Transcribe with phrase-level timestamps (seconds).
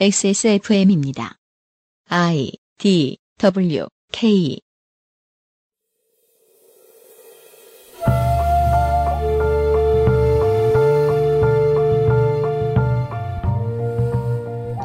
[0.00, 1.36] XSFM입니다.
[2.08, 4.58] I D W K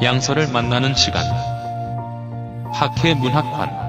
[0.00, 1.24] 양서를 만나는 시간.
[2.72, 3.88] 학회 문학관.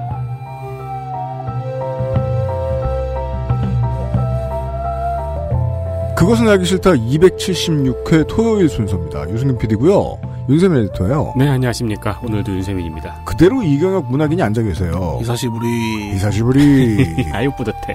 [6.16, 9.30] 그것은 알기 싫다 276회 토요일 순서입니다.
[9.30, 10.29] 유승균 PD고요.
[10.50, 11.34] 윤세민 에디터예요.
[11.36, 12.18] 네, 안녕하십니까.
[12.24, 13.22] 오늘도 윤세민입니다.
[13.24, 15.20] 그대로 이경혁 문학인이 앉아 계세요.
[15.22, 17.06] 이사시부리 이사시부리.
[17.32, 17.94] 아유, 뿌듯해.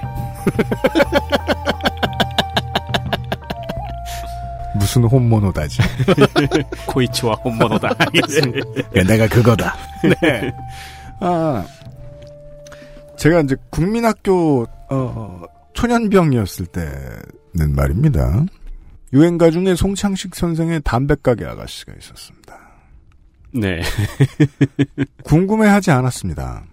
[4.74, 5.82] 무슨 홈모노다지.
[6.88, 7.88] 코이치와 홈모노다.
[7.88, 9.74] 야, 내가 그거다.
[10.02, 10.50] 네.
[11.20, 11.62] 아,
[13.18, 15.42] 제가 이제 국민학교, 어,
[15.74, 18.44] 초년병이었을 때는 말입니다.
[19.16, 22.58] 유행가 중에 송창식 선생의 담배가게 아가씨가 있었습니다.
[23.54, 23.80] 네.
[25.24, 26.66] 궁금해하지 않았습니다.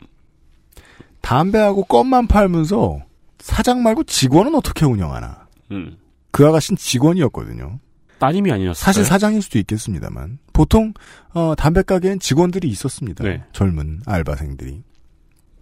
[1.22, 3.00] 담배하고 껌만 팔면서
[3.40, 5.48] 사장 말고 직원은 어떻게 운영하나?
[5.72, 5.98] 음.
[6.32, 7.80] 그 아가씨는 직원이었거든요.
[8.20, 8.84] 따님이 아니었어요.
[8.84, 10.94] 사실 사장일 수도 있겠습니다만 보통
[11.34, 13.24] 어, 담배 가게엔 직원들이 있었습니다.
[13.24, 13.42] 네.
[13.54, 14.84] 젊은 알바생들이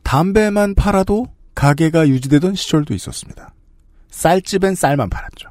[0.02, 3.54] 담배만 팔아도 가게가 유지되던 시절도 있었습니다.
[4.10, 5.51] 쌀집엔 쌀만 팔았죠.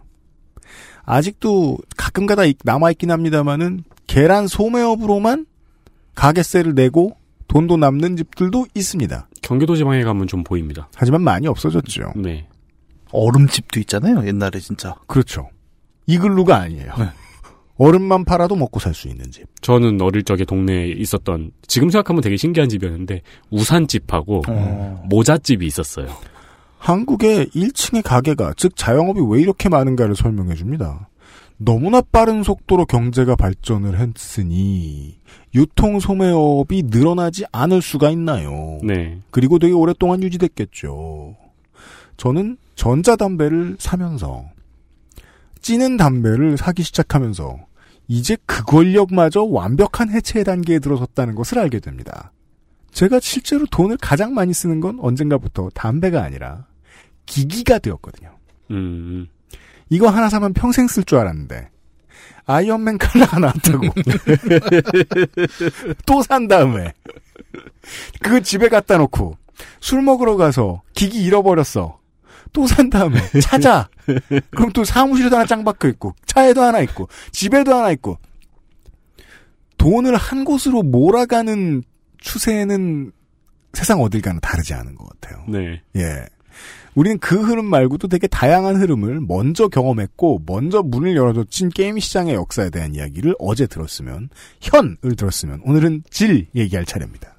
[1.05, 5.47] 아직도 가끔가다 남아있긴 합니다만은 계란 소매업으로만
[6.15, 7.17] 가게세를 내고
[7.48, 9.29] 돈도 남는 집들도 있습니다.
[9.42, 10.89] 경기도 지방에 가면 좀 보입니다.
[10.95, 12.12] 하지만 많이 없어졌죠.
[12.17, 12.47] 네.
[13.12, 14.27] 얼음집도 있잖아요.
[14.27, 14.95] 옛날에 진짜.
[15.07, 15.48] 그렇죠.
[16.07, 16.92] 이글루가 아니에요.
[17.79, 19.47] 얼음만 팔아도 먹고 살 수 있는 집.
[19.62, 25.03] 저는 어릴 적에 동네에 있었던, 지금 생각하면 되게 신기한 집이었는데, 우산집하고 어.
[25.09, 26.09] 모자집이 있었어요.
[26.81, 31.09] 한국의 1층의 가게가 즉 자영업이 왜 이렇게 많은가를 설명해 줍니다.
[31.59, 35.19] 너무나 빠른 속도로 경제가 발전을 했으니
[35.55, 38.78] 유통 소매업이 늘어나지 않을 수가 있나요?
[38.83, 39.20] 네.
[39.31, 41.36] 그리고 되게 오랫동안 유지됐겠죠.
[42.17, 44.45] 저는 전자담배를 사면서
[45.61, 47.58] 찌는 담배를 사기 시작하면서
[48.08, 52.33] 이제 그 권력마저 완벽한 해체 단계에 들어섰다는 것을 알게 됩니다.
[52.91, 56.70] 제가 실제로 돈을 가장 많이 쓰는 건 언젠가부터 담배가 아니라
[57.30, 58.36] 기기가 되었거든요.
[58.73, 59.29] 음.
[59.89, 61.68] 이거 하나 사면 평생 쓸 줄 알았는데
[62.46, 63.86] 아이언맨 칼라가 나왔다고
[66.07, 66.92] 또 산 다음에
[68.20, 69.36] 그 집에 갖다 놓고
[69.80, 71.98] 술 먹으러 가서 기기 잃어버렸어
[72.52, 73.89] 또 산 다음에 찾아
[74.51, 78.18] 그럼 또 사무실에도 하나 짱 박혀 있고 차에도 하나 있고 집에도 하나 있고
[79.79, 81.83] 돈을 한 곳으로 몰아가는
[82.18, 83.12] 추세는
[83.73, 85.45] 세상 어딜 가나 다르지 않은 것 같아요.
[85.48, 85.80] 네.
[85.97, 86.27] 예.
[86.95, 92.70] 우리는 그 흐름 말고도 되게 다양한 흐름을 먼저 경험했고 먼저 문을 열어줬진 게임 시장의 역사에
[92.70, 94.28] 대한 이야기를 어제 들었으면
[94.61, 97.34] 현을 들었으면 오늘은 질 얘기할 차례입니다.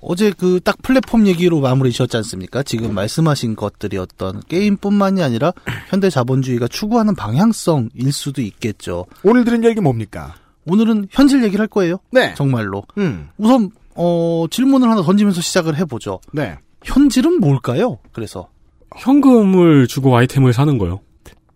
[0.00, 2.62] 어제 그 딱 플랫폼 얘기로 마무리 지었지 않습니까?
[2.62, 5.52] 지금 말씀하신 것들이 어떤 게임뿐만이 아니라
[5.88, 9.06] 현대 자본주의가 추구하는 방향성일 수도 있겠죠.
[9.24, 10.34] 오늘 들은 얘기 뭡니까?
[10.66, 11.98] 오늘은 현실 얘기를 할 거예요.
[12.10, 12.34] 네.
[12.34, 12.84] 정말로.
[12.98, 13.28] 음.
[13.36, 16.20] 우선 어 질문을 하나 던지면서 시작을 해보죠.
[16.32, 16.56] 네.
[16.86, 17.98] 현질은 뭘까요?
[18.12, 18.48] 그래서
[18.96, 21.00] 현금을 주고 아이템을 사는 거요.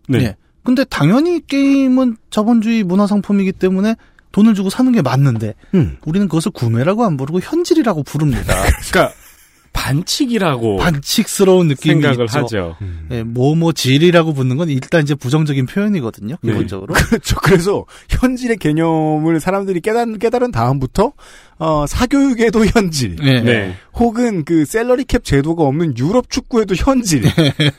[0.09, 0.19] 네.
[0.19, 0.37] 예.
[0.63, 3.97] 근데 당연히 게임은 자본주의 문화 상품이기 때문에
[4.33, 5.97] 돈을 주고 사는 게 맞는데 음.
[6.05, 8.55] 우리는 그것을 구매라고 안 부르고 현질이라고 부릅니다.
[8.91, 9.15] 그러니까
[9.73, 12.39] 반칙이라고 반칙스러운 느낌이 생각을 있죠.
[12.41, 12.77] 하죠.
[13.11, 16.37] 예, 뭐뭐 질이라고 붙는 건 일단 이제 부정적인 표현이거든요.
[16.43, 16.53] 네.
[16.53, 16.95] 기본적으로.
[16.95, 17.37] 그렇죠.
[17.43, 21.13] 그래서 현질의 개념을 사람들이 깨달은, 깨달은 다음부터
[21.59, 23.41] 어, 사교육에도 현질 예.
[23.41, 23.77] 네.
[23.95, 27.23] 혹은 그 셀러리 캡 제도가 없는 유럽 축구에도 현질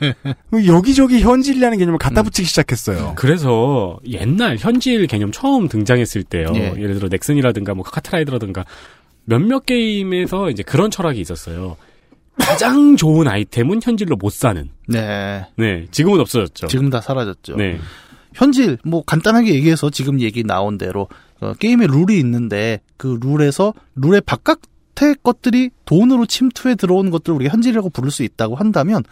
[0.67, 3.13] 여기저기 현질이라는 개념을 갖다 붙이기 시작했어요.
[3.15, 6.51] 그래서 옛날 현질 개념 처음 등장했을 때요.
[6.55, 6.73] 예.
[6.77, 8.65] 예를 들어 넥슨이라든가 뭐 카트라이더라든가
[9.25, 11.77] 몇몇 게임에서 이제 그런 철학이 있었어요.
[12.37, 14.69] 가장 좋은 아이템은 현질로 못 사는.
[14.87, 15.45] 네.
[15.57, 15.87] 네.
[15.91, 16.67] 지금은 없어졌죠.
[16.67, 17.55] 지금 다 사라졌죠.
[17.55, 17.79] 네.
[18.33, 21.07] 현질 뭐 간단하게 얘기해서 지금 얘기 나온 대로
[21.41, 27.89] 어, 게임에 룰이 있는데 그 룰에서 룰의 바깥의 것들이 돈으로 침투해 들어오는 것들을 우리가 현질이라고
[27.89, 29.03] 부를 수 있다고 한다면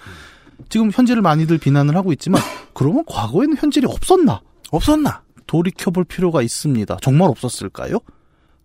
[0.70, 2.42] 지금 현질을 많이들 비난을 하고 있지만
[2.74, 4.42] 그러면 과거에는 현질이 없었나?
[4.72, 5.24] 없었나?
[5.48, 6.98] 돌이켜볼 필요가 있습니다.
[7.02, 8.00] 정말 없었을까요?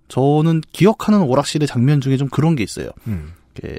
[0.09, 2.91] 저는 기억하는 오락실의 장면 중에 좀 그런 게 있어요.
[3.07, 3.33] 음.
[3.55, 3.79] 이렇게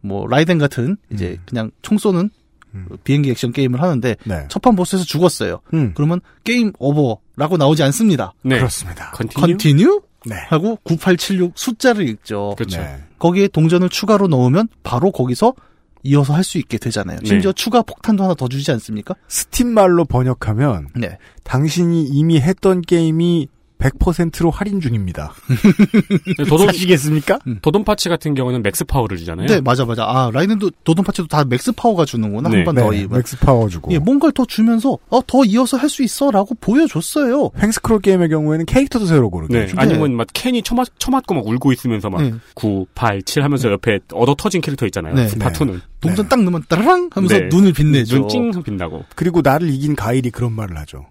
[0.00, 1.42] 뭐 라이덴 같은 이제 음.
[1.46, 2.30] 그냥 총 쏘는
[2.74, 2.88] 음.
[3.04, 4.46] 비행기 액션 게임을 하는데 네.
[4.48, 5.60] 첫판 보스에서 죽었어요.
[5.74, 5.92] 음.
[5.94, 8.32] 그러면 게임 오버라고 나오지 않습니다.
[8.42, 8.56] 네.
[8.58, 9.10] 그렇습니다.
[9.12, 9.46] continue.
[9.46, 10.34] Continue 네.
[10.48, 12.54] 하고 9876 숫자를 읽죠.
[12.56, 12.80] 그렇죠.
[12.80, 13.02] 네.
[13.18, 15.54] 거기에 동전을 추가로 넣으면 바로 거기서
[16.02, 17.18] 이어서 할 수 있게 되잖아요.
[17.20, 17.26] 네.
[17.26, 19.14] 심지어 추가 폭탄도 하나 더 주지 않습니까?
[19.26, 21.18] 스팀 말로 번역하면 네.
[21.42, 25.34] 당신이 이미 했던 게임이 100%로 할인 중입니다.
[26.48, 27.38] 도돈, 사시겠습니까?
[27.62, 29.46] 도돈 파츠 같은 경우는 맥스 파워를 주잖아요.
[29.46, 30.04] 네, 맞아, 맞아.
[30.04, 32.48] 아, 라이덴도 도돈 파츠도 다 맥스 파워가 주는구나.
[32.48, 32.56] 네.
[32.58, 33.16] 한번더 입은.
[33.18, 33.92] 맥스 파워 주고.
[33.92, 36.30] 예, 뭔가를 더 주면서, 어, 더 이어서 할 수 있어.
[36.30, 37.50] 라고 보여줬어요.
[37.62, 39.62] 횡스크롤 게임의 경우에는 캐릭터도 새로 고르게 네.
[39.64, 39.80] 해주고.
[39.80, 42.34] 아니면 막 캔이 처맞, 처맞고 막 울고 있으면서 막 네.
[42.54, 45.14] 9, 8, 7 하면서 옆에 얻어 터진 캐릭터 있잖아요.
[45.14, 45.28] 네.
[45.28, 45.80] 스파투는.
[46.00, 47.48] 동전 딱 넣으면 따라랑 하면서 네.
[47.48, 48.18] 눈을 빛내죠.
[48.18, 49.04] 눈찡 빛나고.
[49.14, 51.06] 그리고 나를 이긴 가일이 그런 말을 하죠.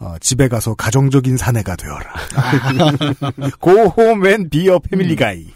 [0.00, 2.14] 어, 집에 가서 가정적인 사내가 되어라.
[4.50, 5.46] Be a family guy.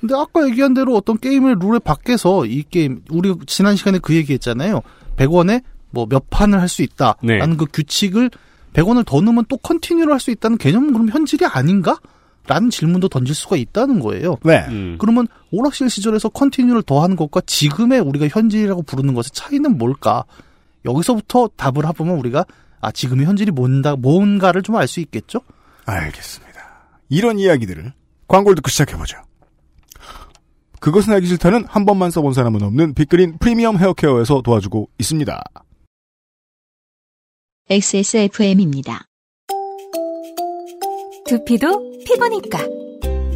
[0.00, 4.32] 근데 아까 얘기한 대로 어떤 게임을 룰에 밖에서 이 게임, 우리 지난 시간에 그 얘기
[4.34, 4.82] 했잖아요.
[5.16, 7.14] 100원에 뭐 몇 판을 할 수 있다.
[7.22, 7.38] 네.
[7.38, 8.30] 라는 그 규칙을
[8.72, 11.98] 100원을 더 넣으면 또 continue를 할 수 있다는 개념은 그럼 현질이 아닌가?
[12.46, 14.36] 라는 질문도 던질 수가 있다는 거예요.
[14.44, 14.66] 네.
[14.68, 14.96] 음.
[14.98, 20.24] 그러면 오락실 시절에서 continue를 더하는 것과 지금의 우리가 현질이라고 부르는 것의 차이는 뭘까?
[20.84, 22.44] 여기서부터 답을 해보면 우리가
[22.84, 25.40] 아 지금의 현질이 뭔가 뭔가를 좀 알 수 있겠죠?
[25.86, 26.54] 알겠습니다.
[27.08, 27.92] 이런 이야기들을
[28.28, 29.18] 광고를 듣고 시작해보죠.
[30.80, 35.42] 그것은 알기 싫다는 한 번만 써본 사람은 없는 빅그린 프리미엄 헤어케어에서 도와주고 있습니다.
[37.70, 39.04] XSFM입니다.
[41.26, 42.58] 두피도 피부니까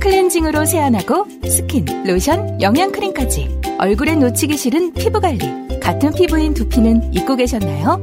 [0.00, 8.02] 클렌징으로 세안하고 스킨, 로션, 영양크림까지 얼굴에 놓치기 싫은 피부관리 같은 피부인 두피는 잊고 계셨나요?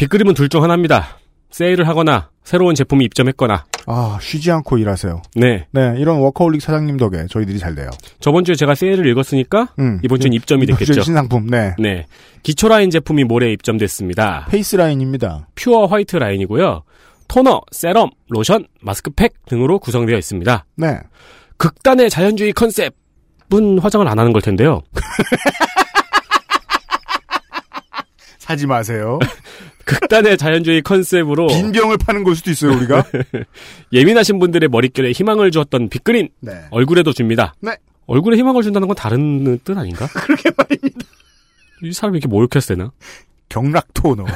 [0.00, 1.18] 빅그린은 둘 중 하나입니다.
[1.50, 3.66] 세일을 하거나 새로운 제품이 입점했거나.
[3.86, 5.20] 아, 쉬지 않고 일하세요.
[5.34, 5.66] 네.
[5.72, 7.90] 네, 이런 워커홀릭 사장님 덕에 저희들이 잘 돼요.
[8.18, 10.00] 저번 주에 제가 세일을 읽었으니까 음.
[10.02, 11.02] 이번 주엔 입점이 됐겠죠.
[11.02, 11.74] 신상품, 네.
[11.78, 12.06] 네.
[12.42, 14.46] 기초 라인 제품이 모레 입점됐습니다.
[14.48, 15.48] face line입니다.
[15.54, 16.82] pure white line이고요.
[17.28, 20.64] 토너, 세럼, 로션, 마스크팩 등으로 구성되어 있습니다.
[20.76, 20.98] 네.
[21.58, 24.80] 극단의 자연주의 컨셉은 화장을 안 하는 걸 텐데요.
[28.38, 29.18] 사지 마세요.
[29.90, 33.04] 극단의 자연주의 컨셉으로 빈병을 파는 걸 수도 있어요, 우리가.
[33.92, 36.52] 예민하신 분들의 머릿결에 희망을 주었던 빅그린 네.
[36.70, 37.54] 얼굴에도 줍니다.
[37.60, 37.76] 네.
[38.06, 40.06] 얼굴에 희망을 준다는 건 다른 뜻 아닌가?
[40.14, 41.06] 그러게 말입니다.
[41.82, 42.92] 이 사람이 이렇게 모욕했을 때나?
[43.48, 44.26] 경락 토너.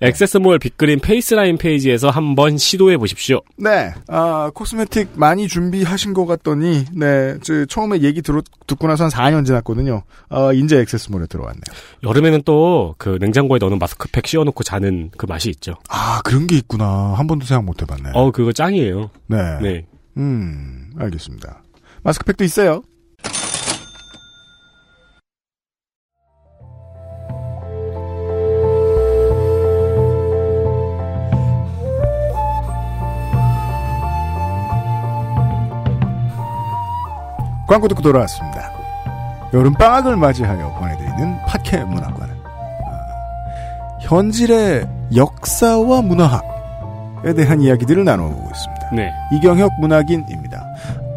[0.00, 0.08] 아니요.
[0.10, 3.40] XSMall 빅그린 face line 페이지에서 한번 시도해 보십시오.
[3.56, 9.10] 네, 아, cosmetic 많이 준비하신 것 같더니, 네, 저 처음에 얘기 들어, 듣고 나서 한
[9.10, 10.02] 4년 지났거든요.
[10.28, 11.62] 어, 인제 액세스몰에 들어왔네요.
[12.02, 15.74] 여름에는 또 그 냉장고에 넣는 마스크팩 씌워놓고 자는 그 맛이 있죠.
[15.88, 17.14] 아, 그런 게 있구나.
[17.16, 18.10] 한 번도 생각 못 해봤네.
[18.14, 19.10] 어, 그거 짱이에요.
[19.26, 19.58] 네.
[19.60, 19.86] 네.
[20.16, 21.62] 음, 알겠습니다.
[22.02, 22.82] 마스크팩도 있어요.
[37.66, 38.70] 광고 듣고 돌아왔습니다.
[39.52, 48.90] 여름방학을 맞이하여 보내드리는 팟캐 문학관은 아, 현질의 역사와 문화학에 대한 이야기들을 나눠보고 있습니다.
[48.92, 49.12] 네.
[49.32, 50.64] 이경혁 문학인입니다.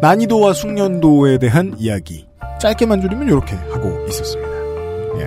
[0.00, 2.26] 난이도와 숙련도에 대한 이야기
[2.60, 4.50] 짧게만 줄이면 이렇게 하고 있었습니다.
[5.20, 5.26] 예.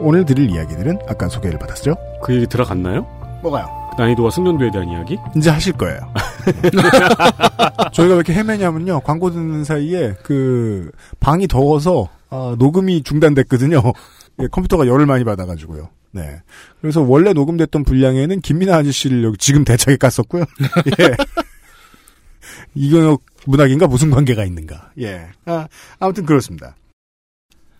[0.00, 1.96] 오늘 드릴 이야기들은 아까 소개를 받았죠?
[2.22, 3.06] 그 얘기 들어갔나요?
[3.42, 3.85] 뭐가요?
[3.96, 5.16] 난이도와 숙련도에 대한 이야기?
[5.36, 6.00] 이제 하실 거예요.
[7.92, 9.00] 저희가 왜 이렇게 헤매냐면요.
[9.00, 13.82] 광고 듣는 사이에 그 방이 더워서 아, 녹음이 중단됐거든요.
[14.42, 15.88] 예, 컴퓨터가 열을 많이 받아가지고요.
[16.12, 16.42] 네.
[16.80, 20.46] 그래서 원래 녹음됐던 분량에는 김민아 아저씨를 여기 지금 대차게 깠었고요.
[21.00, 21.16] 예.
[22.74, 24.92] 이경혁 문학인가 무슨 관계가 있는가.
[25.00, 25.26] 예.
[25.46, 26.76] 아, 아무튼 그렇습니다.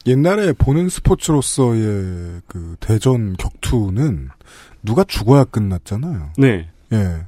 [0.06, 4.28] 옛날에 보는 스포츠로서의 그 대전 격투는
[4.86, 6.32] 누가 죽어야 끝났잖아요.
[6.38, 6.68] 네.
[6.92, 7.26] 예.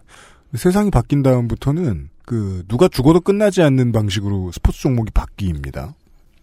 [0.55, 5.95] 세상이 바뀐 다음부터는 그 누가 죽어도 끝나지 않는 방식으로 스포츠 종목이 바뀝니다.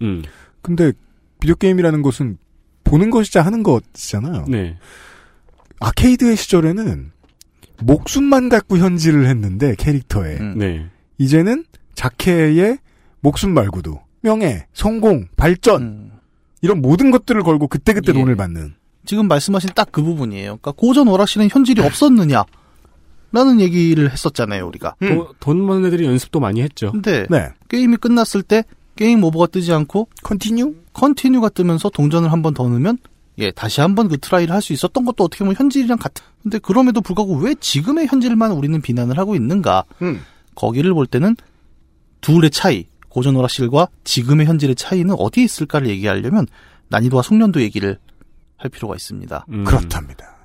[0.01, 0.22] 음.
[0.62, 0.91] 근데
[1.39, 2.38] 비디오 게임이라는 것은
[2.84, 4.45] 보는 것이자 하는 것이잖아요.
[4.48, 4.77] 네.
[5.79, 7.12] 아케이드의 시절에는
[7.81, 10.57] 목숨만 갖고 현질을 했는데 캐릭터에 음.
[10.57, 10.89] 네.
[11.17, 12.77] 이제는 자케의
[13.22, 16.12] 목숨 말고도 명예, 성공, 발전 음.
[16.62, 18.19] 이런 모든 것들을 걸고 그때그때 예.
[18.19, 20.57] 돈을 받는 지금 말씀하신 딱 그 부분이에요.
[20.57, 22.43] 그러니까 고전 오락실은 현질이 없었느냐?
[23.31, 24.95] 라는 얘기를 했었잖아요, 우리가.
[25.00, 26.91] 도- 돈 많은 애들이 연습도 많이 했죠.
[26.91, 27.50] 근데 네.
[27.69, 28.63] 게임이 끝났을 때
[28.95, 30.74] 게임 오버가 뜨지 않고 Continue?
[30.93, 32.97] Continue가 뜨면서 동전을 한 번 더 넣으면
[33.38, 36.24] 예, 다시 한번 그 try를 할 수 있었던 것도 어떻게 보면 현질이랑 같은.
[36.41, 39.83] 근데 그럼에도 불구하고 왜 지금의 현질만 우리는 비난을 하고 있는가?
[40.01, 40.21] 음.
[40.55, 41.35] 거기를 볼 때는
[42.21, 46.47] 둘의 차이, 고전 오락실과 지금의 현질의 차이는 어디에 있을까를 얘기하려면
[46.88, 47.97] 난이도와 숙련도 얘기를
[48.65, 49.45] 할 필요가 있습니다.
[49.50, 49.63] 음.
[49.63, 50.36] 그렇답니다.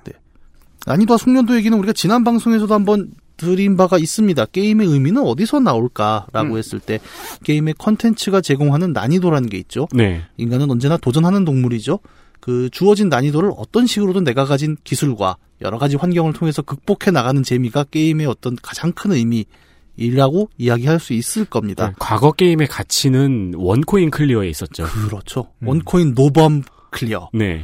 [0.85, 4.45] 난이도와 숙련도 얘기는 우리가 지난 방송에서도 한번 드린 바가 있습니다.
[4.45, 6.57] 게임의 의미는 어디서 나올까라고 음.
[6.57, 6.99] 했을 때
[7.43, 9.87] 게임의 컨텐츠가 제공하는 난이도라는 게 있죠.
[9.93, 10.21] 네.
[10.37, 11.99] 인간은 언제나 도전하는 동물이죠.
[12.39, 17.85] 그 주어진 난이도를 어떤 식으로든 내가 가진 기술과 여러 가지 환경을 통해서 극복해 나가는 재미가
[17.85, 19.45] 게임의 어떤 가장 큰 의미
[19.97, 21.89] 이라고 이야기할 수 있을 겁니다.
[21.89, 24.85] 네, 과거 게임의 가치는 one coin clear에 있었죠.
[24.85, 25.51] 그렇죠.
[25.63, 27.29] One coin no bomb clear.
[27.33, 27.63] 네.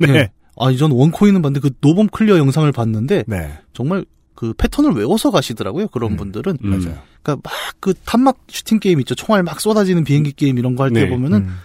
[0.00, 0.30] 네.
[0.56, 3.52] 아, 전 one coin은 봤는데 그 no bomb clear 영상을 봤는데 네.
[3.72, 4.04] 정말
[4.34, 5.88] 그 패턴을 외워서 가시더라고요.
[5.88, 6.16] 그런 음.
[6.16, 6.58] 분들은.
[6.64, 6.70] 음.
[6.70, 6.98] 맞아요.
[7.22, 9.14] 그러니까 막 그 탄막 슈팅 게임 있죠.
[9.14, 11.10] 총알 막 쏟아지는 비행기 게임 이런 거 할때 네.
[11.10, 11.58] 보면은 음.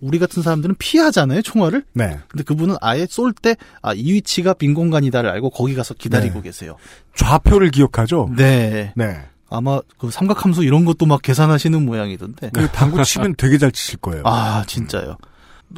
[0.00, 1.82] 우리 같은 사람들은 피하잖아요, 총알을.
[1.94, 2.18] 네.
[2.28, 6.42] 근데 그분은 아예 쏠 때 아, 이 위치가 빈 공간이다를 알고 거기 가서 기다리고 네.
[6.42, 6.76] 계세요.
[7.14, 8.30] 좌표를 기억하죠.
[8.36, 8.92] 네.
[8.94, 9.18] 네.
[9.48, 12.50] 아마 그 삼각함수 이런 것도 막 계산하시는 모양이던데.
[12.52, 14.22] 그 당구 치면 되게 잘 치실 거예요.
[14.26, 15.16] 아, 진짜요.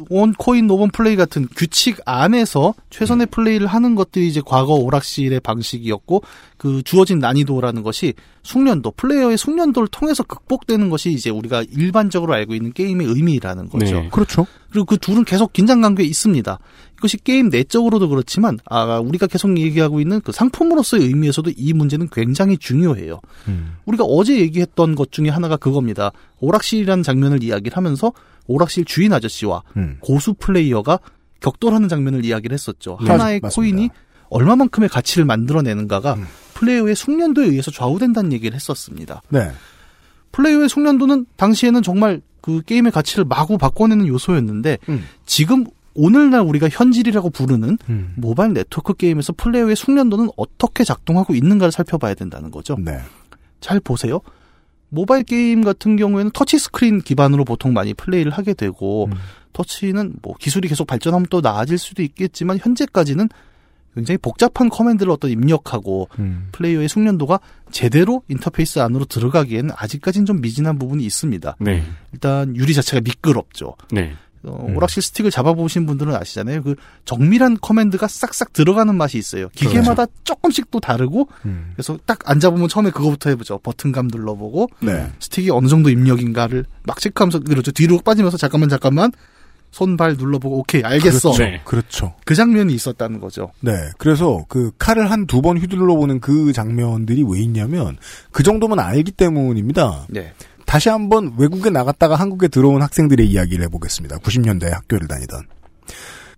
[0.09, 6.21] 원코인 노번 플레이 같은 규칙 안에서 최선의 플레이를 하는 것들이 이제 과거 오락실의 방식이었고
[6.57, 12.71] 그 주어진 난이도라는 것이 숙련도 플레이어의 숙련도를 통해서 극복되는 것이 이제 우리가 일반적으로 알고 있는
[12.73, 14.01] 게임의 의미라는 거죠.
[14.01, 14.09] 네.
[14.09, 14.45] 그렇죠.
[14.69, 16.59] 그리고 그 둘은 계속 긴장 관계에 있습니다.
[16.99, 22.57] 이것이 게임 내적으로도 그렇지만 아 우리가 계속 얘기하고 있는 그 상품으로서의 의미에서도 이 문제는 굉장히
[22.57, 23.21] 중요해요.
[23.47, 23.77] 음.
[23.85, 26.11] 우리가 어제 얘기했던 것 중에 하나가 그겁니다.
[26.41, 28.11] 오락실이라는 장면을 이야기를 하면서
[28.47, 29.97] 오락실 주인 아저씨와 음.
[30.01, 30.99] 고수 플레이어가
[31.39, 32.97] 격돌하는 장면을 이야기를 했었죠.
[33.01, 33.55] 네, 하나의 맞습니다.
[33.55, 33.89] 코인이
[34.29, 36.27] 얼마만큼의 가치를 만들어내는가가 음.
[36.55, 39.21] 플레이어의 숙련도에 의해서 좌우된다는 얘기를 했었습니다.
[39.29, 39.51] 네.
[40.33, 45.05] 플레이어의 숙련도는 당시에는 정말 그 게임의 가치를 마구 바꿔내는 요소였는데 음.
[45.25, 45.65] 지금
[46.01, 48.13] 오늘날 우리가 현질이라고 부르는 음.
[48.15, 52.77] 모바일 네트워크 게임에서 플레이어의 숙련도는 어떻게 작동하고 있는가를 살펴봐야 된다는 거죠.
[52.79, 52.99] 네.
[53.59, 54.21] 잘 보세요.
[54.87, 59.11] 모바일 게임 같은 경우에는 터치 스크린 기반으로 보통 많이 플레이를 하게 되고 음.
[59.51, 63.27] 터치는 뭐 기술이 계속 발전하면 또 나아질 수도 있겠지만 현재까지는
[63.93, 66.47] 굉장히 복잡한 커맨드를 어떤 입력하고 음.
[66.53, 67.41] 플레이어의 숙련도가
[67.71, 71.57] 제대로 인터페이스 안으로 들어가기에는 아직까지는 좀 미진한 부분이 있습니다.
[71.59, 71.83] 네.
[72.13, 73.75] 일단 유리 자체가 미끄럽죠.
[73.91, 74.13] 네.
[74.43, 74.77] 어, 음.
[74.77, 76.63] 오락실 스틱을 잡아보신 분들은 아시잖아요.
[76.63, 79.49] 그 정밀한 커맨드가 싹싹 들어가는 맛이 있어요.
[79.49, 81.71] 기계마다 조금씩 또 다르고 음.
[81.75, 83.59] 그래서 딱 앉아보면 처음에 그거부터 해보죠.
[83.59, 85.11] 버튼감 눌러보고 네.
[85.19, 87.71] 스틱이 어느 정도 입력인가를 막 체크하면서 그렇죠.
[87.71, 89.11] 뒤로 빠지면서 잠깐만 잠깐만
[89.71, 91.31] 손발 눌러보고 오케이 알겠어.
[91.31, 91.43] 그렇죠.
[91.43, 91.61] 네.
[91.63, 92.15] 그렇죠.
[92.25, 93.51] 그 장면이 있었다는 거죠.
[93.61, 93.71] 네.
[93.99, 97.97] 그래서 그 칼을 한 두 번 휘둘러 보는 그 장면들이 왜 있냐면
[98.31, 100.07] 그 정도면 알기 때문입니다.
[100.09, 100.33] 네.
[100.69, 104.17] 다시 한번 외국에 나갔다가 한국에 들어온 학생들의 이야기를 해보겠습니다.
[104.19, 105.47] 90년대에 학교를 다니던.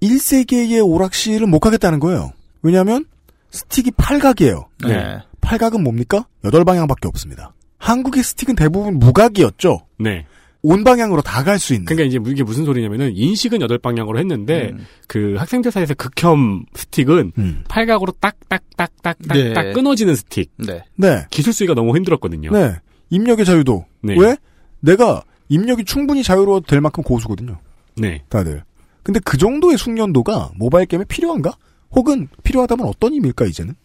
[0.01, 2.31] 1세기의 오락실을 못 가겠다는 거예요.
[2.61, 3.03] 왜냐하면
[3.49, 4.69] 스틱이 팔각이에요.
[4.87, 5.17] 네.
[5.41, 6.27] 팔각은 뭡니까?
[6.45, 7.53] 8방향밖에 없습니다.
[7.77, 9.81] 한국의 스틱은 대부분 무각이었죠.
[9.99, 10.25] 네.
[10.63, 11.85] 온 방향으로 다 갈 수 있는.
[11.85, 14.85] 그러니까 이제 이게 무슨 소리냐면은 인식은 여덟 방향으로 했는데 음.
[15.07, 17.63] 그 학생들 사이에서 극혐 스틱은 음.
[17.67, 19.73] 팔각으로 딱딱딱딱딱딱 네.
[19.73, 20.51] 끊어지는 스틱.
[20.57, 20.83] 네.
[20.95, 21.25] 네.
[21.31, 22.51] 기술 쓰기가 너무 힘들었거든요.
[22.51, 22.75] 네.
[23.11, 23.85] 입력의 자유도.
[24.01, 24.15] 네.
[24.17, 24.35] 왜?
[24.79, 27.59] 내가 입력이 충분히 자유로워도 될 만큼 고수거든요.
[27.97, 28.23] 네.
[28.29, 28.63] 다들.
[29.03, 31.51] 근데 그 정도의 숙련도가 모바일 게임에 필요한가?
[31.91, 33.75] 혹은 필요하다면 어떤 의미일까, 이제는?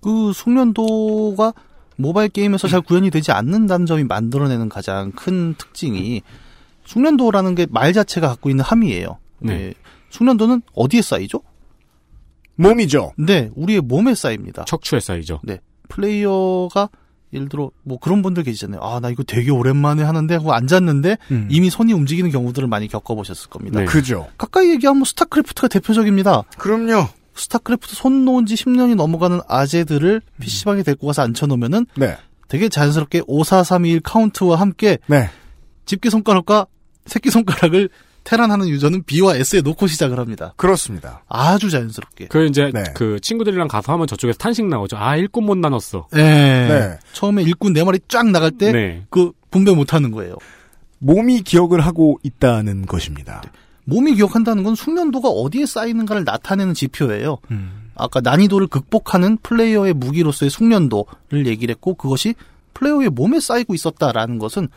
[0.00, 1.54] 그 숙련도가
[1.96, 6.22] 모바일 게임에서 잘 구현이 되지 않는다는 점이 만들어내는 가장 큰 특징이
[6.84, 9.18] 숙련도라는 게 말 자체가 갖고 있는 함의예요.
[9.38, 9.74] 네.
[10.10, 11.42] 숙련도는 어디에 쌓이죠?
[12.56, 13.12] 몸이죠.
[13.16, 14.64] 네, 우리의 몸에 쌓입니다.
[14.64, 15.40] 척추에 쌓이죠.
[15.88, 16.88] 플레이어가
[17.32, 18.80] 예를 들어 뭐 그런 분들 계시잖아요.
[18.82, 21.48] 아, 나 이거 되게 오랜만에 하는데 하고 앉았는데 음.
[21.50, 23.80] 이미 손이 움직이는 경우들을 많이 겪어보셨을 겁니다.
[23.80, 23.86] 네.
[23.86, 24.28] 그죠.
[24.36, 26.42] 가까이 얘기하면 스타크래프트가 대표적입니다.
[26.58, 27.08] 그럼요.
[27.34, 32.16] 스타크래프트 손 놓은 지 10년이 넘어가는 아재들을 PC방에 데리고 가서 앉혀놓으면은 네.
[32.48, 35.30] 되게 자연스럽게 5, 4, 3, 2, 1 카운트와 함께 네.
[35.86, 36.66] 집게 손가락과
[37.06, 37.88] 새끼 손가락을
[38.24, 40.54] 테란하는 유저는 B와 S에 놓고 시작을 합니다.
[40.56, 41.22] 그렇습니다.
[41.28, 42.26] 아주 자연스럽게.
[42.28, 42.84] 그 이제 네.
[42.94, 44.96] 그 친구들이랑 가서 하면 저쪽에서 탄식 나오죠.
[44.96, 46.06] 아 일꾼 못 나눴어.
[46.12, 46.68] 네.
[46.68, 46.98] 네.
[47.12, 49.04] 처음에 일꾼 네 마리 쫙 나갈 때 네.
[49.10, 50.36] 그 분배 못 하는 거예요.
[50.98, 53.42] 몸이 기억을 하고 있다는 것입니다.
[53.84, 57.38] 몸이 기억한다는 건 숙련도가 어디에 쌓이는가를 나타내는 지표예요.
[57.50, 57.90] 음.
[57.96, 62.34] 아까 난이도를 극복하는 플레이어의 무기로서의 숙련도를 얘기를 했고 그것이
[62.74, 64.68] 플레이어의 몸에 쌓이고 있었다라는 것은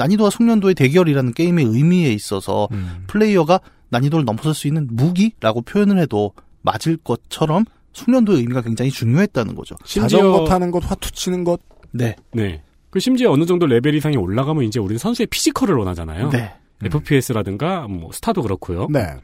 [0.00, 3.04] 난이도와 숙련도의 대결이라는 게임의 의미에 있어서 음.
[3.06, 9.76] 플레이어가 난이도를 넘어설 수 있는 무기라고 표현을 해도 맞을 것처럼 숙련도의 의미가 굉장히 중요했다는 거죠.
[9.84, 11.60] 자전거 타는 것, 화투 치는 것.
[11.90, 12.16] 네.
[12.32, 12.62] 네.
[12.88, 16.30] 그 심지어 어느 정도 레벨 이상이 올라가면 이제 우리는 선수의 physical을 원하잖아요.
[16.30, 16.54] 네.
[16.82, 18.88] FPS라든가 뭐 스타도 그렇고요.
[18.90, 19.16] 네.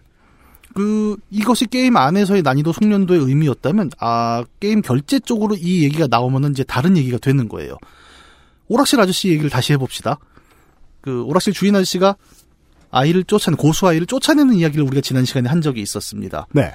[0.75, 6.65] 그 이것이 게임 안에서의 난이도 숙련도의 의미였다면 아 게임 결제 쪽으로 이 얘기가 나오면은 이제
[6.65, 7.79] 다른 얘기가 되는 거예요.
[8.69, 10.19] 오락실 아저씨 얘기를 다시 해봅시다.
[11.07, 12.17] 그 오락실 주인 아저씨가
[12.91, 16.49] 아이를 쫓아내 고수 아이를 쫓아내는 이야기를 우리가 지난 시간에 한 적이 있었습니다.
[16.51, 16.75] 네.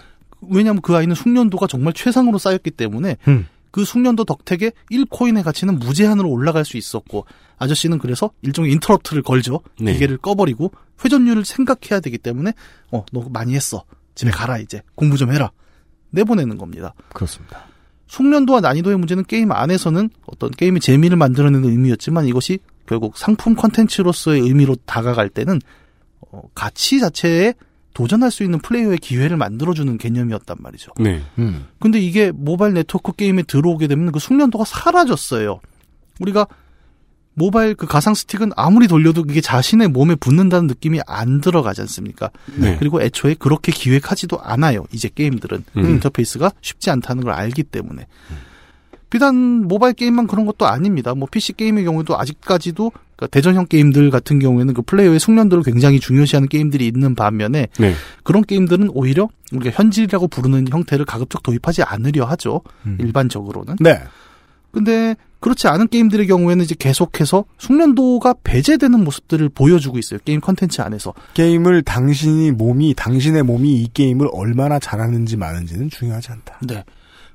[0.50, 3.48] 왜냐하면 그 아이는 숙련도가 정말 최상으로 쌓였기 때문에 음.
[3.72, 7.26] 그 숙련도 덕택에 1 coin의 가치는 무제한으로 올라갈 수 있었고
[7.58, 9.60] 아저씨는 그래서 일종의 interrupt를 걸죠.
[9.82, 9.92] 네.
[9.94, 10.72] 기계를 꺼버리고
[11.04, 12.54] 회전율을 생각해야 되기 때문에
[12.92, 13.84] 어 너 많이 했어.
[14.16, 15.52] 집에 가라 이제 공부 좀 해라.
[16.12, 16.94] 내보내는 겁니다.
[17.14, 17.66] 그렇습니다.
[18.08, 22.60] 숙련도와 난이도의 문제는 게임 안에서는 어떤 게임의 재미를 만들어내는 의미였지만 이것이
[22.92, 25.62] 결국 상품 컨텐츠로서의 의미로 다가갈 때는
[26.30, 27.54] 어, 가치 자체에
[27.94, 30.92] 도전할 수 있는 플레이어의 기회를 만들어주는 개념이었단 말이죠.
[31.00, 31.22] 네.
[31.40, 31.68] 음.
[31.80, 35.62] 근데 이게 모바일 네트워크 게임에 들어오게 되면 그 숙련도가 사라졌어요.
[36.20, 36.48] 우리가
[37.34, 42.30] 모바일 그 가상 스틱은 아무리 돌려도 이게 자신의 몸에 붙는다는 느낌이 안 들어가지 않습니까?
[42.58, 42.76] 네.
[42.78, 44.84] 그리고 애초에 그렇게 기획하지도 않아요.
[44.92, 45.86] 이제 게임들은 음.
[45.86, 48.06] 인터페이스가 쉽지 않다는 걸 알기 때문에.
[49.12, 51.14] 비단 모바일 게임만 그런 것도 아닙니다.
[51.14, 56.48] 뭐 PC 게임의 경우도 아직까지도 그러니까 대전형 게임들 같은 경우에는 그 플레이어의 숙련도를 굉장히 중요시하는
[56.48, 57.94] 게임들이 있는 반면에 네.
[58.24, 62.62] 그런 게임들은 오히려 우리가 현질이라고 부르는 형태를 가급적 도입하지 않으려 하죠.
[62.86, 62.98] 음.
[63.02, 63.76] 일반적으로는.
[63.82, 64.00] 네.
[64.72, 70.20] 근데 그렇지 않은 게임들의 경우에는 이제 계속해서 숙련도가 배제되는 모습들을 보여주고 있어요.
[70.24, 71.14] 게임 컨텐츠 안에서.
[71.34, 76.60] 게임을 당신이 몸이 당신의 몸이 이 게임을 얼마나 잘하는지 마는지는 중요하지 않다.
[76.66, 76.86] 네.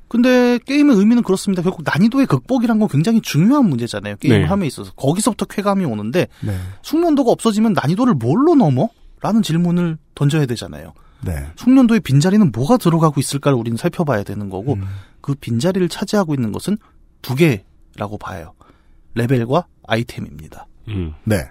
[0.09, 1.63] 근데 게임의 의미는 그렇습니다.
[1.63, 4.17] 결국 난이도의 극복이란 건 굉장히 중요한 문제잖아요.
[4.17, 4.47] 게임을 네.
[4.47, 4.93] 함에 있어서.
[4.93, 6.59] 거기서부터 쾌감이 오는데 네.
[6.83, 8.89] 숙련도가 없어지면 난이도를 뭘로 넘어?
[9.21, 10.93] 라는 질문을 던져야 되잖아요.
[11.25, 11.47] 네.
[11.57, 14.85] 숙련도의 빈자리는 뭐가 들어가고 있을까를 우리는 살펴봐야 되는 거고 음.
[15.21, 16.79] 그 빈자리를 차지하고 있는 것은
[17.23, 18.53] 두 개라고 봐요.
[19.15, 20.67] 레벨과 아이템입니다.
[20.89, 21.15] 음.
[21.25, 21.49] 네.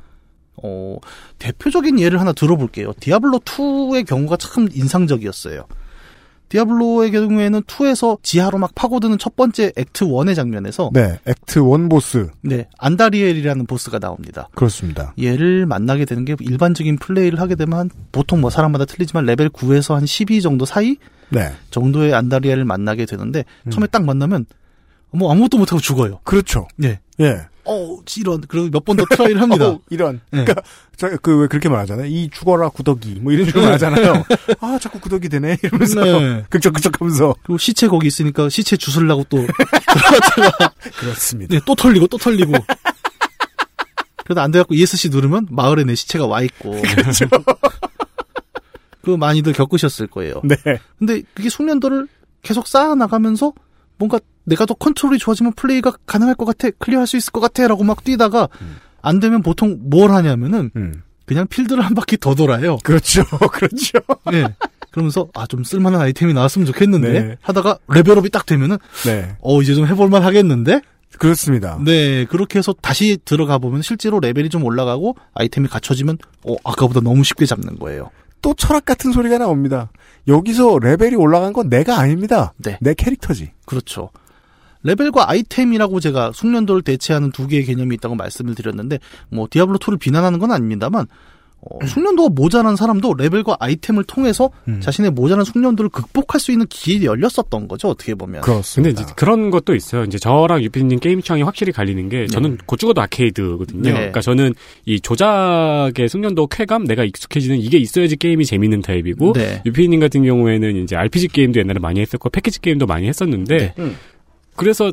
[0.63, 0.97] 어,
[1.39, 2.93] 대표적인 예를 하나 들어볼게요.
[2.99, 5.65] 디아블로 2의 경우가 참 인상적이었어요.
[6.49, 11.17] 디아블로의 경우에는 2에서 지하로 막 파고드는 첫 번째 act 1의 장면에서 네.
[11.25, 12.29] act one 보스.
[12.41, 14.49] 네, 안다리엘이라는 보스가 나옵니다.
[14.55, 15.13] 그렇습니다.
[15.21, 19.95] 얘를 만나게 되는 게 일반적인 플레이를 하게 되면 한- 보통 뭐 사람마다 틀리지만 레벨 9에서
[19.95, 20.97] 한 12 정도 사이
[21.29, 21.51] 네.
[21.71, 24.45] 정도의 안다리엘을 만나게 되는데 처음에 딱 만나면
[25.11, 26.19] 뭐 아무것도 못하고 죽어요.
[26.23, 26.67] 그렇죠.
[26.75, 26.99] 네.
[27.21, 27.37] 예.
[27.65, 29.67] 어, 이런 그리고 몇 번 더 try를 합니다.
[29.69, 30.21] 어, 이런.
[30.31, 30.45] 네.
[30.45, 30.61] 그러니까
[31.21, 32.05] 그 왜 그렇게 말하잖아요.
[32.07, 34.23] 이 죽어라 구더기 뭐 이런 식으로 말하잖아요.
[34.61, 36.43] 아 자꾸 구더기 되네 이러면서 네.
[36.49, 39.45] 긁적긁적하면서 그리고 시체 거기 있으니까 시체 주울라고 또
[40.99, 41.53] 그렇습니다.
[41.55, 42.53] 네, 또 털리고 또 털리고.
[44.23, 46.81] 그래도 안 돼갖고 ESC 누르면 마을에 내 시체가 와 있고.
[46.81, 47.25] 그렇죠.
[49.01, 50.41] 그거 많이들 겪으셨을 거예요.
[50.43, 50.55] 네.
[50.97, 52.07] 근데 그게 숙련도를
[52.41, 53.53] 계속 쌓아 나가면서
[53.97, 57.83] 뭔가 내가 더 컨트롤이 좋아지면 플레이가 가능할 것 같아, clear할 수 있을 것 같아, 라고
[57.83, 58.47] 막 뛰다가
[59.01, 61.01] 안 되면 보통 뭘 하냐면은 음.
[61.25, 62.77] 그냥 필드를 한 바퀴 더 돌아요.
[62.83, 63.23] 그렇죠.
[63.51, 63.99] 그렇죠.
[64.31, 64.45] 네.
[64.91, 67.37] 그러면서 아 좀 쓸만한 아이템이 나왔으면 좋겠는데 네.
[67.41, 69.35] 하다가 레벨업이 딱 되면은 네.
[69.41, 70.81] 어 이제 좀 해볼만 하겠는데
[71.17, 71.79] 그렇습니다.
[71.83, 77.23] 네, 그렇게 해서 다시 들어가 보면 실제로 레벨이 좀 올라가고 아이템이 갖춰지면 어 아까보다 너무
[77.23, 78.09] 쉽게 잡는 거예요.
[78.45, 79.89] 또 철학 같은 소리가 나옵니다.
[80.27, 82.53] 여기서 레벨이 올라간 건 내가 아닙니다.
[82.57, 82.77] 네.
[82.79, 83.53] 내 캐릭터지.
[83.65, 84.11] 그렇죠.
[84.83, 90.37] 레벨과 아이템이라고 제가 숙련도를 대체하는 두 개의 개념이 있다고 말씀을 드렸는데 뭐 디아블로 2를 비난하는
[90.37, 91.07] 건 아닙니다만
[91.67, 94.79] 어, 숙련도가 모자란 사람도 레벨과 아이템을 통해서 음.
[94.81, 97.89] 자신의 모자란 숙련도를 극복할 수 있는 길이 열렸었던 거죠.
[97.89, 98.41] 어떻게 보면.
[98.41, 99.01] 근데 그렇습니다.
[99.01, 100.03] 이제 그런 것도 있어요.
[100.03, 103.81] 이제 저랑 유피님 게임 취향이 확실히 갈리는 게 저는 곧 죽어도 아케이드거든요.
[103.81, 103.93] 네.
[103.93, 104.53] 그러니까 저는
[104.85, 109.63] 이 조작의 숙련도 쾌감 내가 익숙해지는 이게 있어야지 게임이 재밌는 타입이고 네.
[109.65, 113.73] 유피님 같은 경우에는 이제 RPG 게임도 옛날에 많이 했었고 패키지 게임도 많이 했었는데 네.
[113.79, 113.95] 음.
[114.55, 114.91] 그래서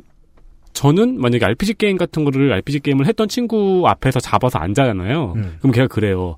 [0.72, 5.34] 저는 만약에 RPG 게임 같은 거를 RPG 게임을 했던 친구 앞에서 잡아서 앉아잖아요.
[5.36, 5.56] 음.
[5.58, 6.36] 그럼 걔가 그래요.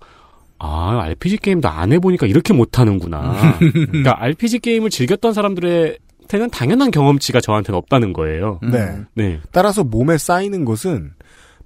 [0.59, 3.59] 아, RPG 게임도 안 해보니까 이렇게 못하는구나.
[3.59, 8.61] 그러니까 RPG 게임을 즐겼던 사람들한테는 당연한 경험치가 저한테는 없다는 거예요.
[8.63, 8.71] 음.
[8.71, 8.99] 네.
[9.15, 9.41] 네.
[9.53, 11.13] 따라서 몸에 쌓이는 것은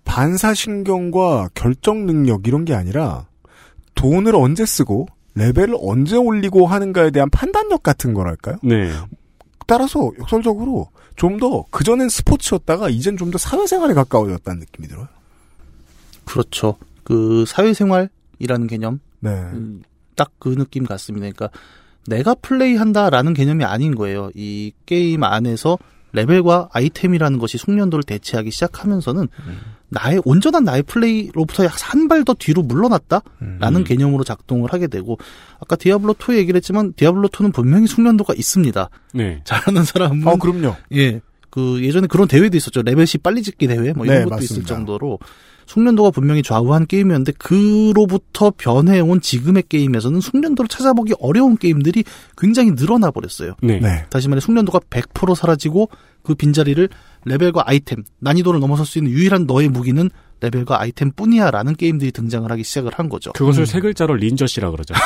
[0.05, 3.27] 반사신경과 결정 능력 이런 게 아니라
[3.94, 8.57] 돈을 언제 쓰고 레벨을 언제 올리고 하는가에 대한 판단력 같은 거랄까요?
[8.62, 8.90] 네.
[9.66, 15.09] 따라서 역설적으로 좀 더 그전엔 스포츠였다가 이젠 좀 더 사회생활에 가까워졌다는 느낌이 들어요.
[16.24, 16.77] 그렇죠.
[17.05, 19.31] 그 사회생활 이라는 개념 네.
[19.31, 19.83] 음,
[20.16, 21.22] 딱그 느낌 같습니다.
[21.31, 21.51] 그러니까
[22.07, 24.31] 내가 플레이한다라는 개념이 아닌 거예요.
[24.35, 25.79] 이 게임 안에서
[26.12, 29.29] 레벨과 아이템이라는 것이 숙련도를 대체하기 시작하면서는
[29.90, 33.85] 나의 온전한 나의 플레이로부터 약 한 발 더 뒤로 물러났다라는 음.
[33.85, 35.18] 개념으로 작동을 하게 되고
[35.61, 38.88] 아까 디아블로 2 얘기를 했지만 디아블로 2는 분명히 숙련도가 있습니다.
[39.14, 39.40] 네.
[39.44, 40.77] 잘하는 사람은 어, 그럼요.
[40.94, 41.20] 예.
[41.51, 42.83] 그 예전에 그런 대회도 있었죠.
[42.83, 44.55] 레벨 10 빨리 찍기 대회 뭐 이런 네, 것도 맞습니다.
[44.55, 45.18] 있을 정도로
[45.68, 52.04] 숙련도가 분명히 좌우한 게임이었는데 그로부터 변해온 지금의 게임에서는 숙련도를 찾아보기 어려운 게임들이
[52.38, 53.54] 굉장히 늘어나 버렸어요.
[53.62, 53.78] 네.
[53.78, 54.07] 네.
[54.09, 55.90] 다시 말해 숙련도가 100% 사라지고
[56.22, 56.88] 그 빈자리를
[57.26, 60.09] 레벨과 아이템, 난이도를 넘어설 수 있는 유일한 너의 무기는
[60.40, 63.33] 레벨과 아이템 뿐이야 라는 게임들이 등장을 하기 시작을 한 거죠.
[63.33, 64.94] 그것을 세 글자로 린저씨라 그러죠.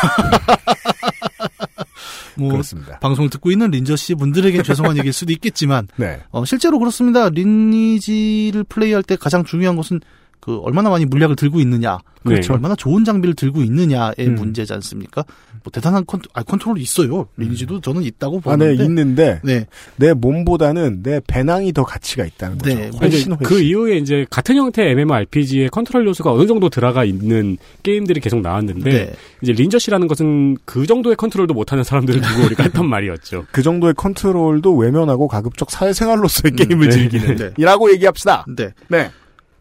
[2.39, 2.99] 뭐 그렇습니다.
[3.01, 6.21] 방송을 듣고 있는 린저 씨 분들에게 죄송한 얘기일 수도 있겠지만 네.
[6.31, 7.29] 어, 실제로 그렇습니다.
[7.29, 10.01] 리니지를 플레이할 때 가장 중요한 것은
[10.43, 12.55] 그 얼마나 많이 물약을 들고 있느냐, 그렇죠.
[12.55, 14.35] 얼마나 좋은 장비를 들고 있느냐의 음.
[14.35, 15.25] 문제지 않습니까?
[15.63, 17.29] 뭐 대단한 컨트, 아, 컨트롤이 있어요.
[17.37, 18.85] 리니지도 저는 있다고 아, 네, 보는데.
[18.85, 22.75] 있는데 네, 내 몸보다는 내 배낭이 더 가치가 있다는 거죠.
[22.75, 23.37] 네, 훨씬 이제 훨씬.
[23.39, 28.91] 그 이후에 이제 같은 형태의 MMORPG의 컨트롤 요소가 어느 정도 들어가 있는 게임들이 계속 나왔는데
[28.91, 29.13] 네.
[29.43, 33.47] 이제 린저씨라는 것은 그 정도의 컨트롤도 못하는 사람들을 두고 우리가 했던 말이었죠.
[33.53, 36.91] 그 정도의 컨트롤도 외면하고 가급적 사회생활로서의 게임을 네.
[36.91, 37.51] 즐기는 네.
[37.59, 38.45] 이라고 얘기합시다.
[38.57, 38.71] 네.
[38.89, 39.13] 네.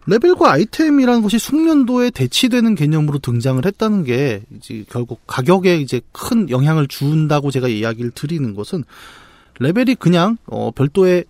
[0.08, 6.88] 레벨과 아이템이라는 것이 숙련도에 대치되는 개념으로 등장을 했다는 게 이제 결국 가격에 이제 큰 영향을
[6.88, 8.84] 준다고 제가 이야기를 드리는 것은
[9.60, 11.26] 레벨이 그냥 어 별도의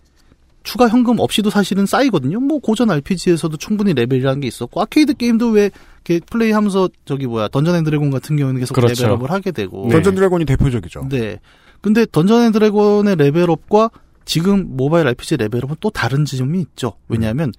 [0.63, 2.39] 추가 현금 없이도 사실은 쌓이거든요.
[2.39, 5.71] 뭐 고전 RPG에서도 충분히 레벨이라는 게 있었고 아케이드 게임도 왜
[6.05, 9.03] 이렇게 플레이하면서 저기 뭐야 던전 앤 드래곤 같은 경우는 계속 그렇죠.
[9.03, 9.95] 레벨업을 하게 되고 네.
[9.95, 11.07] 던전 드래곤이 대표적이죠.
[11.09, 11.39] 네.
[11.81, 13.89] 근데 던전 앤 드래곤의 레벨업과
[14.23, 16.93] 지금 모바일 RPG 레벨업은 또 다른 지점이 있죠.
[17.09, 17.51] 왜냐하면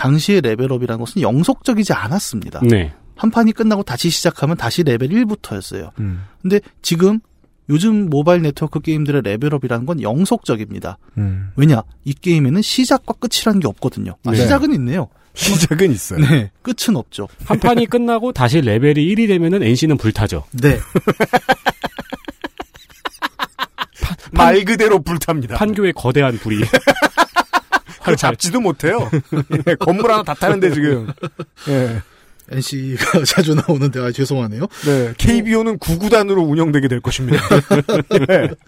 [0.00, 2.60] 당시의 레벨업이라는 것은 영속적이지 않았습니다.
[2.62, 2.92] 네.
[3.16, 5.90] 한 판이 끝나고 다시 시작하면 다시 레벨 1부터였어요.
[6.00, 6.24] 음.
[6.40, 7.20] 근데 지금
[7.68, 10.96] 요즘 모바일 네트워크 게임들의 레벨업이라는 건 영속적입니다.
[11.18, 11.50] 음.
[11.56, 11.82] 왜냐?
[12.04, 14.16] 이 게임에는 시작과 끝이라는 게 없거든요.
[14.24, 14.38] 아, 네.
[14.38, 15.08] 시작은 있네요.
[15.34, 16.20] 시작은 있어요.
[16.20, 16.50] 네.
[16.62, 17.28] 끝은 없죠.
[17.44, 20.44] 한 판이 끝나고 다시 레벨이 1이 되면은 NC는 불타죠.
[20.52, 20.80] 네.
[24.32, 25.56] 말 그대로 불탑니다.
[25.56, 26.64] 판교의 거대한 불이.
[28.04, 29.10] 그 잡지도 못해요.
[29.68, 31.08] 예, 건물 하나 다 타는데 지금.
[31.68, 32.02] 예.
[32.50, 34.66] NC가 자주 나오는데 아 죄송하네요.
[34.84, 35.14] 네.
[35.16, 37.40] KBO는 구구단으로 운영되게 될 것입니다.
[38.30, 38.50] 예.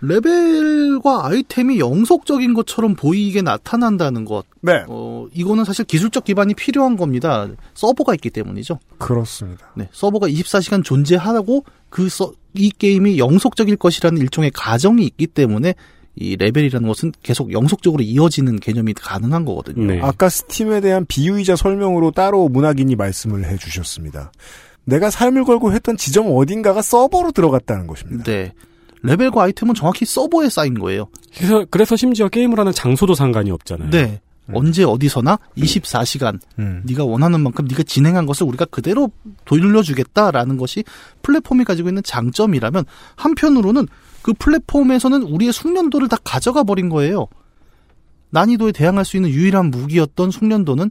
[0.00, 4.44] 레벨과 아이템이 영속적인 것처럼 보이게 나타난다는 것.
[4.60, 4.84] 네.
[4.88, 7.48] 어, 이거는 사실 기술적 기반이 필요한 겁니다.
[7.74, 8.78] 서버가 있기 때문이죠.
[8.98, 9.70] 그렇습니다.
[9.74, 15.74] 네, 서버가 24시간 존재하고 그 서, 이 게임이 영속적일 것이라는 일종의 가정이 있기 때문에
[16.16, 19.84] 이 레벨이라는 것은 계속 영속적으로 이어지는 개념이 가능한 거거든요.
[19.86, 20.00] 네.
[20.00, 24.30] 아까 스팀에 대한 비유이자 설명으로 따로 문학인이 말씀을 해 주셨습니다.
[24.84, 28.24] 내가 삶을 걸고 했던 지점 어딘가가 서버로 들어갔다는 것입니다.
[28.24, 28.52] 네.
[29.02, 31.08] 레벨과 아이템은 정확히 서버에 쌓인 거예요.
[31.36, 33.90] 그래서, 그래서 심지어 게임을 하는 장소도 상관이 없잖아요.
[33.90, 34.20] 네.
[34.52, 36.82] 언제 어디서나 24시간 음.
[36.84, 39.10] 네가 원하는 만큼 네가 진행한 것을 우리가 그대로
[39.46, 40.84] 돌려주겠다라는 것이
[41.22, 42.84] 플랫폼이 가지고 있는 장점이라면
[43.16, 43.88] 한편으로는
[44.24, 47.26] 그 플랫폼에서는 우리의 숙련도를 다 가져가 버린 거예요.
[48.30, 50.90] 난이도에 대항할 수 있는 유일한 무기였던 숙련도는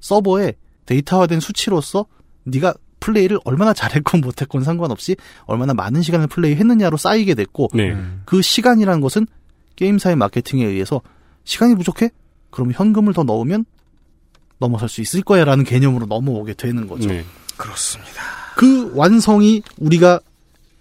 [0.00, 0.54] 서버에
[0.86, 2.06] 데이터화된 수치로서
[2.44, 7.94] 네가 플레이를 얼마나 잘했건 못했건 상관없이 얼마나 많은 시간을 플레이했느냐로 쌓이게 됐고 네.
[8.24, 9.26] 그 시간이라는 것은
[9.76, 11.02] 게임사의 마케팅에 의해서
[11.44, 12.08] 시간이 부족해?
[12.48, 13.66] 그럼 현금을 더 넣으면
[14.58, 17.10] 넘어설 수 있을 거야라는 개념으로 넘어오게 되는 거죠.
[17.10, 17.22] 네.
[17.58, 18.12] 그렇습니다.
[18.56, 20.20] 그 완성이 우리가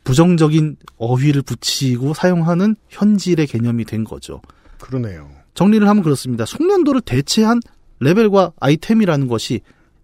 [0.03, 4.41] 부정적인 어휘를 붙이고 사용하는 현질의 개념이 된 거죠.
[4.79, 5.29] 그러네요.
[5.53, 6.45] 정리를 하면 그렇습니다.
[6.45, 7.59] 숙련도를 대체한
[7.99, 9.61] 레벨과 아이템이라는 것이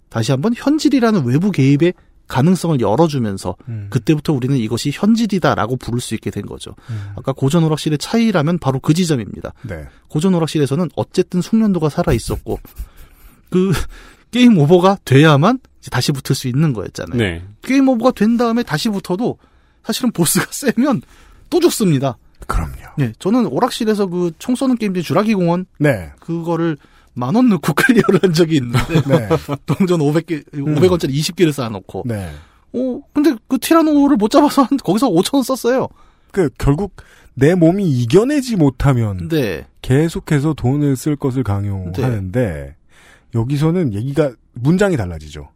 [0.10, 1.93] 다시 한번 현질이라는 외부 개입의
[2.27, 3.88] 가능성을 열어주면서 음.
[3.89, 6.75] 그때부터 우리는 이것이 현질이다라고 부를 수 있게 된 거죠.
[6.89, 7.12] 음.
[7.15, 9.53] 아까 고전 오락실의 차이라면 바로 그 지점입니다.
[9.63, 9.88] 네.
[10.10, 12.60] 고전 오락실에서는 어쨌든 숙련도가 살아 있었고
[13.49, 13.71] 그
[14.31, 17.17] 게임 오버가 돼야만 다시 붙을 수 있는 거였잖아요.
[17.17, 17.43] 네.
[17.62, 19.38] 게임 오버가 된 다음에 다시 붙어도
[19.88, 21.02] 사실은 보스가 세면
[21.50, 22.17] 또 죽습니다.
[22.45, 22.73] 그럼요.
[22.97, 26.12] 네, 저는 오락실에서 그 총 쏘는 게임 중에 주라기 공원 네.
[26.19, 26.78] 그거를
[27.13, 29.28] 만 원 넣고 클리어를 한 적이 있는데 네.
[29.65, 32.30] 동전 500개 500원짜리 20개를 쌓아놓고 네.
[32.73, 35.88] 어 근데 그 티라노를 못 잡아서 한 거기서 5천 원 썼어요.
[36.32, 36.95] 그 결국
[37.34, 42.76] 내 몸이 이겨내지 못하면 네, 계속해서 돈을 쓸 것을 강요하는데
[43.34, 45.50] 여기서는 얘기가 문장이 달라지죠.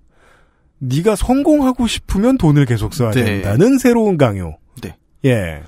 [0.83, 3.23] 네가 성공하고 싶으면 돈을 계속 써야 네.
[3.23, 4.57] 된다는 새로운 강요.
[4.81, 4.95] 네.
[5.25, 5.61] 예.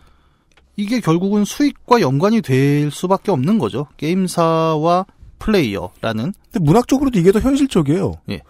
[0.75, 3.85] 이게 결국은 수익과 연관이 될 수밖에 없는 거죠.
[3.97, 5.05] 게임사와
[5.37, 8.13] 플레이어라는 근데 문학적으로도 이게 더 현실적이에요.
[8.31, 8.41] 예.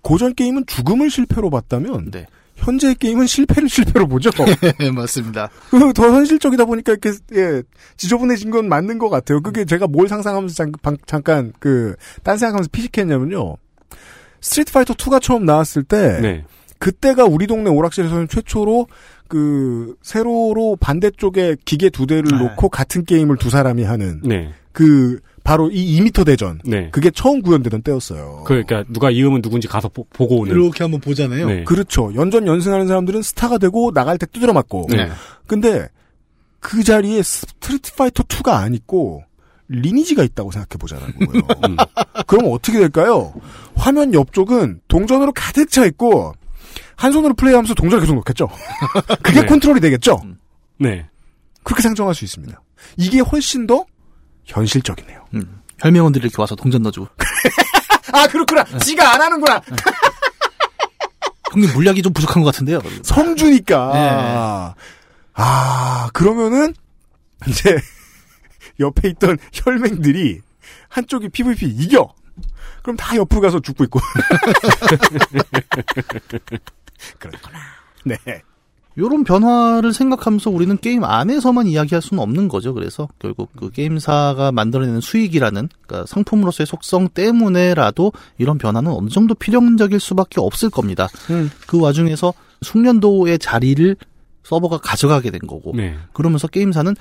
[0.00, 4.30] 고전 게임은 죽음을 실패로 봤다면 네, 현재 게임은 실패를 실패로 보죠.
[4.96, 5.48] 맞습니다.
[5.70, 7.62] 그더 현실적이다 보니까 이렇게 예
[7.96, 9.40] 지저분해진 건 맞는 것 같아요.
[9.40, 13.56] 그게 제가 뭘 상상하면서 잠, 방- 잠깐 그 딴 생각하면서 피식했냐면요.
[14.42, 16.44] 스트리트 파이터 2가 처음 나왔을 때 네.
[16.78, 18.88] 그때가 우리 동네 오락실에서는 최초로
[19.28, 22.36] 그 세로로 반대쪽에 기계 두 대를 네.
[22.36, 24.52] 놓고 같은 게임을 두 사람이 하는 네.
[24.72, 26.60] 그 바로 이 2미터 대전.
[26.64, 26.88] 네.
[26.90, 28.44] 그게 처음 구현되던 때였어요.
[28.44, 30.52] 그, 그러니까 누가 이놈은 누군지 가서 보, 고 오는.
[30.52, 31.46] 이렇게 한번 보잖아요.
[31.46, 31.64] 네.
[31.64, 32.12] 그렇죠.
[32.14, 34.86] 연전 연승하는 사람들은 스타가 되고 나갈 때 두드려 맞고.
[34.90, 35.08] 네.
[35.46, 35.88] 근데
[36.60, 39.24] 그 자리에 스트리트 파이터 2가 안 있고
[39.68, 41.42] 리니지가 있다고 생각해 보자는 거예요.
[41.66, 41.76] 음.
[42.26, 43.32] 그럼 어떻게 될까요?
[43.74, 46.34] 화면 옆쪽은 동전으로 가득 차 있고
[46.96, 48.48] 한 손으로 플레이하면서 동전을 계속 놓겠죠.
[49.22, 49.46] 그게 네.
[49.46, 50.20] 컨트롤이 되겠죠.
[50.78, 51.08] 네.
[51.62, 52.60] 그렇게 상정할 수 있습니다.
[52.96, 53.84] 이게 훨씬 더
[54.44, 55.26] 현실적이네요.
[55.34, 55.60] 음.
[55.78, 57.08] 혈맹원들이 이렇게 와서 동전 넣어주고.
[58.12, 58.64] 아 그렇구나.
[58.78, 59.62] 지가 안 하는구나.
[61.52, 62.80] 형님 물약이 좀 부족한 것 같은데요.
[63.02, 63.90] 성주니까.
[63.94, 64.82] 네.
[65.34, 66.74] 아, 그러면은,
[67.46, 67.76] 이제,
[68.80, 70.40] 옆에 있던 혈맹들이
[70.88, 72.12] 한쪽이 PVP 이겨.
[72.82, 74.00] 그럼 다 옆으로 가서 죽고 있고.
[77.18, 77.58] 그렇구나.
[78.04, 78.16] 네.
[78.98, 82.74] 요런 변화를 생각하면서 우리는 게임 안에서만 이야기할 수는 없는 거죠.
[82.74, 89.98] 그래서 결국 그 게임사가 만들어내는 수익이라는 그러니까 상품으로서의 속성 때문에라도 이런 변화는 어느 정도 필연적일
[89.98, 91.08] 수밖에 없을 겁니다.
[91.30, 91.50] 음.
[91.66, 93.96] 그 와중에서 숙련도의 자리를
[94.42, 95.96] 서버가 가져가게 된 거고 네.
[96.12, 96.94] 그러면서 게임사는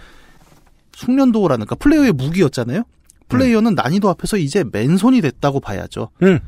[0.95, 2.83] 숙련도라는 그러니까 플레이어의 무기였잖아요.
[3.29, 6.09] 플레이어는 난이도 앞에서 이제 맨손이 됐다고 봐야죠.
[6.23, 6.39] 음.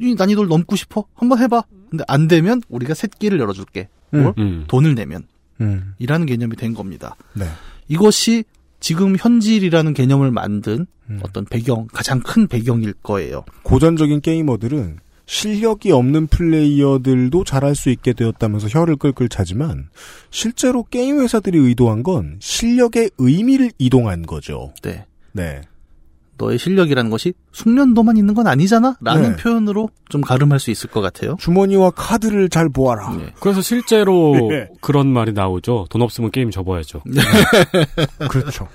[0.00, 1.04] 이 난이도를 넘고 싶어?
[1.14, 1.62] 한번 해봐.
[1.90, 3.88] 근데 안 되면 우리가 새끼를 열어줄게.
[4.14, 4.22] 음.
[4.22, 4.34] 뭘?
[4.38, 4.64] 음.
[4.66, 5.26] 돈을 내면.
[5.60, 5.94] 음.
[5.98, 7.16] 이라는 개념이 된 겁니다.
[7.34, 7.46] 네.
[7.88, 8.44] 이것이
[8.80, 11.20] 지금 현질이라는 개념을 만든 음.
[11.22, 13.44] 어떤 배경, 가장 큰 배경일 거예요.
[13.62, 19.88] 고전적인 게이머들은 실력이 없는 플레이어들도 잘할 수 있게 되었다면서 혀를 끌끌 차지만
[20.30, 24.72] 실제로 게임 회사들이 의도한 건 실력의 의미를 이동한 거죠.
[24.82, 25.04] 네.
[25.32, 25.62] 네.
[26.38, 28.96] 너의 실력이라는 것이 숙련도만 있는 건 아니잖아?
[29.00, 29.42] 라는 네.
[29.42, 31.36] 표현으로 좀 가름할 수 있을 것 같아요.
[31.40, 33.10] 주머니와 카드를 잘 모아라.
[33.16, 33.32] 네.
[33.40, 34.68] 그래서 실제로 네.
[34.80, 35.86] 그런 말이 나오죠.
[35.88, 37.02] 돈 없으면 게임 접어야죠.
[38.30, 38.68] 그렇죠.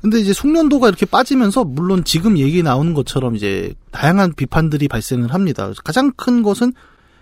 [0.00, 5.72] 근데 이제 숙련도가 이렇게 빠지면서 물론 지금 얘기 나오는 것처럼 이제 다양한 비판들이 발생을 합니다.
[5.84, 6.72] 가장 큰 것은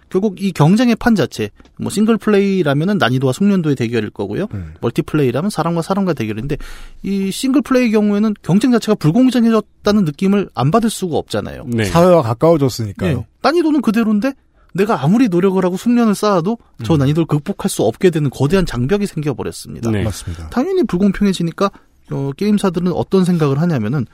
[0.09, 4.47] 결국 이 경쟁의 판 자체, 뭐 싱글 플레이라면은 난이도와 숙련도의 대결일 거고요.
[4.55, 4.75] 음.
[4.81, 6.57] 멀티 플레이라면 사람과 사람과 대결인데
[7.03, 11.65] 이 싱글 플레이 경우에는 경쟁 자체가 불공정해졌다는 느낌을 안 받을 수가 없잖아요.
[11.67, 11.85] 네.
[11.85, 13.19] 사회와 가까워졌으니까요.
[13.19, 13.27] 네.
[13.43, 14.33] 난이도는 그대로인데
[14.75, 16.99] 내가 아무리 노력을 하고 숙련을 쌓아도 저 음.
[16.99, 19.91] 난이도를 극복할 수 없게 되는 거대한 장벽이 생겨버렸습니다.
[19.91, 20.05] 네.
[20.05, 20.51] 맞습니다.
[20.51, 21.71] 당연히 불공평해지니까
[22.11, 24.07] 어, 게임사들은 어떤 생각을 하냐면은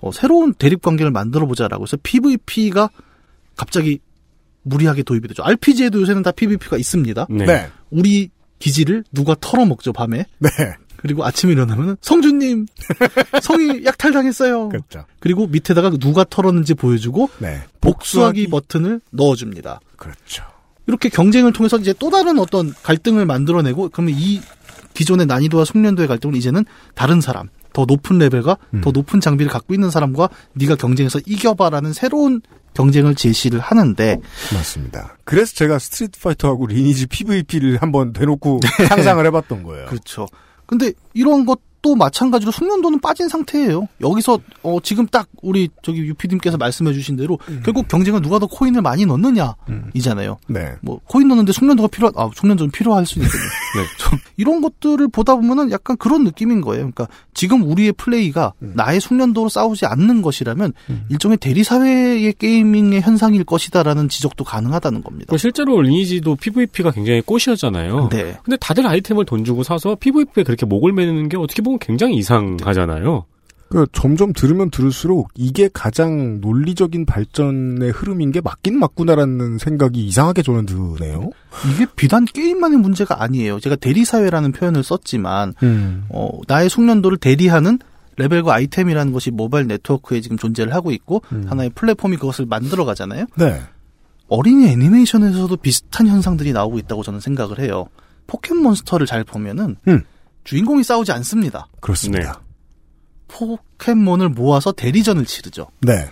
[0.00, 2.90] 어, 새로운 대립 관계를 만들어 보자라고 해서 PVP가
[3.56, 4.00] 갑자기
[4.62, 5.42] 무리하게 도입이 되죠.
[5.42, 7.26] RPG에도 요새는 다 PVP가 있습니다.
[7.30, 7.46] 네.
[7.46, 7.68] 네.
[7.90, 10.26] 우리 기지를 누가 털어먹죠 밤에.
[10.38, 10.48] 네.
[10.96, 12.66] 그리고 아침에 일어나면은 성주님
[13.40, 14.68] 성이 약탈당했어요.
[14.68, 15.04] 그렇죠.
[15.20, 17.62] 그리고 밑에다가 누가 털었는지 보여주고 네.
[17.80, 19.80] 복수하기 버튼을 넣어줍니다.
[19.96, 20.42] 그렇죠.
[20.88, 24.40] 이렇게 경쟁을 통해서 이제 또 다른 어떤 갈등을 만들어내고 그러면 이
[24.98, 26.64] 기존의 난이도와 숙련도의 갈등을 이제는
[26.96, 28.80] 다른 사람, 더 높은 레벨과 음.
[28.80, 32.40] 더 높은 장비를 갖고 있는 사람과 네가 경쟁해서 이겨봐라는 새로운
[32.74, 34.18] 경쟁을 제시를 하는데
[34.52, 35.16] 맞습니다.
[35.22, 38.58] 그래서 제가 스트리트 파이터하고 리니지 PVP를 한번 대놓고
[38.88, 39.86] 상상을 해봤던 거예요.
[39.86, 40.26] 그렇죠.
[40.66, 43.86] 근데 이런 것 도 마찬가지로 숙련도는 빠진 상태예요.
[44.00, 49.06] 여기서 어 지금 딱 우리 저기 유피님께서 말씀해주신 대로 결국 경쟁은 누가 더 코인을 많이
[49.06, 49.90] 넣느냐 음.
[49.94, 50.38] 이잖아요.
[50.48, 50.74] 네.
[50.80, 53.40] 뭐 코인 넣는데 숙련도가 필요한 아 숙련도 는 필요할 수 있거든요.
[53.78, 53.84] 네.
[53.98, 56.90] 좀 이런 것들을 보다 보면은 약간 그런 느낌인 거예요.
[56.90, 58.72] 그러니까 지금 우리의 플레이가 음.
[58.74, 60.72] 나의 숙련도로 싸우지 않는 것이라면
[61.10, 65.26] 일종의 대리 사회의 게이밍의 현상일 것이다라는 지적도 가능하다는 겁니다.
[65.30, 68.08] 그 실제로 리니지도 PVP가 굉장히 꽃이었잖아요.
[68.10, 68.36] 네.
[68.42, 73.24] 근데 다들 아이템을 돈 주고 사서 PVP에 그렇게 목을 매는 게 어떻게 보면 굉장히 이상하잖아요.
[73.70, 80.64] 그 점점 들으면 들을수록 이게 가장 논리적인 발전의 흐름인 게 맞긴 맞구나라는 생각이 이상하게 저는
[80.64, 81.30] 드네요.
[81.70, 83.60] 이게 비단 게임만의 문제가 아니에요.
[83.60, 86.04] 제가 대리 사회라는 표현을 썼지만 음.
[86.08, 87.78] 어, 나의 숙련도를 대리하는
[88.16, 91.44] 레벨과 아이템이라는 것이 모바일 네트워크에 지금 존재를 하고 있고 음.
[91.46, 93.26] 하나의 플랫폼이 그것을 만들어 가잖아요.
[93.36, 93.60] 네.
[94.28, 97.86] 어린이 애니메이션에서도 비슷한 현상들이 나오고 있다고 저는 생각을 해요.
[98.26, 100.02] 포켓몬스터를 잘 보면은 음.
[100.48, 101.68] 주인공이 싸우지 않습니다.
[101.80, 102.40] 그렇습니다.
[103.28, 105.66] 포켓몬을 모아서 대리전을 치르죠.
[105.82, 106.08] 네.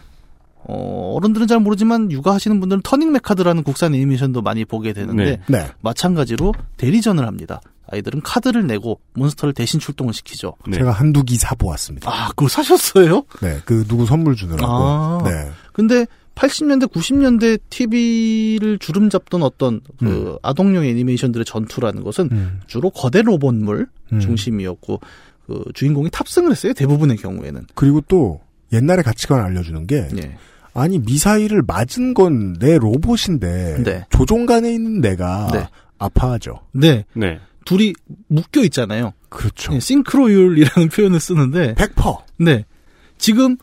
[0.56, 5.58] 어, 어른들은 잘 모르지만 육아하시는 분들은 터닝 메카드라는 국산 애니메이션도 많이 보게 되는데 네.
[5.60, 5.70] 네.
[5.80, 7.62] 마찬가지로 대리전을 합니다.
[7.90, 10.52] 아이들은 카드를 내고 몬스터를 대신 출동을 시키죠.
[10.66, 10.76] 네.
[10.76, 12.10] 제가 한두 기 사보았습니다.
[12.10, 13.22] 아, 그거 사셨어요?
[13.40, 13.60] 네.
[13.64, 14.70] 그 누구 선물 주느라고.
[14.70, 15.22] 아.
[15.24, 15.50] 네.
[15.72, 16.04] 근데
[16.36, 22.60] 80년대, 90년대 TV를 주름 잡던 어떤 그 아동용 애니메이션들의 전투라는 것은 음.
[22.66, 24.20] 주로 거대 로봇물 음.
[24.20, 25.00] 중심이었고
[25.46, 26.72] 그 주인공이 탑승을 했어요.
[26.74, 27.66] 대부분의 경우에는.
[27.74, 28.40] 그리고 또
[28.72, 30.36] 옛날의 가치관을 알려주는 게 예.
[30.74, 34.04] 아니 미사일을 맞은 건 내 로봇인데 네.
[34.10, 35.68] 조종간에 있는 내가 네.
[35.98, 36.60] 아파하죠.
[36.72, 37.04] 네.
[37.14, 37.40] 네.
[37.64, 37.94] 둘이
[38.28, 39.12] 묶여 있잖아요.
[39.30, 39.72] 그렇죠.
[39.72, 42.22] 네, 싱크로율이라는 표현을 쓰는데 100%.
[42.38, 42.64] 네.
[43.18, 43.56] 지금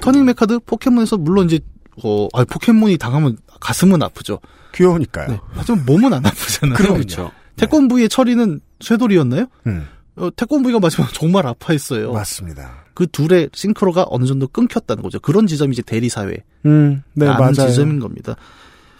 [0.00, 1.60] 터닝 메카드 포켓몬에서 물론 이제
[2.02, 4.40] 어, 아, 포켓몬이 당하면 가슴은 아프죠.
[4.74, 5.28] 귀여우니까요.
[5.28, 5.38] 네.
[5.50, 6.76] 하지만 몸은 안 아프잖아요.
[6.76, 7.30] 그렇죠.
[7.56, 9.46] 태권브이의 철이는 쇠돌이였나요?
[9.66, 9.86] 음,
[10.16, 12.12] 어, 태권브이가 마지막 정말 아파했어요.
[12.12, 12.84] 맞습니다.
[12.94, 15.20] 그 둘의 싱크로가 어느 정도 끊겼다는 거죠.
[15.20, 16.44] 그런 지점이 이제 대리 사회.
[16.66, 17.52] 음, 네, 맞아요.
[17.52, 18.36] 지점인 겁니다.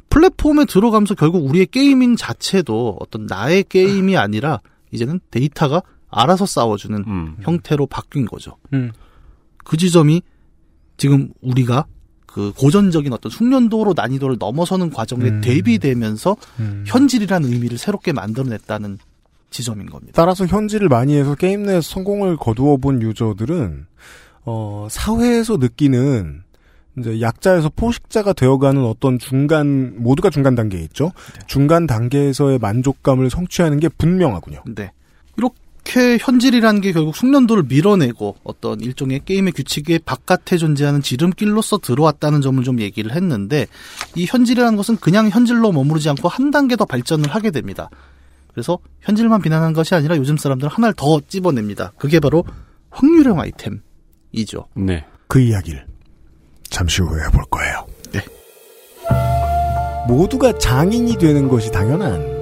[0.09, 4.61] 플랫폼에 들어가면서 결국 우리의 게이밍 자체도 어떤 나의 게임이 아니라
[4.91, 7.37] 이제는 데이터가 알아서 싸워주는 음.
[7.43, 8.57] 형태로 바뀐 거죠.
[8.73, 8.91] 음.
[9.65, 10.23] 그 지점이
[10.97, 11.87] 지금 우리가
[12.33, 15.41] 그 고전적인 어떤 숙련도로 난이도를 넘어서는 과정에 음.
[15.41, 16.85] 대비되면서 음.
[16.87, 18.99] 현질이라는 의미를 새롭게 만들어냈다는
[19.51, 20.13] 지점인 겁니다.
[20.15, 23.87] 따라서 현질을 많이 해서 게임 내에서 성공을 거두어 본 유저들은
[24.45, 26.43] 어, 사회에서 느끼는
[26.99, 31.13] 이제 약자에서 포식자가 되어가는 어떤 중간 모두가 중간 단계에 있죠.
[31.47, 34.63] 중간 단계에서의 만족감을 성취하는 게 분명하군요.
[34.75, 34.93] 네.
[35.37, 35.55] 이렇게
[35.87, 42.81] 현질이라는 게 결국 숙련도를 밀어내고 어떤 일종의 게임의 규칙의 바깥에 존재하는 지름길로서 들어왔다는 점을 좀
[42.81, 43.67] 얘기를 했는데
[44.15, 47.91] 이 현질이라는 것은 그냥 현질로 머무르지 않고 한 단계 더 발전을 하게 됩니다.
[48.53, 51.93] 그래서 현질만 비난하는 것이 아니라 요즘 사람들은 하나를 더 찝어냅니다.
[51.97, 52.45] 그게 바로
[52.91, 54.67] 확률형 아이템이죠.
[54.75, 55.05] 네.
[55.29, 55.87] 그 이야기를
[56.69, 57.87] 잠시 후에 해볼 거예요.
[58.13, 58.21] 네.
[60.09, 62.41] 모두가 장인이 되는 것이 당연한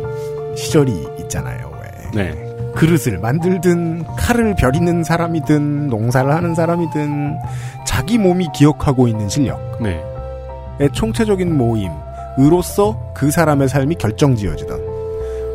[0.56, 1.78] 시절이 있잖아요.
[2.14, 2.32] 왜.
[2.32, 2.47] 네.
[2.78, 7.36] 그릇을 만들든 칼을 벼리는 사람이든 농사를 하는 사람이든
[7.84, 10.88] 자기 몸이 기억하고 있는 실력의 네.
[10.92, 14.80] 총체적인 모임으로서 그 사람의 삶이 결정지어지던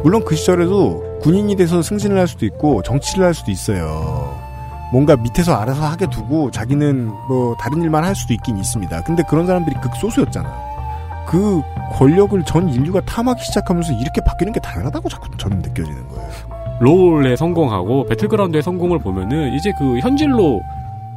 [0.04, 4.38] 물론 그 시절에도 군인이 돼서 승진을 할 수도 있고 정치를 할 수도 있어요.
[4.92, 9.02] 뭔가 밑에서 알아서 하게 두고 자기는 뭐 다른 일만 할 수도 있긴 있습니다.
[9.04, 10.74] 근데 그런 사람들이 극소수였잖아요.
[11.26, 11.62] 그
[11.94, 16.53] 권력을 전 인류가 탐하기 시작하면서 이렇게 바뀌는 게 당연하다고 자꾸 저는 느껴지는 거예요.
[16.80, 20.62] 롤에 성공하고 배틀그라운드의 성공을 보면은 이제 그 현질로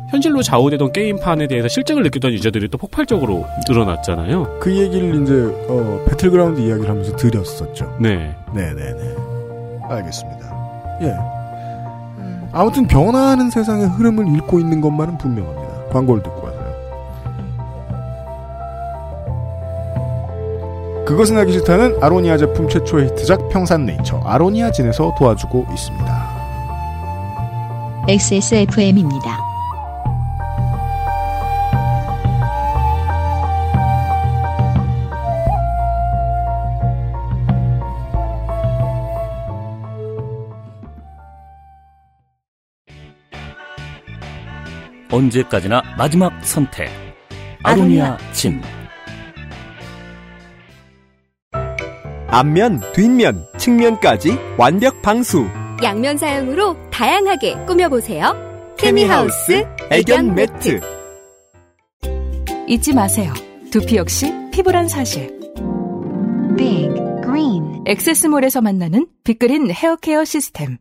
[0.09, 4.59] 현질로 좌우되던 게임판에 대해서 실증을 느끼던 유저들이 또 폭발적으로 늘어났잖아요.
[4.61, 5.33] 그 얘기를 이제
[5.69, 7.97] 어, 배틀그라운드 이야기를 하면서 드렸었죠.
[8.01, 8.33] 네.
[8.55, 9.15] 네 네 네.
[9.89, 10.99] 알겠습니다.
[11.03, 11.15] 예.
[12.53, 15.89] 아무튼 변화하는 세상의 흐름을 읽고 있는 것만은 분명합니다.
[15.91, 16.46] 광고를 듣고
[21.07, 26.37] 그것은 하기 싫다는 아로니아 제품 최초의 히트작 평산네이처 아로니아진에서 도와주고 있습니다.
[28.09, 29.39] XSFM입니다.
[45.13, 46.91] 언제까지나 마지막 선택.
[47.63, 48.61] 아로니아 진.
[52.29, 55.47] 앞면, 뒷면, 측면까지 완벽 방수.
[55.83, 58.35] 양면 사용으로 다양하게 꾸며보세요.
[58.77, 60.81] 케미하우스 애견 매트.
[62.67, 63.33] 잊지 마세요.
[63.71, 65.39] 두피 역시 피부란 사실.
[66.57, 66.89] Big
[67.23, 70.79] Green 엑세스몰에서 만나는 빅그린 헤어케어 시스템.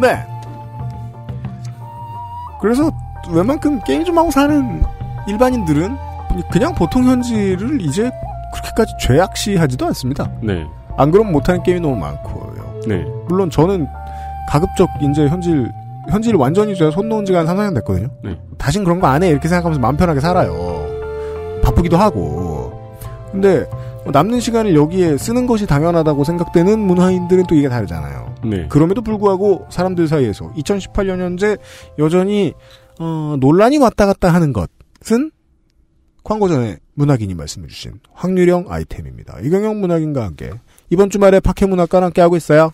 [0.00, 0.29] 네.
[2.60, 2.90] 그래서
[3.30, 4.82] 웬만큼 게임 좀 하고 사는
[5.26, 5.96] 일반인들은
[6.50, 8.10] 그냥 보통 현질을 이제
[8.52, 10.30] 그렇게까지 죄악시하지도 않습니다.
[10.42, 10.64] 네.
[10.96, 12.80] 안 그러면 못하는 게임이 너무 많고요.
[12.86, 13.04] 네.
[13.28, 13.86] 물론 저는
[14.48, 15.70] 가급적 이제 현질
[16.10, 18.08] 현질 완전히 제가 손 놓은 지가 한 3, 4년 됐거든요.
[18.24, 18.36] 네.
[18.58, 20.86] 다신 그런 거 안 해 이렇게 생각하면서 마음 편하게 살아요.
[21.62, 22.72] 바쁘기도 하고.
[23.30, 23.64] 근데
[24.02, 28.29] 뭐 남는 시간을 여기에 쓰는 것이 당연하다고 생각되는 문화인들은 또 이게 다르잖아요.
[28.44, 28.66] 네.
[28.68, 31.56] 그럼에도 불구하고 사람들 사이에서 2018년 현재
[31.98, 32.52] 여전히
[32.98, 35.30] 어, 논란이 왔다 갔다 하는 것은
[36.22, 39.40] 광고 전에 문학인이 말씀해주신 확률형 아이템입니다.
[39.42, 40.50] 이경영 문학인과 함께
[40.90, 42.72] 이번 주말에 파케 문학과랑 함께 하고 있어요.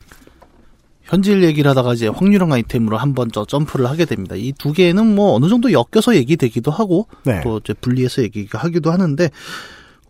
[1.05, 4.35] 현질 얘기를 하다가 이제 확률형 아이템으로 한번 저 점프를 하게 됩니다.
[4.35, 7.41] 이 두 개는 뭐 어느 정도 엮여서 얘기되기도 하고 네.
[7.43, 9.31] 또 이제 분리해서 얘기하기도 하는데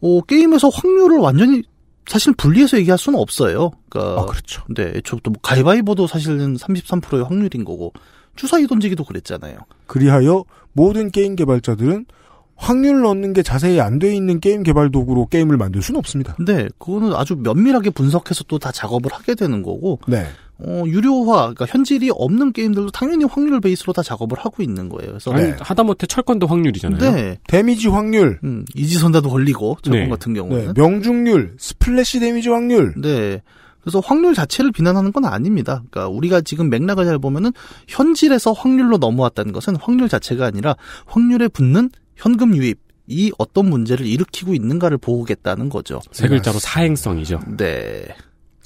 [0.00, 1.62] 어, 게임에서 확률을 완전히
[2.06, 3.70] 사실 분리해서 얘기할 수는 없어요.
[3.88, 4.62] 그러니까 아, 그렇죠.
[4.74, 7.92] 네, 애초부터 뭐 가위바위보도 사실은 33%의 확률인 거고
[8.36, 9.56] 주사위 던지기도 그랬잖아요.
[9.86, 12.06] 그리하여 모든 게임 개발자들은
[12.54, 16.34] 확률 넣는 게 자세히 안 돼 있는 게임 개발 도구로 게임을 만들 수는 없습니다.
[16.36, 20.26] 근데 그거는 아주 면밀하게 분석해서 또 다 작업을 하게 되는 거고 네.
[20.58, 25.10] 어, 유료화, 그러니까 현질이 없는 게임들도 당연히 확률 베이스로 다 작업을 하고 있는 거예요.
[25.10, 25.56] 그래서 아니, 네.
[25.60, 26.98] 하다못해 철권도 확률이잖아요.
[26.98, 30.08] 네, 데미지 확률, 음, 이지선다도 걸리고 저번 네.
[30.08, 32.94] 같은 네, 경우는 명중률, splash 데미지 확률.
[32.96, 33.42] 네.
[33.80, 35.84] 그래서 확률 자체를 비난하는 건 아닙니다.
[35.90, 37.52] 그러니까 우리가 지금 맥락을 잘 보면은
[37.86, 40.74] 현질에서 확률로 넘어왔다는 것은 확률 자체가 아니라
[41.06, 46.00] 확률에 붙는 현금 유입, 이 어떤 문제를 일으키고 있는가를 보겠다는 거죠.
[46.10, 47.40] 세 글자로 사행성이죠.
[47.56, 48.06] 네.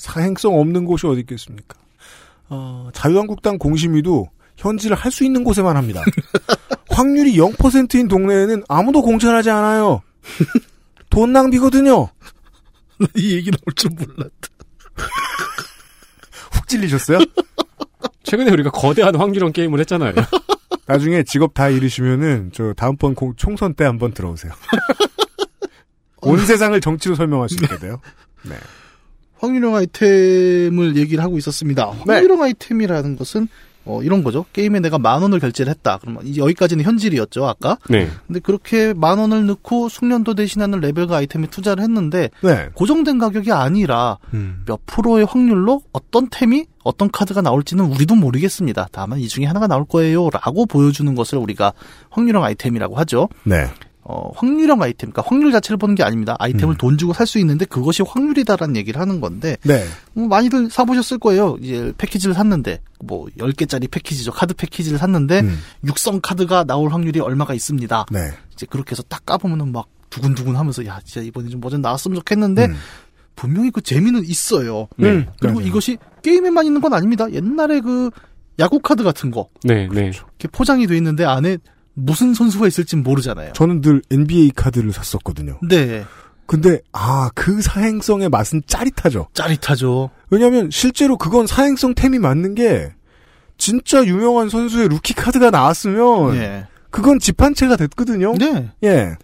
[0.00, 1.76] 사행성 없는 곳이 어디 있겠습니까?
[2.48, 6.02] 어, 자유한국당 공심위도 현지를 할 수 있는 곳에만 합니다.
[6.90, 10.02] 확률이 0%인 동네에는 아무도 공천하지 않아요.
[11.10, 12.08] 돈 낭비거든요.
[13.16, 14.30] 이 얘기 나올 줄 몰랐다.
[16.52, 17.18] 훅 찔리셨어요?
[18.22, 20.14] 최근에 우리가 거대한 확률형 게임을 했잖아요.
[20.86, 24.52] 나중에 직업 다 잃으시면은 저 다음번 공- 총선 때 한번 들어오세요.
[26.22, 28.00] 온 세상을 정치로 설명할 수 있게 돼요.
[28.42, 28.56] 네.
[29.40, 31.92] 확률형 아이템을 얘기를 하고 있었습니다.
[32.06, 32.14] 네.
[32.14, 33.48] 확률형 아이템이라는 것은
[33.86, 34.44] 어, 이런 거죠.
[34.52, 35.98] 게임에 내가 만 원을 결제를 했다.
[36.00, 37.78] 그러면 이제 여기까지는 현질이었죠, 아까.
[37.88, 38.08] 네.
[38.26, 42.68] 근데 그렇게 만 원을 넣고 숙련도 대신하는 레벨과 아이템에 투자를 했는데 네.
[42.74, 44.62] 고정된 가격이 아니라 음.
[44.66, 48.88] 몇 프로의 확률로 어떤 템이 어떤 카드가 나올지는 우리도 모르겠습니다.
[48.92, 51.72] 다만 이 중에 하나가 나올 거예요라고 보여주는 것을 우리가
[52.10, 53.28] 확률형 아이템이라고 하죠.
[53.44, 53.66] 네.
[54.12, 56.34] 어, 확률형 아이템, 그러니까 확률 자체를 보는 게 아닙니다.
[56.40, 59.84] 아이템을 돈 주고 살 수 있는데 그것이 확률이다라는 얘기를 하는 건데 네.
[60.14, 61.56] 뭐 많이들 사보셨을 거예요.
[61.60, 64.32] 이제 패키지를 샀는데 뭐 10개짜리 패키지죠.
[64.32, 65.58] 카드 패키지를 샀는데 음.
[65.86, 68.06] 육성 카드가 나올 확률이 얼마가 있습니다.
[68.10, 68.32] 네.
[68.52, 72.64] 이제 그렇게 해서 딱 까보면은 막 두근두근 하면서 야 진짜 이번에 좀 뭐좀 나왔으면 좋겠는데
[72.66, 72.74] 음.
[73.36, 74.88] 분명히 그 재미는 있어요.
[74.96, 75.28] 네.
[75.40, 75.66] 그리고 네.
[75.66, 77.30] 이것이 게임에만 있는 건 아닙니다.
[77.32, 78.10] 옛날에 그
[78.58, 80.06] 야구 카드 같은 거 네, 네.
[80.06, 81.58] 이렇게 포장이 돼 있는데 안에
[81.94, 83.52] 무슨 선수가 있을진 모르잖아요.
[83.52, 85.58] 저는 늘 NBA 카드를 샀었거든요.
[85.62, 86.04] 네,
[86.46, 89.28] 근데 아 그 사행성의 맛은 짜릿하죠.
[89.34, 90.10] 짜릿하죠.
[90.30, 92.92] 왜냐하면 실제로 그건 사행성 템이 맞는 게
[93.56, 96.66] 진짜 유명한 선수의 루키 카드가 나왔으면 예.
[96.90, 98.34] 그건 집 한 채가 됐거든요.
[98.34, 98.70] 네.
[98.84, 99.16] 예.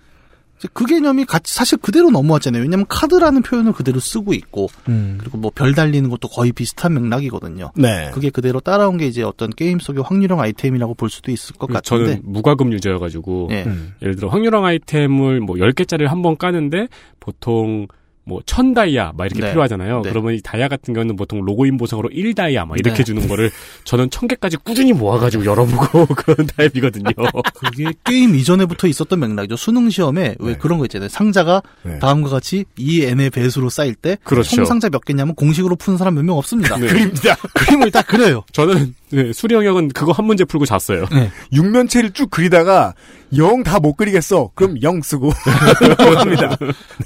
[0.72, 2.62] 그 개념이 같이 사실 그대로 넘어왔잖아요.
[2.62, 7.72] 왜냐면 카드라는 표현을 그대로 쓰고 있고 그리고 뭐 별 달리는 것도 거의 비슷한 맥락이거든요.
[7.76, 8.11] 네.
[8.12, 12.04] 그게 그대로 따라온 게 이제 어떤 게임 속의 확률형 아이템이라고 볼 수도 있을 것 같은데.
[12.07, 13.64] 저는 무과금 유저여가지고 예.
[13.64, 13.94] 음.
[14.02, 16.88] 예를 들어 확률형 아이템을 뭐 10개짜리를 한 번 까는데
[17.20, 17.86] 보통
[18.29, 19.51] 뭐 1000다이아 막 이렇게 네.
[19.51, 20.03] 필요하잖아요.
[20.03, 20.11] 네.
[20.11, 23.05] 그러면 이 다이아 같은 경우는 보통 로그인 보상으로 1다이아 막 이렇게 네.
[23.05, 23.53] 주는 거를
[23.85, 27.11] 저는 1000개까지 꾸준히 모아가지고 열어보고 그런 타입이거든요.
[27.55, 29.57] 그게 게임 이전에부터 있었던 맥락이죠.
[29.57, 30.59] 수능 시험에 왜 네.
[30.59, 31.09] 그런 거 있잖아요.
[31.09, 32.01] 상자가 네.
[32.01, 34.57] 다음과 같이 2n의 배수로 쌓일 때 그렇죠.
[34.57, 36.77] 총 상자 몇 개냐면 공식으로 푸는 사람 몇 명 없습니다.
[36.79, 36.89] 네.
[36.89, 37.37] 그립니다.
[37.55, 38.43] 그림을 딱 그려요.
[38.51, 41.05] 저는 네, 수리 영역은 그거 한 문제 풀고 잤어요.
[41.53, 42.93] 육면체를 쭉 그리다가
[43.37, 44.51] 영 다 못 그리겠어.
[44.55, 45.31] 그럼 영 쓰고
[46.16, 46.57] 합니다.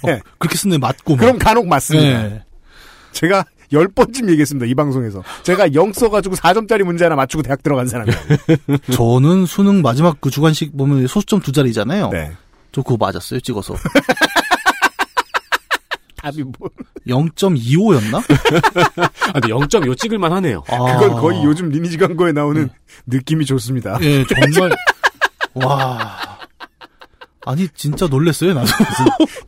[0.04, 0.20] 네.
[0.38, 1.14] 그렇게 쓰는 애 맞고.
[1.16, 1.20] 막.
[1.20, 2.22] 그럼 간혹 맞습니다.
[2.24, 2.42] 네.
[3.12, 4.66] 제가 열 번쯤 얘기했습니다.
[4.66, 5.22] 이 방송에서.
[5.42, 8.18] 제가 영 써가지고 4점짜리 문제 하나 맞추고 대학 들어간 사람이에요.
[8.92, 12.10] 저는 수능 마지막 그 주관식 보면 소수점 두 자리잖아요.
[12.10, 12.32] 네.
[12.72, 13.40] 저 그거 맞았어요.
[13.40, 13.74] 찍어서.
[16.16, 16.68] 답이 뭐.
[17.08, 18.16] 0.25였나?
[18.16, 20.62] 아, 근데 0.5 찍을만 하네요.
[20.64, 22.68] 그건 거의 요즘 리니지 광고에 나오는
[23.06, 23.98] 느낌이 좋습니다.
[24.02, 24.70] 예, 정말
[25.54, 26.38] 와.
[27.46, 28.68] 아니 진짜 놀랬어요, 나도.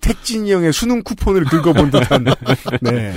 [0.01, 2.25] 택진이 형의 수능 쿠폰을 긁어본 듯한.
[2.81, 3.15] 네.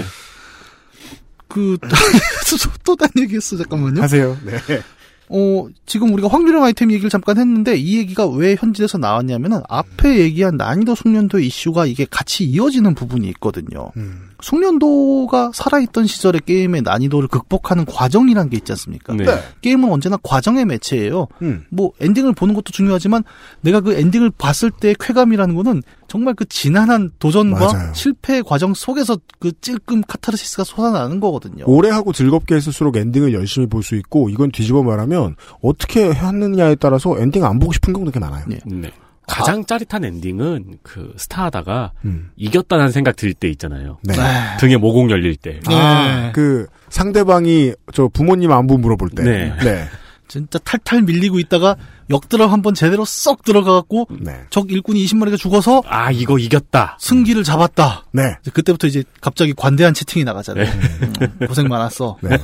[1.47, 4.01] 그또딴 얘기했어 잠깐만요.
[4.01, 4.37] 하세요.
[4.43, 4.81] 네.
[5.29, 10.57] 어, 지금 우리가 확률형 아이템 얘기를 잠깐 했는데 이 얘기가 왜 현질에서 나왔냐면은 앞에 얘기한
[10.57, 13.91] 난이도 숙련도 이슈가 이게 같이 이어지는 부분이 있거든요.
[13.97, 14.29] 음.
[14.45, 19.13] 숙련도가 살아있던 시절의 게임의 난이도를 극복하는 과정이라는 게 있지 않습니까?
[19.15, 19.25] 네.
[19.25, 19.39] 네.
[19.61, 21.27] 게임은 언제나 과정의 매체예요.
[21.41, 21.65] 음.
[21.71, 23.23] 뭐 엔딩을 보는 것도 중요하지만
[23.61, 27.93] 내가 그 엔딩을 봤을 때의 쾌감이라는 거는 정말 그 지난한 도전과 맞아요.
[27.95, 31.63] 실패의 과정 속에서 그 찔끔 카타르시스가 솟아나는 거거든요.
[31.65, 37.19] 오래 하고 즐겁게 했을수록 엔딩을 열심히 볼 수 있고 이건 뒤집어 말하면 어떻게 했느냐에 따라서
[37.19, 38.43] 엔딩 안 보고 싶은 경우도 꽤 많아요.
[38.47, 38.57] 네.
[38.65, 38.91] 네.
[39.27, 42.29] 가장 짜릿한 엔딩은 그 스타하다가 음.
[42.35, 43.97] 이겼다는 생각 들 때 있잖아요.
[44.03, 44.13] 네.
[44.59, 45.59] 등에 모공 열릴 때.
[45.67, 49.23] 아, 그 상대방이 저 부모님 안부 물어볼 때.
[49.23, 49.55] 네.
[49.63, 49.85] 네.
[50.27, 51.75] 진짜 탈탈 밀리고 있다가
[52.09, 54.41] 역드랍 한번 제대로 쏙 들어가갖고 네.
[54.49, 56.97] 적 일꾼이 20마리가 죽어서 아, 이거 이겼다.
[56.99, 58.05] 승기를 잡았다.
[58.11, 58.35] 네.
[58.41, 60.65] 이제 그때부터 이제 갑자기 관대한 채팅이 나가잖아요.
[60.65, 61.13] 음,
[61.47, 62.17] 고생 많았어.
[62.21, 62.37] 네.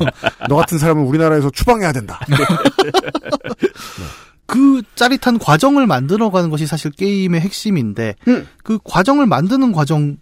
[0.48, 2.20] 너 같은 사람은 우리나라에서 추방해야 된다.
[4.52, 8.46] 그 짜릿한 과정을 만들어가는 것이 사실 게임의 핵심인데 음.
[8.66, 10.18] 그 과정을 만드는 과정이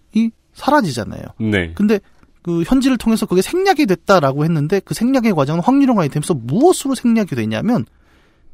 [0.54, 1.24] 사라지잖아요.
[1.40, 1.74] 네.
[1.74, 2.00] 근데
[2.44, 7.88] 그 현지를 통해서 그게 생략이 됐다라고 했는데 그 생략의 과정은 확률형 아이템에서 무엇으로 생략이 되냐면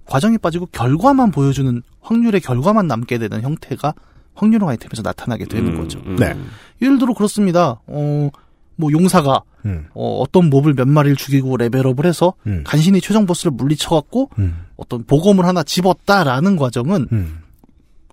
[0.05, 3.93] 과정이 빠지고 결과만 보여주는 확률의 결과만 남게 되는 형태가
[4.33, 5.99] 확률형 아이템에서 나타나게 되는 음, 거죠.
[6.05, 6.15] 음.
[6.15, 6.37] 네.
[6.81, 7.81] 예를 들어 그렇습니다.
[7.85, 8.29] 어,
[8.77, 9.87] 뭐 용사가 음.
[9.93, 12.63] 어, 어떤 몹을 몇 마리를 죽이고 레벨업을 해서 음.
[12.65, 14.64] 간신히 최종 보스를 물리쳐갖고 음.
[14.77, 17.39] 어떤 보검을 하나 집었다라는 과정은 음.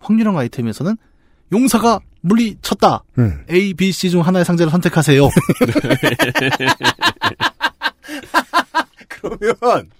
[0.00, 0.96] 확률형 아이템에서는
[1.52, 3.02] 용사가 물리쳤다.
[3.18, 3.44] 음.
[3.50, 5.28] A, B, C 중 하나의 상자를 선택하세요.
[9.08, 9.90] 그러면 그러면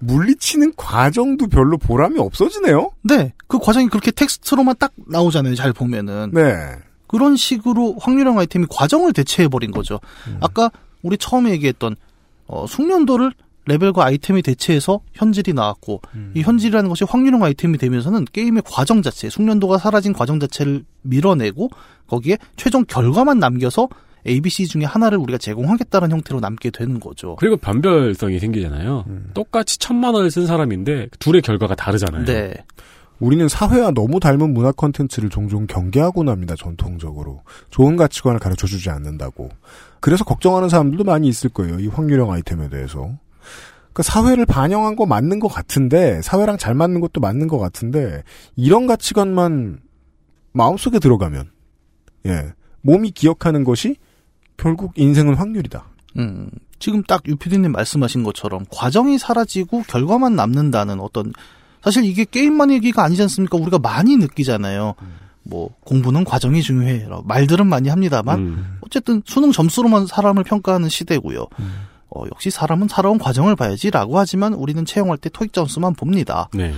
[0.00, 2.90] 물리치는 과정도 별로 보람이 없어지네요.
[3.02, 3.32] 네.
[3.46, 5.54] 그 과정이 그렇게 텍스트로만 딱 나오잖아요.
[5.54, 6.30] 잘 보면은.
[6.32, 6.76] 네.
[7.06, 9.98] 그런 식으로 확률형 아이템이 과정을 대체해 버린 거죠.
[10.40, 10.70] 아까
[11.02, 11.96] 우리 처음에 얘기했던
[12.46, 13.32] 어, 숙련도를
[13.68, 16.00] 레벨과 아이템이 대체해서 현질이 나왔고
[16.34, 21.70] 이 현질이라는 것이 확률형 아이템이 되면서는 게임의 과정 자체, 숙련도가 사라진 과정 자체를 밀어내고
[22.06, 23.88] 거기에 최종 결과만 남겨서
[24.26, 27.36] ABC 중에 하나를 우리가 제공하겠다는 형태로 남게 되는 거죠.
[27.36, 29.04] 그리고 변별성이 생기잖아요.
[29.34, 32.24] 똑같이 천만 원을 쓴 사람인데 둘의 결과가 다르잖아요.
[32.24, 32.54] 네.
[33.20, 36.54] 우리는 사회와 너무 닮은 문화 콘텐츠를 종종 경계하곤 합니다.
[36.56, 39.48] 전통적으로 좋은 가치관을 가르쳐 주지 않는다고.
[40.00, 41.80] 그래서 걱정하는 사람들도 많이 있을 거예요.
[41.80, 43.10] 이 확률형 아이템에 대해서.
[43.98, 48.22] 그러니까 사회를 반영한 거 맞는 것 같은데 사회랑 잘 맞는 것도 맞는 것 같은데
[48.54, 49.80] 이런 가치관만
[50.52, 51.50] 마음속에 들어가면
[52.26, 53.96] 예 몸이 기억하는 것이
[54.56, 55.84] 결국 인생은 확률이다.
[56.16, 61.32] 음, 지금 딱 유피디님 말씀하신 것처럼 과정이 사라지고 결과만 남는다는 어떤
[61.82, 63.58] 사실 이게 게임만 얘기가 아니지 않습니까?
[63.58, 64.94] 우리가 많이 느끼잖아요.
[65.42, 67.08] 뭐 공부는 과정이 중요해.
[67.24, 68.78] 말들은 많이 합니다만 음.
[68.80, 71.46] 어쨌든 수능 점수로만 사람을 평가하는 시대고요.
[72.18, 76.48] 어, 역시 사람은 살아온 과정을 봐야지라고 하지만 우리는 채용할 때 토익 점수만 봅니다.
[76.52, 76.74] 네.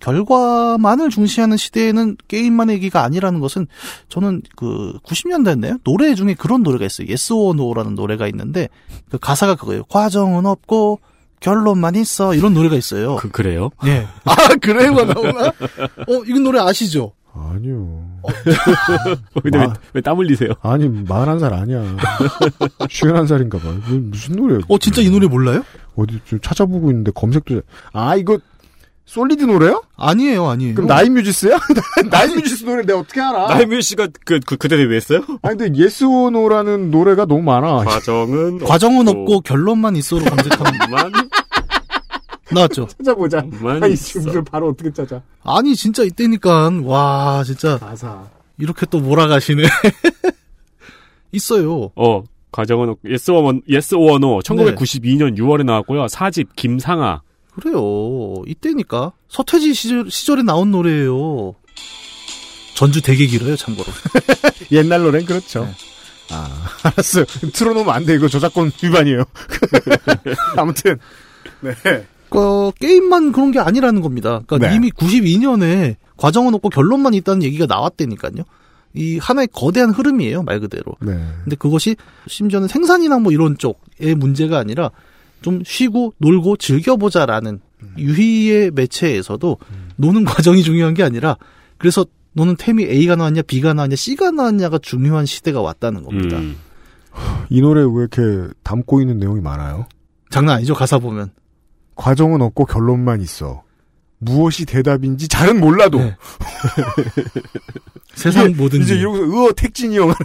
[0.00, 3.66] 결과만을 중시하는 시대에는 게임만 얘기가 아니라는 것은
[4.08, 5.82] 저는 그 90년대였나요?
[5.82, 7.08] 노래 중에 그런 노래가 있어요.
[7.08, 8.68] Yes or No라는 노래가 있는데
[9.10, 9.84] 그 가사가 그거예요.
[9.84, 11.00] 과정은 없고
[11.40, 13.16] 결론만 있어 이런 노래가 있어요.
[13.16, 13.70] 그, 그래요?
[13.86, 14.06] 예.
[14.24, 15.48] 아 그래요가 나오나?
[15.48, 17.12] 어 이건 노래 아시죠?
[17.34, 18.07] 아니요.
[19.42, 20.50] 근데 마- 왜땀 흘리세요?
[20.62, 21.82] 아니 마흔한 살 아니야.
[22.90, 23.68] 쉰한 살인가 봐.
[23.88, 24.60] 이거 무슨 노래야?
[24.68, 25.64] 어 진짜 이 노래 몰라요?
[25.96, 27.62] 어디 좀 찾아보고 있는데 검색도 잘-
[27.92, 28.38] 아 이거
[29.06, 29.82] 솔리드 노래요?
[29.96, 30.74] 아니에요, 아니에요.
[30.74, 31.58] 그럼 나인 뮤지스야?
[32.10, 33.46] 나인 뮤지스 노래 내가 어떻게 알아?
[33.48, 35.22] 나인 뮤지스가 그, 그, 그때 데뷔했어요?
[35.40, 37.84] 아니 근데 Yes or No라는 노래가 너무 많아.
[37.84, 41.12] 과정은 과정은 없고 결론만 있어로 검색하면 만
[42.52, 42.86] 나왔죠.
[42.98, 43.44] 찾아보자.
[43.60, 43.96] 만 아니.
[43.96, 45.22] 지금 바로 어떻게 찾아?
[45.42, 48.26] 아니 진짜 이때니까 와 진짜 가사.
[48.58, 49.62] 이렇게 또 몰아가시네.
[51.32, 51.90] 있어요.
[51.94, 56.06] 어 과정은 없고 Yes or Yes or No 1992년 6월에 나왔고요.
[56.06, 57.22] 4집 김상아
[57.54, 58.42] 그래요.
[58.46, 61.54] 이때니까 서태지 시절, 시절에 나온 노래예요.
[62.74, 63.86] 전주 되게 길어요, 참고로.
[64.70, 65.64] 옛날 노래는 그렇죠.
[65.64, 65.72] 네.
[66.30, 66.48] 아
[66.84, 67.24] 알았어.
[67.52, 68.14] 틀어놓으면 안 돼.
[68.14, 69.24] 이거 저작권 위반이에요.
[70.56, 70.98] 아무튼
[71.60, 71.72] 네.
[72.30, 74.42] 그 게임만 그런 게 아니라는 겁니다.
[74.46, 74.76] 그러니까 네.
[74.76, 78.44] 이미 92년에 과정은 없고 결론만 있다는 얘기가 나왔다니까요.
[78.94, 80.94] 이 하나의 거대한 흐름이에요, 말 그대로.
[81.00, 81.12] 네.
[81.44, 84.90] 근데 그것이 심지어는 생산이나 뭐 이런 쪽의 문제가 아니라
[85.42, 87.60] 좀 쉬고 놀고 즐겨보자라는
[87.96, 89.56] 유희의 매체에서도
[89.96, 91.36] 노는 과정이 중요한 게 아니라
[91.76, 96.38] 그래서 너는 템이 A가 나왔냐 B가 나왔냐 C가 나왔냐가 중요한 시대가 왔다는 겁니다.
[96.38, 96.56] 음.
[97.50, 99.86] 이 노래 왜 이렇게 담고 있는 내용이 많아요?
[100.30, 101.30] 장난 아니죠 가사 보면.
[101.98, 103.62] 과정은 없고 결론만 있어.
[104.18, 106.16] 무엇이 대답인지 잘은 몰라도 네.
[108.14, 109.00] 세상 모든 이제 일.
[109.00, 110.14] 이러고서 의어 택진이 형.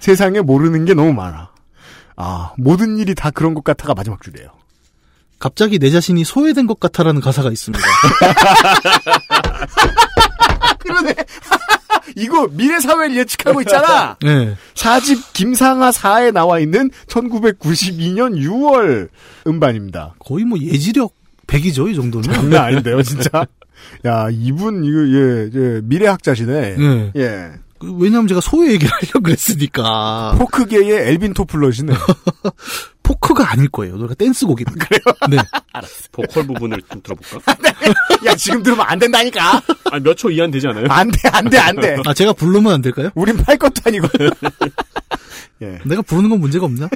[0.00, 1.50] 세상에 모르는 게 너무 많아.
[2.16, 4.50] 아 모든 일이 다 그런 것 같아가 마지막 줄이에요.
[5.38, 7.84] 갑자기 내 자신이 소외된 것 같아라는 가사가 있습니다.
[10.84, 11.14] 그러네.
[12.16, 14.16] 이거 미래 사회를 예측하고 있잖아.
[14.22, 14.56] 네.
[14.74, 19.08] 사집 김상하 4에 나와 있는 1992년 6월
[19.46, 20.14] 음반입니다.
[20.18, 21.12] 거의 뭐 예지력
[21.46, 22.32] 100이죠 이 정도면.
[22.32, 23.46] 장난 아닌데요, 진짜.
[24.06, 26.76] 야, 이분 이거 예, 예 미래학자시네.
[26.76, 27.12] 네.
[27.16, 27.50] 예.
[27.84, 30.34] 그, 왜냐면 제가 소외 얘기를 하려고 그랬으니까.
[30.38, 31.92] 포크계의 엘빈 토플러시네.
[33.02, 33.96] 포크가 아닐 거예요.
[33.96, 34.72] 노래가 댄스곡입니다.
[34.86, 35.00] 그래요?
[35.30, 35.36] 네.
[36.12, 37.54] 보컬 부분을 좀 들어볼까?
[38.24, 39.60] 야, 지금 들으면 안 된다니까.
[39.90, 40.86] 아, 몇 초 이하는 되지 않아요?
[40.88, 41.96] 안 돼, 안 돼, 안 돼.
[42.06, 43.10] 아, 제가 부르면 안 될까요?
[43.14, 44.08] 우린 팔 것도 아니고.
[45.62, 45.78] 예.
[45.84, 46.88] 내가 부르는 건 문제가 없나?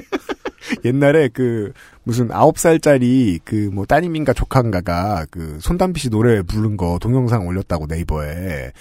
[0.83, 1.71] 옛날에 그
[2.03, 7.85] 무슨 아홉 살짜리 그 뭐 따님인가 조카인가가 그 손담비 씨 노래 부른 거 동영상 올렸다고
[7.87, 8.71] 네이버에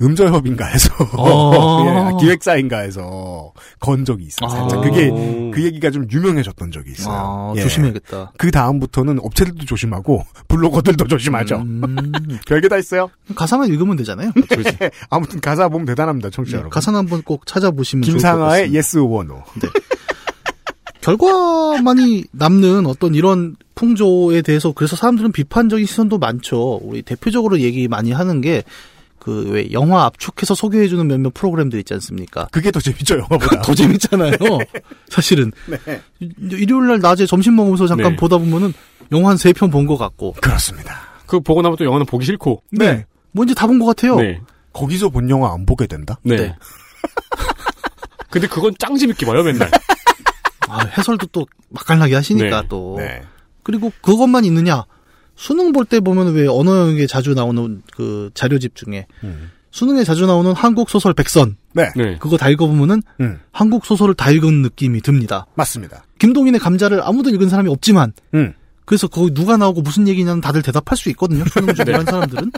[0.00, 2.12] 음절협인가 해서 어.
[2.12, 4.50] 예, 기획사인가 해서 건 적이 있어요.
[4.50, 4.82] 살짝 아.
[4.82, 7.14] 그게 그 얘기가 좀 유명해졌던 적이 있어요.
[7.14, 7.62] 아, 예.
[7.62, 8.32] 조심해야겠다.
[8.36, 11.56] 그 다음부터는 업체들도 조심하고 블로거들도 조심하죠.
[11.56, 12.12] 음,
[12.46, 13.10] 별게 다 있어요.
[13.34, 14.32] 가사만 읽으면 되잖아요.
[15.08, 16.70] 아무튼 가사 보면 대단합니다, 청취자 여러분.
[16.70, 18.74] 가사는 한번 꼭 찾아보시면 김상아의.
[18.74, 19.42] 예스 원호.
[21.00, 26.80] 결과만이 남는 어떤 이런 풍조에 대해서 그래서 사람들은 비판적인 시선도 많죠.
[26.82, 28.64] 우리 대표적으로 얘기 많이 하는 게
[29.26, 32.46] 그 왜 영화 압축해서 소개해주는 몇몇 프로그램들 있지 않습니까?
[32.52, 33.60] 그게 더 재밌죠, 영화보다.
[33.62, 34.32] 더 재밌잖아요.
[35.10, 36.00] 사실은 네.
[36.20, 38.16] 이- 일요일 날 낮에 점심 먹으면서 잠깐 네.
[38.16, 38.72] 보다 보면은
[39.10, 40.34] 영화 한 세 편 본 것 같고.
[40.40, 41.00] 그렇습니다.
[41.26, 42.62] 그 보고 나면 또 영화는 보기 싫고.
[42.70, 43.04] 네.
[43.32, 44.14] 뭔지 다 본 것 같아요.
[44.16, 44.40] 네.
[44.72, 46.20] 거기서 본 영화 안 보게 된다?
[46.22, 46.36] 네.
[46.36, 46.54] 네.
[48.30, 49.70] 근데 그건 짱 재밌게 봐요, 맨날.
[50.68, 52.68] 아, 해설도 또 맛깔나게 하시니까 네.
[52.68, 52.94] 또.
[52.98, 53.22] 네.
[53.62, 54.84] 그리고 그것만 있느냐?
[55.36, 59.50] 수능 볼 때 보면 왜 언어 영역에 자주 나오는 그 자료집 중에 음.
[59.70, 61.90] 수능에 자주 나오는 한국 소설 백선 네.
[61.94, 62.16] 네.
[62.18, 63.38] 그거 다 읽어보면은 음.
[63.52, 65.46] 한국 소설을 다 읽은 느낌이 듭니다.
[65.54, 66.04] 맞습니다.
[66.18, 68.54] 김동인의 감자를 아무도 읽은 사람이 없지만 음.
[68.86, 71.44] 그래서 거기 누가 나오고 무슨 얘기냐는 다들 대답할 수 있거든요.
[71.52, 72.52] 수능 준비한 사람들은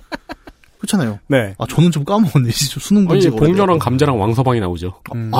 [0.79, 1.19] 그렇잖아요.
[1.27, 1.57] 네.
[1.59, 2.51] 아 저는 좀 까먹었네.
[2.51, 3.79] 진짜 수능 복녀랑 오래돼서.
[3.79, 5.01] 감자랑 왕서방이 나오죠.
[5.15, 5.33] 음.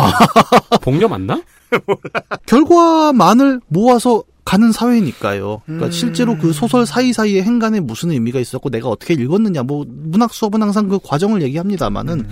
[0.83, 1.41] 복녀 맞나?
[2.47, 5.61] 결과만을 모아서 가는 사회니까요.
[5.67, 5.91] 그러니까 음.
[5.91, 10.89] 실제로 그 소설 사이사이에 행간에 무슨 의미가 있었고 내가 어떻게 읽었느냐 뭐 문학 수업은 항상
[10.89, 12.29] 그 과정을 얘기합니다마는 음.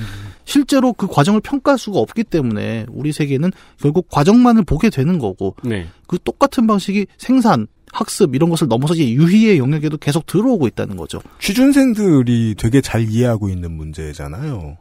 [0.46, 5.88] 실제로 그 과정을 평가할 수가 없기 때문에 우리 세계는 결국 과정만을 보게 되는 거고 네.
[6.06, 11.20] 그 똑같은 방식이 생산, 학습 이런 것을 넘어서 이제 유희의 영역에도 계속 들어오고 있다는 거죠.
[11.38, 14.78] 취준생들이 되게 잘 이해하고 있는 문제잖아요.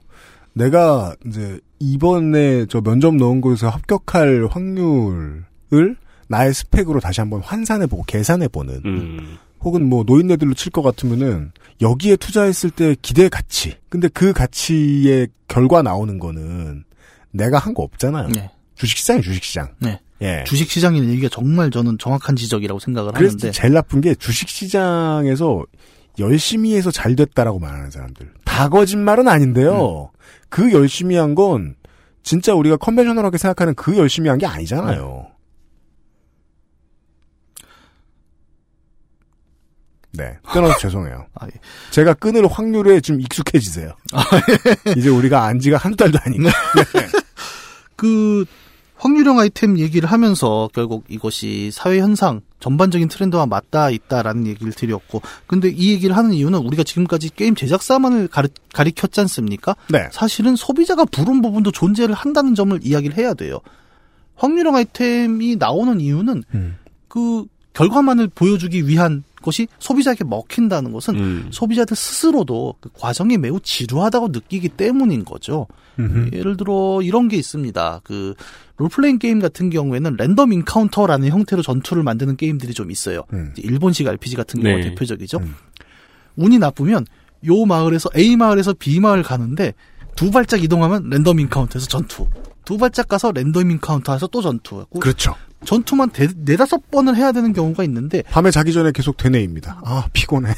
[0.53, 5.97] 내가 이제 이번에 저 면접 넣은 곳에서 합격할 확률을
[6.27, 9.37] 나의 스펙으로 다시 한번 환산해보고 계산해보는 음.
[9.61, 11.51] 혹은 뭐 노인네들로 칠 것 같으면은
[11.81, 16.83] 여기에 투자했을 때 기대 가치 근데 그 가치의 결과 나오는 거는
[17.31, 18.29] 내가 한 거 없잖아요.
[18.29, 18.49] 네.
[18.75, 19.69] 주식시장이 주식시장.
[19.79, 19.99] 네.
[20.21, 20.43] 예.
[20.47, 25.63] 주식시장이라는 얘기가 정말 저는 정확한 지적이라고 생각을 그래서 하는데 제일 나쁜 게 주식시장에서
[26.19, 28.31] 열심히 해서 잘 됐다라고 말하는 사람들.
[28.45, 30.11] 다 거짓말은 아닌데요.
[30.49, 31.75] 그 열심히 한 건
[32.23, 35.27] 진짜 우리가 컨벤셔널하게 생각하는 그 열심히 한 게 아니잖아요.
[40.17, 40.37] 네.
[40.51, 41.25] 끊어서 죄송해요.
[41.35, 41.51] 아, 예.
[41.91, 43.93] 제가 끊을 확률에 좀 익숙해지세요.
[44.97, 46.43] 이제 우리가 안 지가 한두 달도 아니고.
[47.95, 48.45] 그
[48.97, 55.69] 확률형 아이템 얘기를 하면서 결국 이것이 사회 현상 전반적인 트렌드와 맞닿아 있다라는 얘기를 드렸고 근데
[55.69, 59.75] 이 얘기를 하는 이유는 우리가 지금까지 게임 제작사만을 가리, 가리켰지 않습니까?
[59.89, 60.07] 네.
[60.11, 63.59] 사실은 소비자가 부른 부분도 존재를 한다는 점을 이야기를 해야 돼요.
[64.35, 66.77] 확률형 아이템이 나오는 이유는 음.
[67.07, 71.47] 그 결과만을 보여주기 위한 것이 소비자에게 먹힌다는 것은 음.
[71.51, 75.67] 소비자들 스스로도 그 과정이 매우 지루하다고 느끼기 때문인 거죠.
[75.99, 76.31] 음흠.
[76.33, 78.01] 예를 들어 이런 게 있습니다.
[78.03, 78.33] 그
[78.77, 83.23] 롤플레잉 게임 같은 경우에는 random encounter라는 형태로 전투를 만드는 게임들이 좀 있어요.
[83.31, 83.53] 음.
[83.55, 84.89] 일본식 RPG 같은 경우가 네.
[84.89, 85.37] 대표적이죠.
[85.37, 85.55] 음.
[86.35, 87.05] 운이 나쁘면
[87.47, 89.73] 요 마을에서 A 마을에서 B 마을 가는데
[90.15, 92.27] 두 발짝 이동하면 random encounter에서 전투.
[92.65, 94.85] 두 발짝 가서 random encounter에서 또 전투.
[94.91, 95.35] 그 그렇죠.
[95.63, 99.81] 전투만 대, 네다섯 번을 해야 되는 경우가 있는데 밤에 자기 전에 계속 되뇌입니다.
[99.83, 100.53] 아, 피곤해.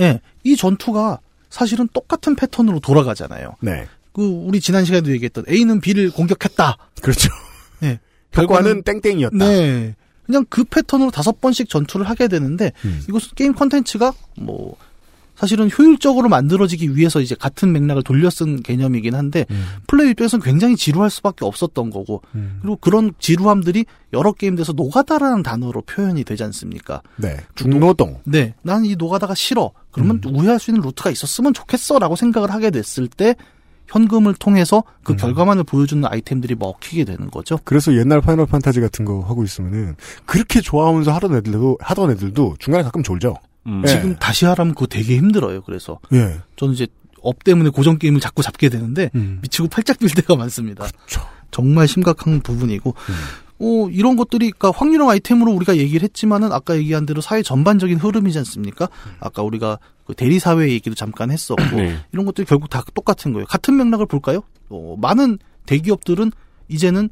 [0.00, 3.56] 예, 이 전투가 사실은 똑같은 패턴으로 돌아가잖아요.
[3.60, 3.86] 네.
[4.12, 6.76] 그 우리 지난 시간에도 얘기했던 A는 B를 공격했다.
[7.00, 7.28] 그렇죠.
[7.80, 7.98] 네.
[8.30, 9.36] 결과는 땡땡이었다.
[9.36, 9.94] 네.
[10.24, 13.02] 그냥 그 패턴으로 다섯 번씩 전투를 하게 되는데 음.
[13.08, 14.76] 이것은 게임 컨텐츠가 뭐
[15.42, 19.64] 사실은 효율적으로 만들어지기 위해서 이제 같은 맥락을 돌려 쓴 개념이긴 한데 음.
[19.88, 22.58] 플레이 입장에서는 굉장히 지루할 수밖에 없었던 거고 음.
[22.60, 27.02] 그리고 그런 지루함들이 여러 게임들에서 노가다라는 단어로 표현이 되지 않습니까?
[27.16, 27.38] 네.
[27.56, 28.20] 중노동.
[28.24, 29.72] 네, 난 이 노가다가 싫어.
[29.90, 30.36] 그러면 음.
[30.36, 33.34] 우회할 수 있는 루트가 있었으면 좋겠어라고 생각을 하게 됐을 때
[33.88, 35.16] 현금을 통해서 그 음.
[35.16, 37.58] 결과만을 보여주는 아이템들이 먹히게 되는 거죠.
[37.64, 42.84] 그래서 옛날 파이널 판타지 같은 거 하고 있으면은 그렇게 좋아하면서 하던 애들도 하던 애들도 중간에
[42.84, 43.34] 가끔 졸죠.
[43.66, 43.82] 음.
[43.84, 43.88] 예.
[43.88, 45.62] 지금 다시 하라면 그거 되게 힘들어요.
[45.62, 46.40] 그래서 예.
[46.56, 46.86] 저는 이제
[47.20, 49.38] 업 때문에 고전 게임을 자꾸 잡게 되는데 음.
[49.42, 50.86] 미치고 팔짝 뛸 때가 많습니다.
[50.86, 51.22] 그렇죠.
[51.52, 53.14] 정말 심각한 부분이고, 음.
[53.64, 58.38] 어, 이런 것들이, 그니까 확률형 아이템으로 우리가 얘기를 했지만은 아까 얘기한 대로 사회 전반적인 흐름이지
[58.38, 58.88] 않습니까?
[59.20, 61.96] 아까 우리가 그 대리 사회 얘기도 잠깐 했었고, 네.
[62.10, 63.46] 이런 것들이 결국 다 똑같은 거예요.
[63.46, 64.42] 같은 맥락을 볼까요?
[64.70, 66.32] 어, 많은 대기업들은
[66.68, 67.10] 이제는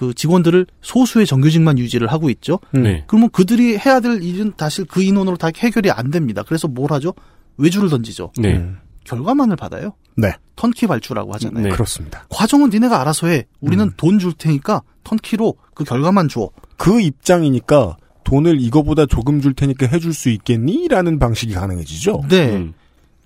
[0.00, 2.58] 그 직원들을 소수의 정규직만 유지를 하고 있죠.
[2.74, 2.84] 음.
[2.84, 3.04] 네.
[3.06, 6.42] 그러면 그들이 해야 될 일은 다시 그 인원으로 다 해결이 안 됩니다.
[6.42, 7.12] 그래서 뭘 하죠?
[7.58, 8.32] 외주를 던지죠.
[8.38, 8.56] 네.
[8.56, 8.78] 음.
[9.04, 9.92] 결과만을 받아요.
[10.16, 10.32] 네.
[10.56, 11.64] 턴키 발주라고 하잖아요.
[11.64, 11.68] 네.
[11.68, 12.24] 그렇습니다.
[12.30, 13.44] 과정은 니네가 알아서 해.
[13.60, 13.92] 우리는 음.
[13.98, 16.48] 돈줄 테니까 턴키로 그 결과만 줘.
[16.78, 20.88] 그 입장이니까 돈을 이거보다 조금 줄 테니까 해줄 수 있겠니?
[20.88, 22.22] 라는 방식이 가능해지죠.
[22.30, 22.56] 네.
[22.56, 22.72] 음.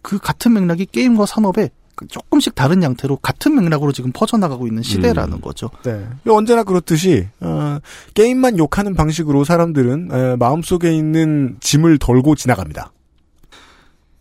[0.02, 1.70] 그 같은 맥락이 게임과 산업에 그
[2.08, 5.40] 조금씩 다른 양태로 같은 맥락으로 지금 퍼져나가고 있는 시대라는 음.
[5.40, 5.70] 거죠.
[5.84, 6.06] 네.
[6.28, 7.78] 언제나 그렇듯이 어,
[8.14, 12.92] 게임만 욕하는 방식으로 사람들은 에, 마음속에 있는 짐을 덜고 지나갑니다.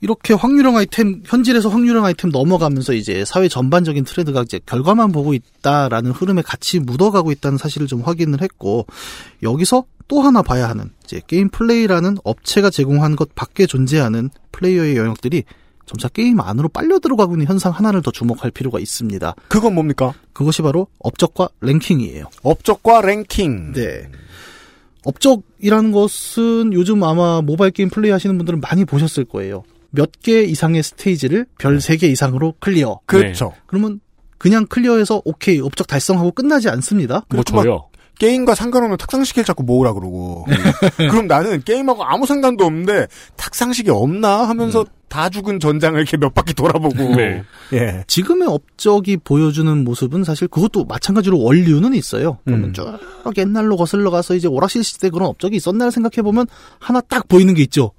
[0.03, 6.11] 이렇게 확률형 아이템, 현질에서 확률형 아이템 넘어가면서 이제 사회 전반적인 트렌드가 이제 결과만 보고 있다라는
[6.11, 8.85] 흐름에 같이 묻어가고 있다는 사실을 좀 확인을 했고,
[9.43, 15.45] 여기서 또 하나 봐야 하는, 이제 게임 플레이라는 업체가 제공한 것 밖에 존재하는 플레이어의 영역들이
[15.85, 19.35] 점차 게임 안으로 빨려 들어가고 있는 현상 하나를 더 주목할 필요가 있습니다.
[19.49, 20.13] 그건 뭡니까?
[20.33, 22.25] 그것이 바로 업적과 랭킹이에요.
[22.41, 23.73] 업적과 랭킹.
[23.73, 24.09] 네.
[25.05, 29.63] 업적이라는 것은 요즘 아마 모바일 게임 플레이 하시는 분들은 많이 보셨을 거예요.
[29.91, 33.01] 몇 개 이상의 스테이지를 별 세 개 이상으로 clear.
[33.05, 33.53] 그렇죠.
[33.67, 33.99] 그러면
[34.37, 37.25] 그냥 clear해서 오케이 업적 달성하고 끝나지 않습니다.
[37.29, 37.43] 뭐.
[37.43, 37.89] 저요.
[38.19, 40.45] 게임과 상관없는 탁상식을 자꾸 모으라 그러고.
[40.97, 46.55] 그럼 나는 게임하고 아무 상관도 없는데 탁상식이 없나 하면서 다 죽은 전장을 이렇게 몇 바퀴
[46.55, 47.15] 돌아보고.
[47.15, 47.43] 네.
[47.73, 48.03] 예.
[48.07, 52.39] 지금의 업적이 보여주는 모습은 사실 그것도 마찬가지로 원류는 있어요.
[52.45, 52.73] 그러면 음.
[52.73, 52.83] 쭉
[53.37, 56.47] 옛날로 거슬러 가서 이제 오락실 시대 그런 업적이 있었나 생각해 보면
[56.79, 57.91] 하나 딱 보이는 게 있죠.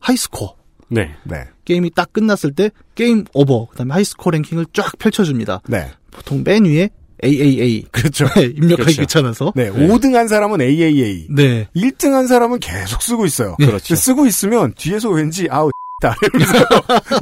[0.00, 0.54] high score.
[0.88, 1.14] 네.
[1.24, 1.44] 네.
[1.64, 5.62] 게임이 딱 끝났을 때 game over 그다음에 high score 랭킹을 쫙 펼쳐줍니다.
[5.66, 5.86] 네.
[6.10, 6.90] 보통 맨 위에
[7.24, 8.26] AAA 그렇죠.
[8.36, 9.00] 입력하기 그렇죠.
[9.00, 9.70] 귀찮아서 네.
[9.70, 11.28] 5등 한 사람은 AAA.
[11.30, 13.56] 네 1등 한 사람은 계속 쓰고 있어요.
[13.56, 13.94] 그렇죠.
[13.94, 15.70] 쓰고 있으면 뒤에서 왠지 아우
[16.00, 16.66] 다 이러면서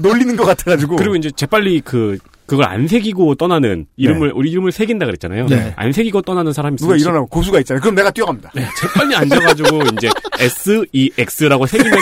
[0.01, 0.97] 놀리는 것 같아가지고.
[0.97, 5.47] 그리고 이제 재빨리 그 그걸 안 새기고 떠나는 이름을 우리 이름을 새긴다 그랬잖아요.
[5.49, 5.75] 네.
[5.77, 7.83] 안 새기고 떠나는 사람이 누가 있으면 일어나면 고수가 있잖아요.
[7.83, 8.53] 그럼 내가 뛰어갑니다.
[8.55, 10.09] 네, 재빨리 앉아가지고 이제
[10.39, 12.01] S E X라고 새기면은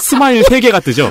[0.00, 1.10] smile 3개가 뜨죠.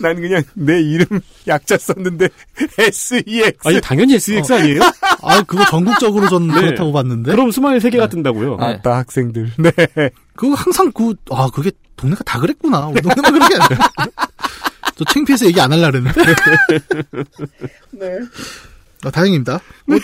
[0.00, 2.28] 난 그냥 내 이름 약자 썼는데
[2.78, 3.56] SEX.
[3.68, 4.80] 아니 당연히 SEX 아니에요?
[5.22, 6.54] 아 그거 전국적으로 저는 네.
[6.60, 8.56] 그렇다고 봤는데 그럼 smile 3개가 뜬다고요.
[8.60, 9.52] 아따 학생들.
[9.58, 9.70] 네.
[10.34, 13.88] 그거 항상 그 아 그게 동네가 다 그랬구나 우리 동네만 그런 게 아니라
[14.96, 16.22] 저 창피해서 얘기 안 하려고 그랬는데
[17.92, 18.18] 네.
[19.04, 19.98] 아, 다행입니다 뭐,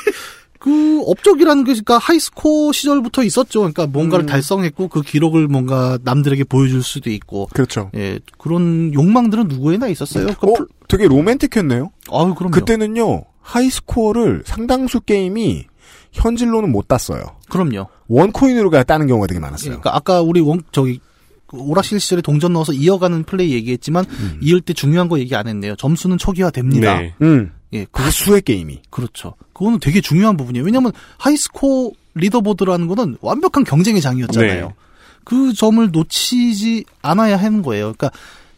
[0.63, 6.45] 그 업적이라는 게 그러니까 high score 시절부터 있었죠 그러니까 뭔가를 달성했고 그 기록을 뭔가 남들에게
[6.45, 7.91] 보여줄 수도 있고 그렇죠.
[7.97, 11.91] 예 그런 욕망들은 누구에나 있었어요 그 어, 플- 되게 로맨틱했네요.
[12.13, 15.65] 아유 그럼요 그때는요, high score를 상당수 게임이
[16.13, 17.25] 현질로는 못 땄어요.
[17.49, 19.71] 그럼요 one coin으로 따는 경우가 되게 많았어요.
[19.81, 21.01] 그러니까 아까 우리 원 저기
[21.49, 24.39] 그 오락실 시절에 동전 넣어서 이어가는 플레이 얘기했지만 음.
[24.43, 27.15] 이을 때 중요한 거 얘기 안 했네요 점수는 초기화됩니다 네.
[27.21, 27.51] 음.
[27.73, 28.83] 예 그거 다수의 게임이.
[28.91, 29.35] 그렇죠.
[29.53, 30.65] 그거는 되게 중요한 부분이에요.
[30.65, 34.67] 왜냐하면 high score leaderboard라는 거는 완벽한 경쟁의 장이었잖아요.
[34.69, 34.75] 네.
[35.25, 37.95] 그 점을 놓치지 않아야 하는 거예요.
[37.95, 38.11] 그러니까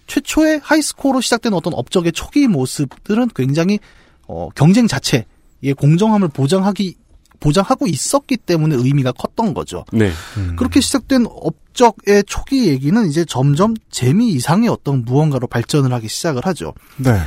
[0.07, 3.79] 최초의 high score로 시작된 어떤 업적의 초기 모습들은 굉장히
[4.27, 6.97] 어, 경쟁 자체의 공정함을 보장하기
[7.41, 9.85] 보장하고 있었기 때문에 의미가 컸던 거죠.
[9.93, 10.11] 네.
[10.57, 16.73] 그렇게 시작된 업적의 초기 얘기는 이제 점점 재미 이상의 어떤 무언가로 발전을 하기 시작을 하죠.
[16.97, 17.21] 네.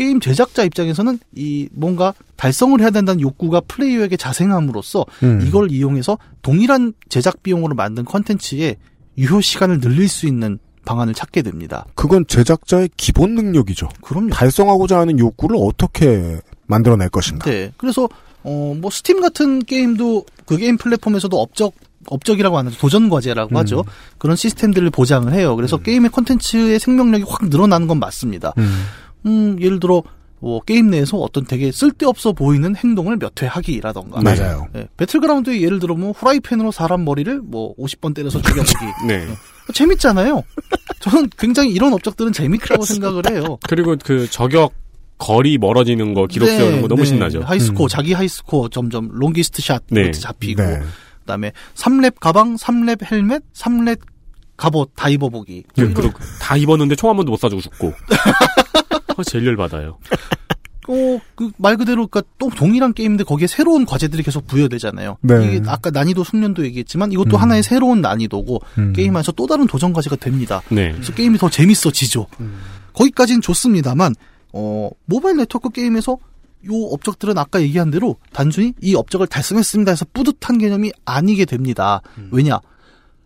[0.00, 5.44] 게임 제작자 입장에서는 이 뭔가 달성을 해야 된다는 욕구가 플레이어에게 자생함으로써 음.
[5.46, 8.76] 이걸 이용해서 동일한 제작 비용으로 만든 컨텐츠의
[9.18, 11.84] 유효 시간을 늘릴 수 있는 방안을 찾게 됩니다.
[11.94, 13.90] 그건 제작자의 기본 능력이죠.
[14.00, 14.30] 그럼요.
[14.30, 17.50] 달성하고자 하는 욕구를 어떻게 만들어낼 것인가.
[17.50, 17.70] 네.
[17.76, 18.08] 그래서
[18.42, 21.74] 어 뭐 스팀 같은 게임도 그 게임 플랫폼에서도 업적
[22.06, 23.84] 업적이라고 하는 도전 과제라고 하죠.
[24.16, 25.54] 그런 시스템들을 보장을 해요.
[25.56, 28.54] 그래서 게임의 컨텐츠의 생명력이 확 늘어나는 건 맞습니다.
[28.56, 28.84] 음.
[29.26, 30.02] 음, 예를 들어
[30.42, 34.22] 뭐 게임 내에서 어떤 되게 쓸데없어 보이는 행동을 몇 회 하기라던가.
[34.22, 34.68] 맞아요.
[34.74, 38.74] 예, 배틀그라운드에 예를 들어 뭐 후라이팬으로 사람 머리를 뭐 50번 때려서 죽여보기.
[39.06, 39.26] 네.
[39.74, 40.42] 재밌잖아요.
[41.00, 43.58] 저는 굉장히 이런 업적들은 재밌다고 생각을 해요.
[43.68, 44.72] 그리고 그 저격
[45.18, 47.08] 거리 멀어지는 거 기록 네, 세우는 거 너무 네.
[47.08, 47.42] 신나죠.
[47.42, 50.10] high score, 자기 high score 점점 longest shot 네.
[50.10, 50.80] 잡히고 네.
[51.20, 54.00] 그다음에 3렙 가방, 3렙 헬멧, 3렙
[54.56, 55.64] 갑옷 다 입어보기.
[55.76, 57.92] 뭐 이런 그리고 다 입었는데 총 한 번도 못 쏴주고 죽고.
[59.20, 59.98] 어, 제일 열받아요.
[60.88, 65.18] 어, 그 말 그대로 그니까 또 동일한 게임인데 거기에 새로운 과제들이 계속 부여되잖아요.
[65.20, 65.46] 네.
[65.46, 68.92] 이게 아까 난이도 숙련도 얘기했지만 이것도 하나의 새로운 난이도고 음.
[68.92, 70.62] 게임 안에서 또 다른 도전 과제가 됩니다.
[70.70, 70.92] 네.
[70.92, 72.26] 그래서 게임이 더 재밌어지죠.
[72.94, 74.14] 거기까지는 좋습니다만
[74.52, 80.58] 어, 모바일 네트워크 게임에서 요 업적들은 아까 얘기한 대로 단순히 이 업적을 달성했습니다 해서 뿌듯한
[80.58, 82.02] 개념이 아니게 됩니다.
[82.32, 82.58] 왜냐?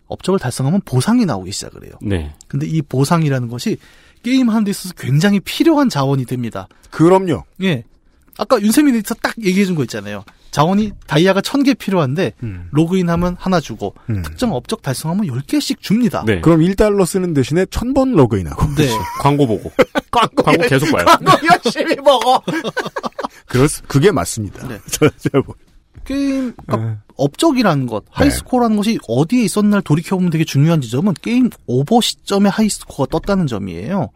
[0.07, 1.93] 업적을 달성하면 보상이 나오기 시작을 해요.
[2.03, 2.35] 네.
[2.47, 3.79] 근데 이 보상이라는 것이
[4.25, 6.67] 게임 하는 데 있어서 굉장히 필요한 자원이 됩니다.
[6.91, 7.45] 그럼요.
[7.63, 7.85] 예.
[8.39, 10.25] 아까 윤세민 에디터 딱 얘기해 준 거 있잖아요.
[10.51, 12.33] 자원이 다이아가 천 개 필요한데
[12.71, 14.23] 로그인하면 하나 주고 음.
[14.23, 16.23] 특정 업적 달성하면 열 개씩 줍니다.
[16.27, 16.41] 네.
[16.41, 18.75] 그럼 1달러 쓰는 대신에 1000번 로그인하고.
[18.75, 18.89] 네.
[19.21, 19.71] 광고 보고.
[20.11, 21.05] 광고 계속 봐요.
[21.65, 22.41] 열심히 먹어.
[23.47, 24.67] 그렇, 그게 맞습니다.
[24.69, 24.79] 네.
[24.91, 25.55] 저, 저, 뭐.
[26.05, 26.97] 게임 그러니까 네.
[27.17, 32.70] 업적이라는 것, high score라는 것이 어디에 있었나를 돌이켜보면 되게 중요한 지점은 game over 시점에 high
[32.70, 34.11] score가 떴다는 점이에요.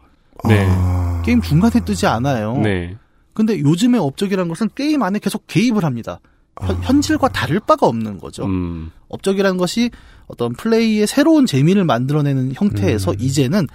[0.47, 0.67] 네.
[0.69, 1.21] 아.
[1.25, 2.57] 게임 중간에 뜨지 않아요.
[2.57, 2.97] 네.
[3.33, 6.19] 근데 요즘의 업적이라는 것은 게임 안에 계속 개입을 합니다.
[6.61, 8.45] 현, 현실과 다를 바가 없는 거죠.
[8.45, 8.91] 음.
[9.07, 9.91] 업적이라는 것이
[10.27, 13.67] 어떤 플레이의 새로운 재미를 만들어내는 형태에서 이제는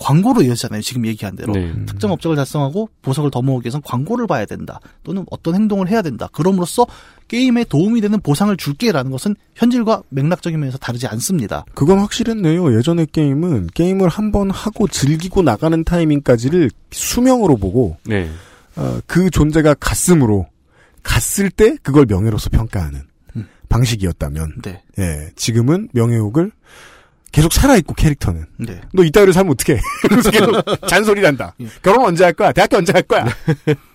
[0.00, 0.80] 광고로 이어지잖아요.
[0.80, 1.52] 지금 얘기한 대로.
[1.52, 1.72] 네.
[1.84, 4.80] 특정 업적을 달성하고 보석을 더 모으기 위해서는 광고를 봐야 된다.
[5.04, 6.26] 또는 어떤 행동을 해야 된다.
[6.32, 6.86] 그럼으로써
[7.28, 11.64] 게임에 도움이 되는 보상을 줄게라는 것은 현실과 맥락적인 면에서 다르지 않습니다.
[11.74, 12.76] 그건 확실했네요.
[12.78, 18.30] 예전의 게임은 게임을 한 번 하고 즐기고 나가는 타이밍까지를 수명으로 보고 네.
[18.76, 20.46] 어, 그 존재가 갔음으로
[21.02, 23.00] 갔을 때 그걸 명예로서 평가하는
[23.36, 23.48] 음.
[23.68, 24.82] 방식이었다면 네.
[24.98, 26.52] 예, 지금은 명예욕을
[27.32, 28.80] 계속 살아있고 캐릭터는 네.
[28.92, 31.68] 너 이따위로 살면 어떡해 그래서 계속 잔소리를 한다 예.
[31.82, 33.26] 결혼 언제 할 거야 대학교 언제 할 거야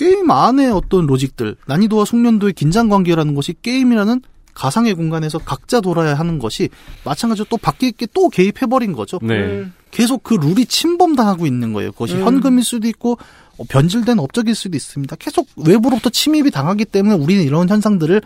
[0.00, 4.22] 게임 안의 어떤 로직들, 난이도와 숙련도의 긴장 관계라는 것이 게임이라는
[4.54, 6.70] 가상의 공간에서 각자 돌아야 하는 것이
[7.04, 9.18] 마찬가지로 또 밖에 게또 개입해버린 거죠.
[9.20, 9.66] 네.
[9.90, 11.92] 계속 그 룰이 침범당하고 있는 거예요.
[11.92, 12.24] 그것이 음.
[12.24, 13.18] 현금일 수도 있고
[13.58, 15.16] 어, 변질된 업적일 수도 있습니다.
[15.16, 18.22] 계속 외부로부터 침입이 당하기 때문에 우리는 이런 현상들을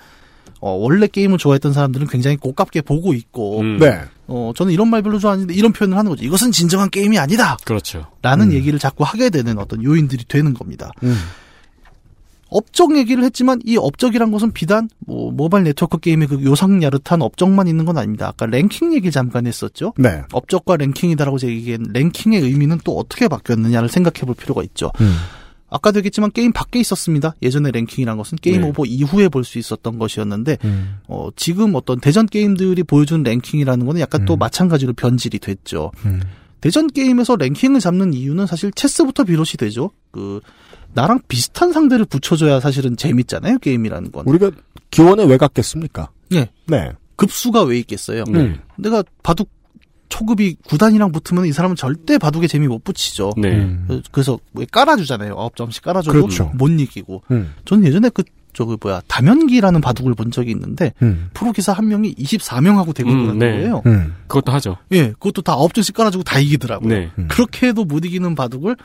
[0.61, 3.79] 어, 원래 게임을 좋아했던 사람들은 굉장히 고깝게 보고 있고 음.
[3.79, 4.01] 네.
[4.27, 6.25] 어, 저는 이런 말 별로 좋아하는데 이런 표현을 하는 거죠.
[6.25, 7.57] 이것은 진정한 게임이 아니다.
[7.65, 8.07] 그렇죠.
[8.23, 8.53] 라는 음.
[8.53, 10.93] 얘기를 자꾸 하게 되는 어떤 요인들이 되는 겁니다.
[11.03, 11.17] 음.
[12.49, 17.85] 업적 얘기를 했지만 이 업적이란 것은 비단 뭐 모바일 네트워크 게임의 그 요상야릇한 업적만 있는
[17.85, 18.29] 건 아닙니다.
[18.29, 19.93] 아까 랭킹 얘기 잠깐 했었죠.
[19.99, 20.23] 네.
[20.33, 24.93] 업적과 랭킹이다라고 제가 얘기한 랭킹의 의미는 또 어떻게 바뀌었느냐를 생각해 볼 필요가 있죠.
[25.01, 25.17] 음.
[25.75, 27.35] 아까도 얘기했지만 게임 밖에 있었습니다.
[27.43, 28.69] 예전에 랭킹이란 것은 게임 네.
[28.69, 30.99] over 이후에 볼 수 있었던 것이었는데 음.
[31.09, 34.39] 어, 지금 어떤 대전 게임들이 보여준 랭킹이라는 거는 약간 또 음.
[34.39, 35.91] 마찬가지로 변질이 됐죠.
[36.07, 36.23] 음.
[36.61, 39.91] 대전 게임에서 랭킹을 잡는 이유는 사실 체스부터 비롯이 되죠.
[40.13, 40.41] 그
[40.95, 43.59] 나랑 비슷한 상대를 붙여줘야 사실은 재밌잖아요.
[43.59, 44.25] 게임이라는 건.
[44.27, 44.53] 우리가
[44.91, 46.09] 기원에 왜 갔겠습니까?
[46.33, 46.49] 예.
[46.69, 46.93] 네.
[47.17, 48.25] 급수가 왜 있겠어요.
[48.31, 48.59] 네.
[48.77, 49.51] 내가 바둑
[50.19, 53.33] 초급이 9단이랑 붙으면 이 사람은 절대 바둑에 재미 못 붙이죠.
[53.37, 53.49] 네.
[53.57, 53.85] 음.
[53.89, 55.35] 그- 그래서 왜 깔아주잖아요.
[55.35, 56.53] 9점씩 깔아줘도 그렇죠.
[56.55, 57.25] 못 이기고.
[57.33, 57.53] 음.
[57.65, 61.31] 저는 예전에 그 저기 뭐야 다면기라는 바둑을 본 적이 있는데 음.
[61.35, 63.51] 프로 기사 한 명이 24명하고 대결을 음, 하는 네.
[63.57, 63.83] 거예요.
[63.87, 64.15] 음.
[64.29, 64.77] 그것도 하죠.
[64.93, 66.89] 예, 그것도 다 9점씩 깔아주고 다 이기더라고요.
[66.89, 67.11] 네.
[67.19, 67.27] 음.
[67.29, 68.77] 그렇게 해도 못 이기는 바둑을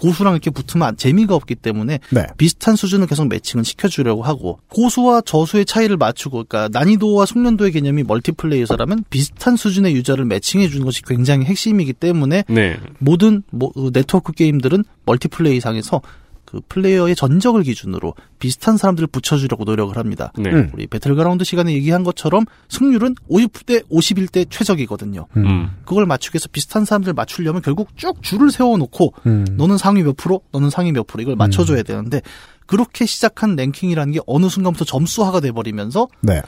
[0.00, 2.26] 고수랑 이렇게 붙으면 안- 재미가 없기 때문에 네.
[2.36, 9.04] 비슷한 수준을 계속 매칭을 시켜주려고 하고 고수와 저수의 차이를 맞추고 그러니까 난이도와 숙련도의 개념이 멀티플레이어서라면
[9.10, 12.76] 비슷한 수준의 유저를 매칭해 주는 것이 굉장히 핵심이기 때문에 네.
[12.98, 16.00] 모든 뭐, 그 네트워크 게임들은 멀티플레이상에서
[16.46, 20.32] 그 플레이어의 전적을 기준으로 비슷한 사람들을 붙여주려고 노력을 합니다.
[20.38, 20.50] 네.
[20.50, 20.70] 음.
[20.72, 25.26] 우리 배틀그라운드 시간에 얘기한 것처럼 승률은 50대 50일 때 최적이거든요.
[25.36, 25.70] 음.
[25.84, 29.44] 그걸 맞추기 위해서 비슷한 사람들 맞추려면 결국 쭉 줄을 세워놓고 음.
[29.50, 32.22] 너는 상위 몇 프로, 너는 상위 몇 프로 이걸 맞춰줘야 되는데
[32.66, 36.42] 그렇게 시작한 랭킹이라는 게 어느 순간부터 점수화가 돼버리면서 네.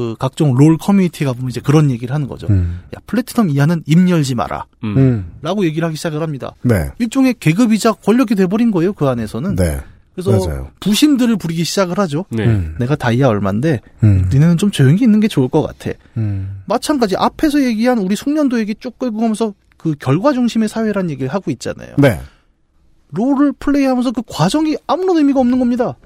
[0.00, 2.46] 그 각종 롤 커뮤니티 가 보면 이제 그런 얘기를 하는 거죠.
[2.48, 2.80] 음.
[2.96, 4.64] 야 플래티넘 이하는 입 열지 마라.
[4.82, 4.96] 음.
[4.96, 5.32] 음.
[5.42, 6.54] 라고 얘기를 하기 시작을 합니다.
[6.62, 6.90] 네.
[6.98, 9.56] 일종의 계급이자 권력이 돼버린 거예요 그 안에서는.
[9.56, 9.80] 네.
[10.14, 10.70] 그래서 맞아요.
[10.80, 12.24] 부심들을 부리기 시작을 하죠.
[12.30, 12.46] 네.
[12.46, 12.76] 음.
[12.80, 14.28] 내가 다이아 얼만데 음.
[14.32, 15.90] 니네는 좀 조용히 있는 게 좋을 것 같아.
[16.16, 16.62] 음.
[16.66, 21.50] 마찬가지 앞에서 얘기한 우리 숙련도 얘기 쭉 끌고 가면서 그 결과 중심의 사회라는 얘기를 하고
[21.50, 21.94] 있잖아요.
[21.98, 22.20] 네.
[23.10, 25.96] 롤을 플레이하면서 그 과정이 아무런 의미가 없는 겁니다.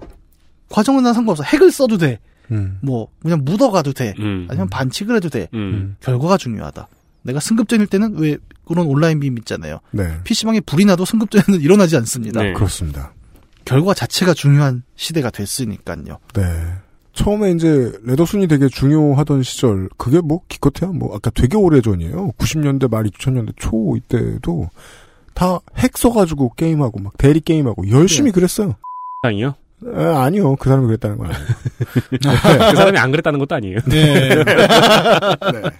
[0.70, 1.45] 과정은 난 상관없어.
[1.45, 2.18] 핵을 써도 돼.
[2.51, 2.78] 음.
[2.82, 4.14] 뭐 그냥 묻어가도 돼.
[4.18, 4.47] 음.
[4.49, 5.49] 아니면 반칙을 해도 돼.
[5.55, 5.97] 음.
[6.01, 6.88] 결과가 중요하다.
[7.22, 8.36] 내가 승급전일 때는 왜
[8.66, 9.80] 그런 온라인 빔 있잖아요.
[9.92, 10.18] 네.
[10.24, 12.42] PC방에 불이 나도 승급전에는 일어나지 않습니다.
[12.42, 12.53] 네.
[12.53, 13.12] 그렇습니다.
[13.64, 16.18] 결과 자체가 중요한 시대가 됐으니까요.
[16.34, 16.42] 네.
[17.14, 22.32] 처음에 이제 ladder 순위 되게 중요하던 시절 그게 뭐 기껏해야 뭐 아까 되게 오래 전이에요.
[22.32, 24.68] 90년대 말 2000년대 초 이때도
[25.32, 28.74] 다 핵 써가지고 게임하고 막 대리 게임하고 열심히 그랬어요.
[29.22, 29.55] 아니요.
[29.95, 31.47] 아, 아니요 그 사람이 그랬다는 건 아니에요.
[32.70, 33.78] 그 사람이 안 그랬다는 것도 아니에요.
[33.87, 34.28] 네.
[34.45, 35.70] 네.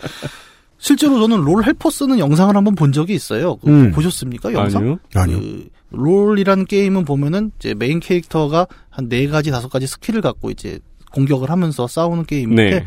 [0.79, 3.57] 실제로 저는 롤 helper 쓰는 영상을 한번 본 적이 있어요.
[3.57, 3.93] 그거 음.
[3.93, 4.53] 보셨습니까?
[4.53, 4.83] 영상?
[4.83, 4.99] 아니요.
[5.15, 5.41] 아니요.
[5.41, 10.79] 그 롤이라는 게임은 보면은 이제 메인 캐릭터가 한 네 가지 다섯 가지 skill을 갖고 이제
[11.13, 12.85] 공격을 하면서 싸우는 게임인데 네.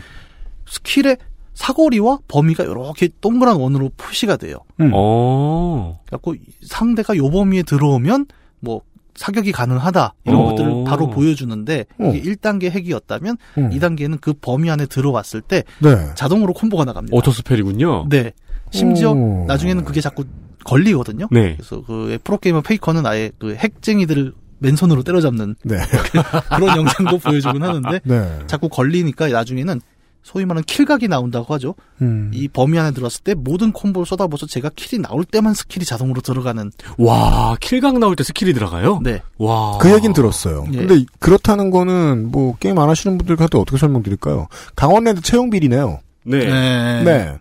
[0.68, 1.18] skill의
[1.54, 4.58] 사거리와 범위가 이렇게 동그란 원으로 표시가 돼요.
[4.80, 4.92] 음.
[4.94, 6.00] 어.
[6.06, 8.28] 그래갖고 상대가 요 범위에 들어오면
[8.60, 8.82] 뭐
[9.18, 10.46] 사격이 가능하다 이런 어.
[10.46, 12.12] 것들을 바로 보여주는데 어.
[12.14, 13.70] 이게 1단계 핵이었다면 음.
[13.72, 15.98] 2단계는 그 범위 안에 들어왔을 때 네.
[16.16, 17.16] 자동으로 combo가 나갑니다.
[17.18, 18.08] auto spell이군요.
[18.10, 18.32] 네.
[18.72, 19.46] 심지어 오.
[19.48, 20.24] 나중에는 그게 자꾸
[20.64, 21.28] 걸리거든요.
[21.32, 21.56] 네.
[21.56, 25.78] 그래서 그 프로게이머 페이커는 아예 그 핵쟁이들을 맨손으로 때려잡는 네.
[26.56, 28.40] 그런 영상도 보여주곤 하는데 네.
[28.48, 29.82] 자꾸 걸리니까 나중에는
[30.24, 31.76] 소위 말하는 킬각이 나온다고 하죠.
[32.02, 32.32] 음.
[32.34, 36.70] 이 범위 안에 들어왔을 때 모든 combo를 쏟아부어서 제가 kill이 나올 때만 skill이 자동으로 들어가는
[36.98, 39.00] 와, 킬각 나올 때 skill이 들어가요?
[39.04, 39.22] 네.
[39.38, 39.78] 와.
[39.78, 40.66] 그 얘긴 들었어요.
[40.74, 40.78] 예.
[40.80, 44.48] 근데 이- 그렇다는 거는 뭐 게임 안 하시는 분들한테 어떻게 설명드릴까요?
[44.76, 46.02] 강원랜드 채용 비리네요.
[46.26, 46.40] 네.
[46.46, 47.04] 네.
[47.04, 47.38] 네.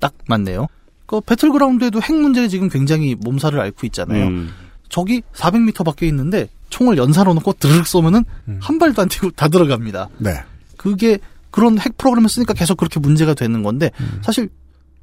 [0.00, 0.66] 딱 맞네요.
[1.06, 4.26] 그 배틀그라운드에도 핵 문제를 지금 굉장히 몸살을 앓고 있잖아요.
[4.26, 4.50] 음.
[4.88, 8.58] 적이 400m 밖에 있는데 총을 연사로 놓고 드르륵 쏘면은 음.
[8.60, 10.08] 한 발도 안 튀고 다 들어갑니다.
[10.18, 10.32] 네.
[10.76, 11.18] 그게
[11.58, 14.20] 그런 핵 프로그램을 쓰니까 계속 그렇게 문제가 되는 건데 음.
[14.22, 14.48] 사실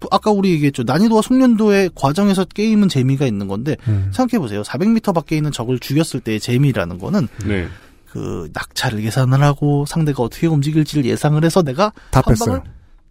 [0.09, 0.83] 아까 우리 얘기했죠.
[0.83, 4.09] 난이도와 숙련도의 과정에서 게임은 재미가 있는 건데 음.
[4.13, 4.61] 생각해 보세요.
[4.61, 7.67] 400m 밖에 있는 적을 죽였을 때의 재미라는 거는 네.
[8.09, 12.35] 그 낙차를 계산을 하고 상대가 어떻게 움직일지를 예상을 해서 내가 다 한.
[12.35, 12.61] 방을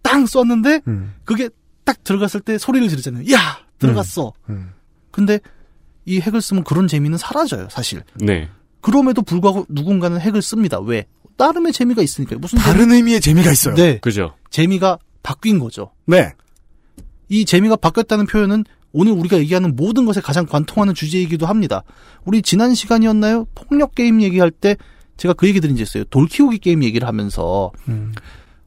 [0.00, 1.12] 땅 쐈는데 음.
[1.26, 1.50] 그게
[1.84, 3.30] 딱 들어갔을 때 소리를 지르잖아요.
[3.30, 4.32] 야 들어갔어.
[4.48, 4.70] 음.
[5.10, 5.38] 근데
[6.06, 7.68] 이 핵을 쓰면 그런 재미는 사라져요.
[7.70, 8.04] 사실.
[8.14, 8.48] 네.
[8.80, 10.80] 그럼에도 불구하고 누군가는 핵을 씁니다.
[10.80, 11.04] 왜?
[11.36, 12.38] 나름의 재미가 있으니까요.
[12.38, 13.74] 무슨 다른 의미의 재미가 있어요.
[13.74, 13.88] 재미?
[13.88, 13.98] 네.
[14.00, 14.34] 그죠.
[14.50, 15.90] 재미가 바뀐 거죠.
[16.06, 16.32] 네.
[17.28, 21.82] 이 재미가 바뀌었다는 표현은 오늘 우리가 얘기하는 모든 것에 가장 관통하는 주제이기도 합니다.
[22.24, 23.46] 우리 지난 시간이었나요?
[23.54, 24.76] 폭력 게임 얘기할 때
[25.16, 26.04] 제가 그 얘기 드린 적 있어요.
[26.04, 28.12] 돌 키우기 게임 얘기를 하면서 음.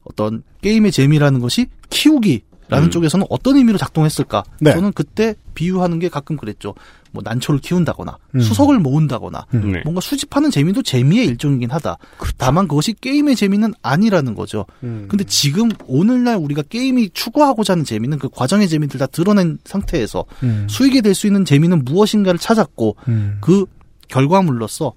[0.04, 2.90] 어떤 게임의 재미라는 것이 키우기라는 음.
[2.90, 4.44] 쪽에서는 어떤 의미로 작동했을까?
[4.60, 4.72] 네.
[4.72, 6.74] 저는 그때 비유하는 게 가끔 그랬죠.
[7.12, 8.40] 뭐 난초를 키운다거나 음.
[8.40, 9.72] 수석을 모은다거나 음.
[9.72, 9.80] 네.
[9.84, 11.98] 뭔가 수집하는 재미도 재미의 일종이긴 하다.
[12.36, 14.66] 다만 그것이 게임의 재미는 아니라는 거죠.
[14.82, 15.06] 음.
[15.08, 20.66] 근데 지금 오늘날 우리가 게임이 추구하고자 하는 재미는 그 과정의 재미들 다 드러낸 상태에서 음.
[20.68, 23.38] 수익이 될 수 있는 재미는 무엇인가를 찾았고 음.
[23.40, 23.64] 그
[24.08, 24.92] 결과물로서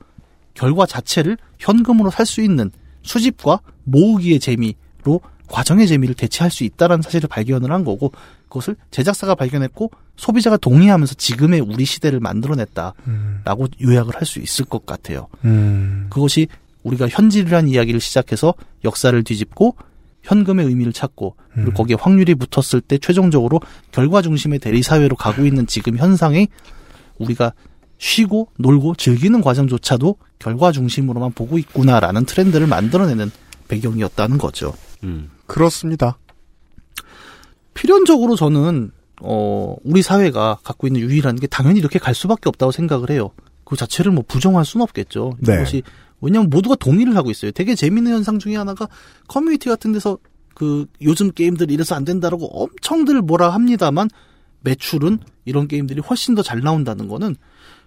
[0.53, 2.71] 결과 자체를 현금으로 살 수 있는
[3.03, 5.21] 수집과 모으기의 재미로
[5.51, 8.11] 과정의 재미를 대체할 수 있다는 사실을 발견을 한 거고
[8.47, 13.67] 그것을 제작사가 발견했고 소비자가 동의하면서 지금의 우리 시대를 만들어냈다라고 음.
[13.81, 15.27] 요약을 할 수 있을 것 같아요.
[15.43, 16.07] 음.
[16.09, 16.47] 그것이
[16.83, 18.53] 우리가 현질이라는 이야기를 시작해서
[18.85, 19.75] 역사를 뒤집고
[20.23, 21.73] 현금의 의미를 찾고 그리고 음.
[21.73, 23.59] 거기에 확률이 붙었을 때 최종적으로
[23.91, 26.47] 결과 중심의 대리 사회로 가고 있는 지금 현상이
[27.17, 27.53] 우리가
[27.97, 33.31] 쉬고 놀고 즐기는 과정조차도 결과 중심으로만 보고 있구나라는 트렌드를 만들어내는
[33.67, 34.73] 배경이었다는 거죠.
[35.03, 35.29] 음.
[35.47, 36.17] 그렇습니다.
[37.73, 38.91] 필연적으로 저는
[39.21, 43.31] 어 우리 사회가 갖고 있는 유일한 게 당연히 이렇게 갈 수밖에 없다고 생각을 해요.
[43.63, 45.33] 그 자체를 뭐 부정할 수는 없겠죠.
[45.39, 45.55] 네.
[45.55, 45.83] 이것이
[46.21, 47.51] 왜냐하면 모두가 동의를 하고 있어요.
[47.51, 48.87] 되게 재밌는 현상 중에 하나가
[49.27, 50.17] 커뮤니티 같은 데서
[50.53, 54.09] 그 요즘 게임들 이래서 안 된다라고 엄청들 뭐라 합니다만
[54.61, 57.35] 매출은 이런 게임들이 훨씬 더 잘 나온다는 거는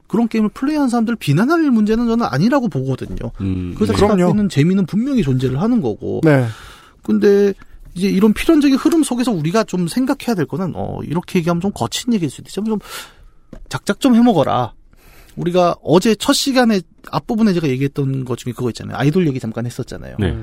[0.08, 3.30] 그런 게임을 플레이하는 사람들 비난할 문제는 저는 아니라고 보거든요.
[3.40, 3.74] 음.
[3.76, 3.88] 그 네.
[3.88, 4.22] 자체가 그럼요.
[4.22, 6.20] 갖고 있는 재미는 분명히 존재를 하는 거고.
[6.24, 6.46] 네.
[7.04, 7.52] 근데
[7.94, 12.12] 이제 이런 필연적인 흐름 속에서 우리가 좀 생각해야 될 거는 어 이렇게 얘기하면 좀 거친
[12.12, 12.78] 얘기일 수도 있지만 좀
[13.68, 14.72] 작작 좀 해먹어라.
[15.36, 16.80] 우리가 어제 첫 시간에
[17.10, 18.96] 앞부분에 제가 얘기했던 것 중에 그거 있잖아요.
[18.96, 20.16] 아이돌 얘기 잠깐 했었잖아요.
[20.18, 20.36] 네.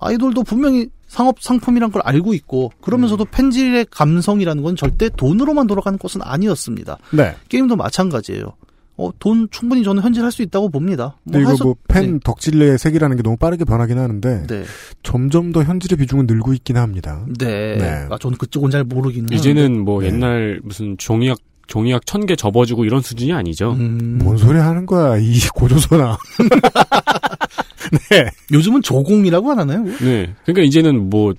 [0.00, 6.20] 아이돌도 분명히 상업 상품이란 걸 알고 있고 그러면서도 팬질의 감성이라는 건 절대 돈으로만 돌아가는 것은
[6.22, 6.98] 아니었습니다.
[7.12, 7.34] 네.
[7.48, 8.52] 게임도 마찬가지예요.
[8.98, 11.16] 어, 돈 충분히 저는 현질할 수 있다고 봅니다.
[11.24, 14.64] 근데 이거 해서- 뭐팬 덕질의 색이라는 게 너무 빠르게 변하긴 하는데 네.
[15.04, 17.24] 점점 더 현질의 비중은 늘고 있긴 합니다.
[17.38, 17.76] 네.
[17.76, 18.06] 네.
[18.10, 20.08] 아, 저는 그쪽은 잘 모르기는 이제는 뭐 네.
[20.08, 21.38] 옛날 무슨 종이학
[21.68, 23.72] 종이학 천 개 접어주고 이런 수준이 아니죠.
[23.74, 26.16] 음, 뭔 소리 하는 거야, 이 고조선아.
[28.10, 28.30] 네.
[28.52, 29.84] 요즘은 조공이라고 안 하나요?
[29.84, 30.34] 네.
[30.44, 31.34] 그러니까 이제는 뭐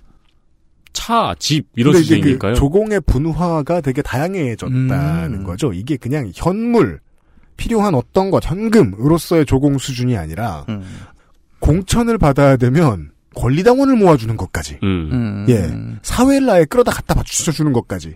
[0.94, 2.54] 차, 집 이런 그 수준이니까요.
[2.56, 5.44] 조공의 분화가 되게 다양해졌다는 음.
[5.44, 5.74] 거죠.
[5.74, 7.00] 이게 그냥 현물,
[7.60, 10.82] 필요한 어떤 것, 현금으로서의 조공 수준이 아니라 음.
[11.60, 14.80] 공천을 받아야 되면 권리당원을 모아주는 것까지.
[14.82, 15.10] 음.
[15.12, 15.46] 음.
[15.50, 16.00] 예.
[16.02, 18.16] 사회를 아예 끌어다 갖다 받쳐주는 것까지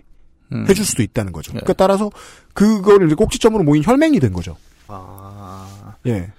[0.52, 0.66] 음.
[0.68, 1.50] 해줄 수도 있다는 거죠.
[1.54, 1.60] 예.
[1.60, 2.10] 그러니까 따라서
[2.54, 4.56] 그거를 이제 꼭지점으로 모인 혈맹이 된 거죠.
[4.88, 6.30] 아, 예.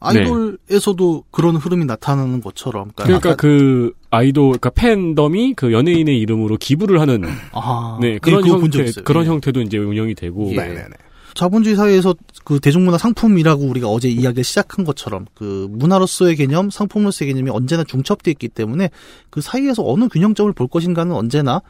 [0.00, 2.90] 아이돌에서도 그런 흐름이 나타나는 것처럼.
[2.94, 8.42] 그러니까 아까- 그 아이돌, 그러니까 팬덤이 그 연예인의 이름으로 기부를 하는 아, 네 예, 그런
[8.42, 9.02] 본적 형태.
[9.02, 9.28] 그런 예.
[9.28, 10.56] 형태도 이제 운영이 되고 예.
[10.56, 10.88] 네네 네.
[11.34, 12.14] 자본주의 사회에서
[12.44, 18.32] 그 대중문화 상품이라고 우리가 어제 이야기를 시작한 것처럼 그 문화로서의 개념, 상품으로서의 개념이 언제나 중첩되어
[18.32, 18.90] 있기 때문에
[19.30, 21.60] 그 사이에서 어느 균형점을 볼 것인가는 언제나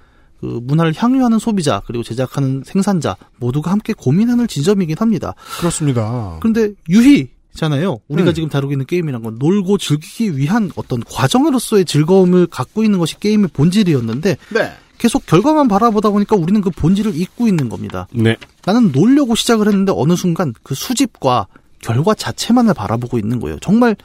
[0.41, 5.35] 그 문화를 향유하는 소비자 그리고 제작하는 생산자 모두가 함께 고민하는 지점이긴 합니다.
[5.59, 6.37] 그렇습니다.
[6.41, 7.99] 그런데 유희 잖아요.
[8.09, 8.35] 우리가 음.
[8.35, 13.51] 지금 다루고 있는 게임이란 건 놀고 즐기기 위한 어떤 과정으로서의 즐거움을 갖고 있는 것이 게임의
[13.53, 14.73] 본질이었는데 네.
[15.05, 18.09] 계속 결과만 바라보다 보니까 우리는 그 본질을 잊고 있는 겁니다.
[18.11, 18.39] 네.
[18.65, 21.47] 나는 놀려고 시작을 했는데 어느 순간 그 수집과
[21.83, 23.59] 결과 자체만을 바라보고 있는 거예요.
[23.61, 23.97] 정말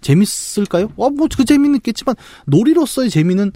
[0.00, 0.90] 재밌을까요?
[0.96, 2.14] 어, 뭐그 재미는 있겠지만
[2.46, 3.52] 놀이로서의 재미는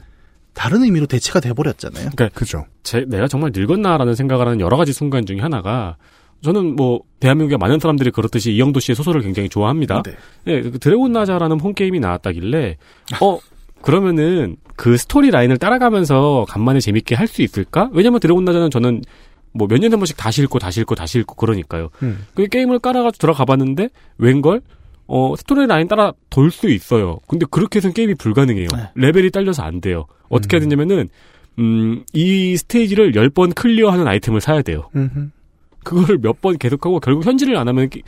[0.53, 2.11] 다른 의미로 대체가 돼버렸잖아요.
[2.15, 2.67] 그러니까 그죠.
[2.83, 5.97] 제, 내가 정말 늙었나라는 생각을 하는 여러 가지 순간 중에 하나가
[6.43, 10.03] 저는 뭐 대한민국의 많은 사람들이 그렇듯이 이영도 씨의 소설을 굉장히 좋아합니다.
[10.03, 10.17] 네.
[10.49, 12.77] 예, 그 드래곤 나자라는 홈 게임이 나왔다길래
[13.23, 13.39] 어
[13.81, 17.91] 그러면은 그 story line을 따라가면서 간만에 재밌게 할 수 있을까?
[17.93, 19.03] 왜냐면 드래곤 라자는 저는
[19.53, 21.91] 뭐 몇 년에 한 번씩 다시 읽고 다시 읽고 다시 읽고 그러니까요.
[22.03, 22.24] 음.
[22.35, 24.62] 그 게임을 깔아가지고 들어가 봤는데 웬걸
[25.07, 27.18] 어 story line 따라 돌 수 있어요.
[27.28, 28.68] 근데 그렇게 해서는 게임이 불가능해요.
[28.74, 28.83] 네.
[28.95, 30.07] 레벨이 딸려서 안 돼요.
[30.31, 30.68] 어떻게 해야 음.
[30.70, 31.09] 되냐면은
[31.59, 34.89] 음, 이 스테이지를 10번 clear하는 아이템을 사야 돼요.
[34.97, 35.28] 음흠.
[35.85, 38.03] 그거를 몇 번 계속하고 결국 현질을 안 하면 기-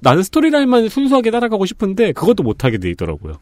[0.00, 3.34] 나는 스토리라인만 순수하게 따라가고 싶은데 그것도 못하게 돼 있더라고요.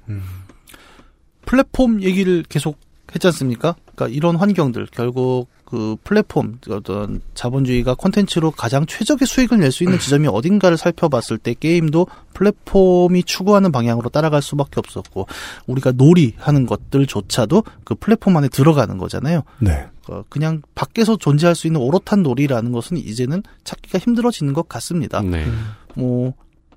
[1.45, 2.79] 플랫폼 얘기를 계속
[3.15, 3.77] 했지 않습니까?
[3.95, 9.99] 그러니까 이런 환경들 결국 그 플랫폼 어떤 자본주의가 콘텐츠로 가장 최적의 수익을 낼 수 있는
[9.99, 15.27] 지점이 어딘가를 살펴봤을 때 게임도 플랫폼이 추구하는 방향으로 따라갈 수밖에 없었고
[15.67, 19.43] 우리가 놀이하는 것들조차도 그 플랫폼 안에 들어가는 거잖아요.
[19.59, 19.87] 네.
[20.09, 25.23] 어, 그냥 밖에서 존재할 수 있는 오롯한 놀이라는 것은 이제는 찾기가 힘들어지는 것 같습니다.
[25.23, 25.47] 네.
[25.95, 26.35] 뭐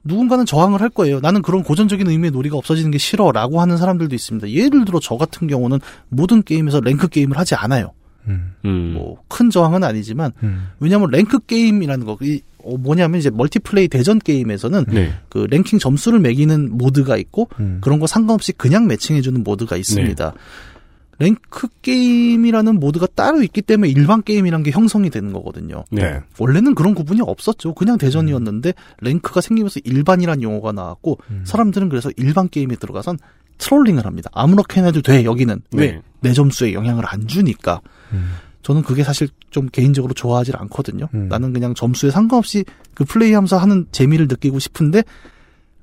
[0.08, 1.20] 누군가는 저항을 할 거예요.
[1.20, 4.50] 나는 그런 고전적인 의미의 놀이가 없어지는 게 싫어 라고 하는 사람들도 있습니다.
[4.50, 5.80] 예를 들어 저 같은 경우는
[6.10, 7.92] 모든 게임에서 rank 게임을 하지 않아요.
[8.66, 8.94] 음.
[8.94, 10.68] 뭐 큰 저항은 아니지만 음.
[10.80, 15.14] 왜냐하면 rank 게임이라는 거 이, 어, 뭐냐면 이제 multiplay 대전 게임에서는 네.
[15.30, 17.80] 그 랭킹 점수를 매기는 모드가 있고 음.
[17.82, 20.34] 그런 거 상관없이 그냥 매칭해주는 모드가 있습니다.
[21.20, 25.84] rank 게임이라는 모드가 따로 있기 때문에 일반 게임이란 게 형성이 되는 거거든요.
[25.90, 26.22] 네.
[26.38, 27.74] 원래는 그런 구분이 없었죠.
[27.74, 31.42] 그냥 대전이었는데 랭크가 생기면서 일반이란 용어가 나왔고 음.
[31.46, 33.18] 사람들은 그래서 일반 게임에 들어가선
[33.58, 34.30] trolling을 합니다.
[34.34, 36.02] 아무렇게나 해도 돼 여기는 왜 네.
[36.22, 37.82] 내 점수에 영향을 안 주니까.
[38.14, 38.36] 음.
[38.62, 41.08] 저는 그게 사실 좀 개인적으로 좋아하지 않거든요.
[41.14, 41.30] 음.
[41.30, 45.04] 나는 그냥 점수에 상관없이 그 플레이하면서 하는 재미를 느끼고 싶은데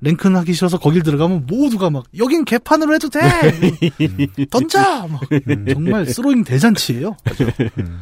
[0.01, 3.21] 랭크는 하기 싫어서 거길 들어가면 모두가 막 여긴 개판으로 해도 돼
[4.49, 5.21] 던져 막
[5.73, 7.15] 정말 throwing 대잔치예요.
[7.79, 7.99] 음.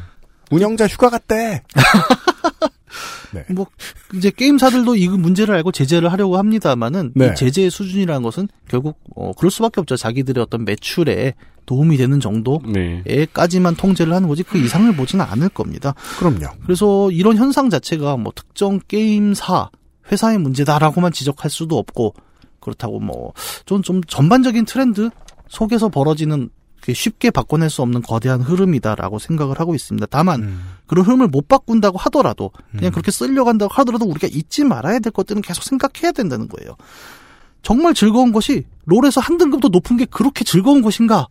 [0.50, 1.62] 운영자 휴가 갔대.
[3.50, 3.66] 뭐
[4.14, 7.32] 이제 게임사들도 이 문제를 알고 제재를 하려고 합니다만은 네.
[7.32, 9.96] 이 제재의 수준이라는 것은 결국 어 그럴 수밖에 없죠.
[9.96, 11.34] 자기들의 어떤 매출에
[11.66, 12.22] 도움이 되는 네.
[12.22, 15.94] 정도에까지만 통제를 하는 거지 그 이상을 보지는 않을 겁니다.
[16.18, 16.46] 그럼요.
[16.62, 19.70] 그래서 이런 현상 자체가 뭐 특정 게임사
[20.10, 22.14] 회사의 문제다라고만 지적할 수도 없고
[22.60, 25.10] 그렇다고 뭐좀좀 전반적인 트렌드
[25.48, 26.50] 속에서 벌어지는
[26.80, 30.06] 그 쉽게 바꿔낼 수 없는 거대한 흐름이다라고 생각을 하고 있습니다.
[30.10, 30.60] 다만 음.
[30.86, 35.40] 그런 흐름을 못 바꾼다고 하더라도 그냥 그렇게 쓰려고 한다고 하더라도 우리가 잊지 말아야 될 것들은
[35.40, 36.76] 계속 생각해야 된다는 거예요.
[37.62, 41.26] 정말 즐거운 것이 롤에서 한 등급 더 높은 게 그렇게 즐거운 것인가?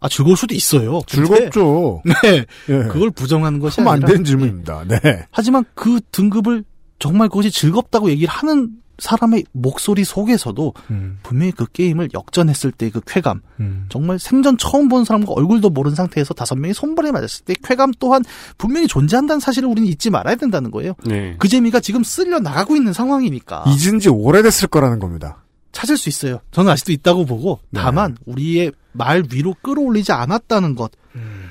[0.00, 1.00] 아 즐거울 수도 있어요.
[1.06, 2.02] 즐겁죠.
[2.24, 2.78] 네, 예.
[2.88, 4.84] 그걸 부정하는 것이 하면 안 아니라 되는 질문입니다.
[4.88, 5.26] 네.
[5.30, 6.64] 하지만 그 등급을
[6.98, 11.18] 정말 그것이 즐겁다고 얘기를 하는 사람의 목소리 속에서도 음.
[11.22, 13.86] 분명히 그 게임을 역전했을 때 그 쾌감, 음.
[13.90, 18.24] 정말 생전 처음 본 사람과 얼굴도 모르는 상태에서 다섯 명이 손발에 맞았을 때 쾌감 또한
[18.56, 20.94] 분명히 존재한다는 사실을 우리는 잊지 말아야 된다는 거예요.
[21.04, 21.36] 네.
[21.38, 25.44] 그 재미가 지금 쓸려 나가고 있는 상황이니까 잊은 지 오래됐을 거라는 겁니다.
[25.72, 26.40] 찾을 수 있어요.
[26.52, 27.80] 저는 아직도 있다고 보고 네.
[27.80, 30.92] 다만 우리의 말 위로 끌어올리지 않았다는 것.
[31.16, 31.50] 음.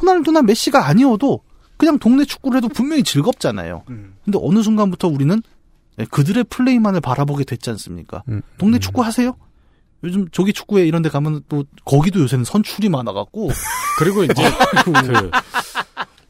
[0.00, 1.40] 호날두나 메시가 아니어도
[1.76, 3.82] 그냥 동네 축구를 해도 분명히 즐겁잖아요.
[3.90, 4.14] 음.
[4.24, 5.42] 근데 어느 순간부터 우리는
[5.96, 8.22] 네, 그들의 플레이만을 바라보게 됐지 않습니까?
[8.28, 8.42] 음.
[8.58, 9.36] 동네 축구 하세요?
[10.04, 13.50] 요즘 조기 축구회 이런 데 가면 또 거기도 요새는 선출이 많아 갖고
[13.98, 14.34] 그리고 이제
[14.84, 15.30] 그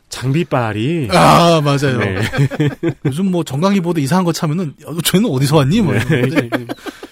[0.08, 1.98] 장비빨이 아 맞아요.
[1.98, 2.20] 네.
[3.04, 5.80] 요즘 뭐 정강이 보다 이상한 거 차면은 야, 쟤는 어디서 왔니?
[5.82, 6.48] 뭐 건데.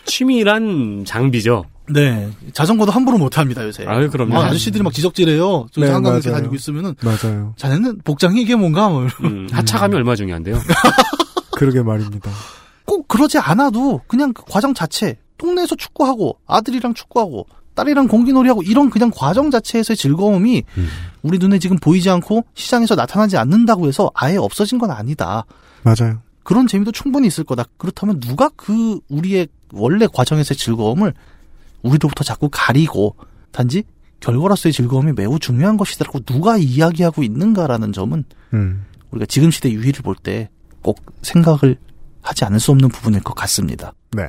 [0.06, 1.64] 취미란 장비죠.
[1.90, 3.84] 네 자전거도 함부로 못 합니다 요새.
[3.86, 4.38] 아유, 그럼요.
[4.38, 5.66] 아, 아저씨들이 막 지적질해요.
[5.70, 6.40] 저 네, 한강 이렇게 맞아요.
[6.40, 7.54] 다니고 있으면은 맞아요.
[7.56, 10.58] 자네는 복장이 이게 뭔가 뭐 음, 하차감이 얼마 중요한데요.
[11.52, 12.30] 그러게 말입니다.
[12.86, 19.10] 꼭 그러지 않아도 그냥 그 과정 자체 동네에서 축구하고 아들이랑 축구하고 딸이랑 공기놀이하고 이런 그냥
[19.14, 20.62] 과정 자체에서의 즐거움이
[21.22, 25.44] 우리 눈에 지금 보이지 않고 시장에서 나타나지 않는다고 해서 아예 없어진 건 아니다.
[25.82, 26.20] 맞아요.
[26.44, 27.64] 그런 재미도 충분히 있을 거다.
[27.76, 31.14] 그렇다면 누가 그 우리의 원래 과정에서의 즐거움을
[31.84, 33.16] 우리로부터 자꾸 가리고
[33.52, 33.84] 단지
[34.20, 38.84] 결과로서의 즐거움이 매우 중요한 것이다라고 누가 이야기하고 있는가라는 점은 음.
[39.10, 40.48] 우리가 지금 시대 유희를 볼 때
[40.82, 41.78] 꼭 생각을
[42.20, 43.94] 하지 않을 수 없는 부분일 것 같습니다.
[44.12, 44.28] 네.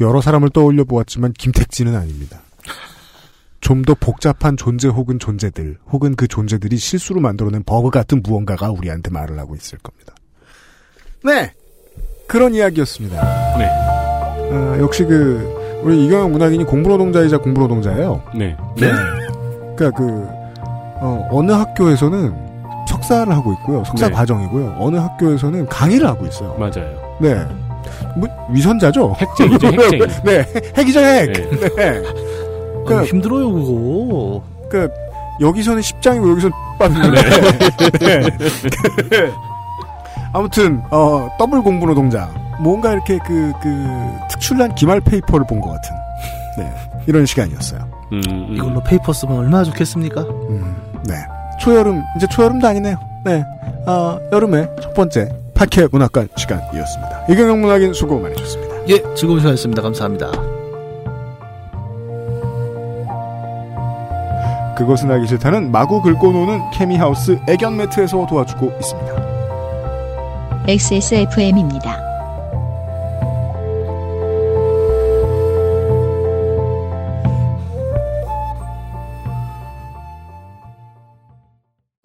[0.00, 2.40] 여러 사람을 떠올려 보았지만 김택진은 아닙니다.
[3.60, 9.10] 좀 더 복잡한 존재 혹은 존재들 혹은 그 존재들이 실수로 만들어낸 버그 같은 무언가가 우리한테
[9.10, 10.14] 말을 하고 있을 겁니다.
[11.22, 11.52] 네.
[12.26, 13.58] 그런 이야기였습니다.
[13.58, 13.91] 네.
[14.52, 18.22] 아, 역시 그 우리 이경영 문학인이 공부노동자이자 공부노동자예요.
[18.34, 18.54] 네.
[18.76, 20.26] 그러니까 그
[21.00, 22.32] 어, 어느 학교에서는
[22.88, 23.82] 석사를 하고 있고요.
[23.84, 24.14] 석사 네.
[24.14, 24.76] 과정이고요.
[24.78, 26.54] 어느 학교에서는 강의를 하고 있어요.
[26.58, 27.16] 맞아요.
[27.18, 27.34] 네.
[28.16, 29.16] 뭐 위선자죠.
[29.18, 30.06] 핵쟁이죠, 핵쟁이.
[30.24, 30.46] 네,
[30.76, 31.32] 핵이죠, 핵.
[31.32, 31.68] 네.
[31.76, 32.02] 네.
[32.06, 34.42] 아, 그, 힘들어요 그거.
[34.68, 34.88] 그
[35.40, 37.22] 여기서는 십장이고 여기서는 빡인데.
[37.98, 39.32] 네.
[40.32, 42.30] 아무튼 어 더블 공부 노동자
[42.62, 43.86] 뭔가 이렇게 그 그
[44.30, 45.90] 특출난 기말 페이퍼를 본 것 같은
[46.58, 46.72] 네
[47.06, 47.80] 이런 시간이었어요.
[48.12, 48.48] 음, 음.
[48.54, 50.20] 이걸로 페이퍼 쓰면 얼마나 좋겠습니까?
[50.22, 50.76] 음,
[51.06, 51.14] 네.
[51.60, 52.96] 초여름, 이제 초여름도 아니네요.
[53.24, 53.44] 네.
[53.86, 57.26] 아, 여름의 첫 번째 팟캐 문학관 시간이었습니다.
[57.30, 58.74] 이경혁 문학인 수고 많으셨습니다.
[58.88, 59.80] 예, 즐거운 시간이었습니다.
[59.82, 60.26] 감사합니다.
[64.76, 69.12] 그것은 알기 싫다는 마구 긁고 노는 케미하우스 애견 매트에서 도와주고 있습니다.
[70.68, 72.11] XSFM입니다.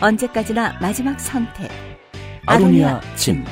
[0.00, 1.70] 언제까지나 마지막 선택.
[2.46, 3.44] 아로니아 진.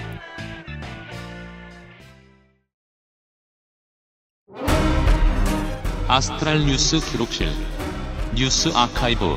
[6.09, 7.49] 아스트랄 뉴스 기록실
[8.35, 9.37] 뉴스 아카이브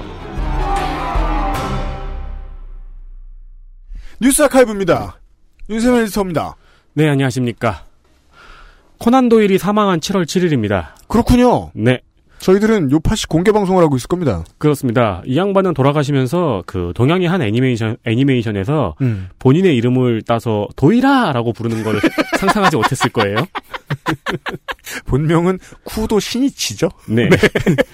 [4.22, 5.20] 뉴스 아카이브입니다.
[5.70, 6.56] 윤세민 에디터입니다.
[6.94, 7.86] 네, 안녕하십니까.
[9.00, 10.94] 코난 도일이 사망한 7월 7일입니다.
[11.08, 11.72] 그렇군요.
[11.74, 12.02] 네.
[12.42, 14.44] 저희들은 요파시 공개 방송을 하고 있을 겁니다.
[14.58, 15.22] 그렇습니다.
[15.26, 19.30] 이 양반은 돌아가시면서 그 동양의 한 애니메이션 애니메이션에서 음.
[19.40, 22.00] 본인의 이름을 따서 도이라라고 부르는 걸
[22.40, 23.38] 상상하지 못했을 거예요.
[25.06, 26.90] 본명은 쿠도 신이치죠?
[27.10, 27.30] 네.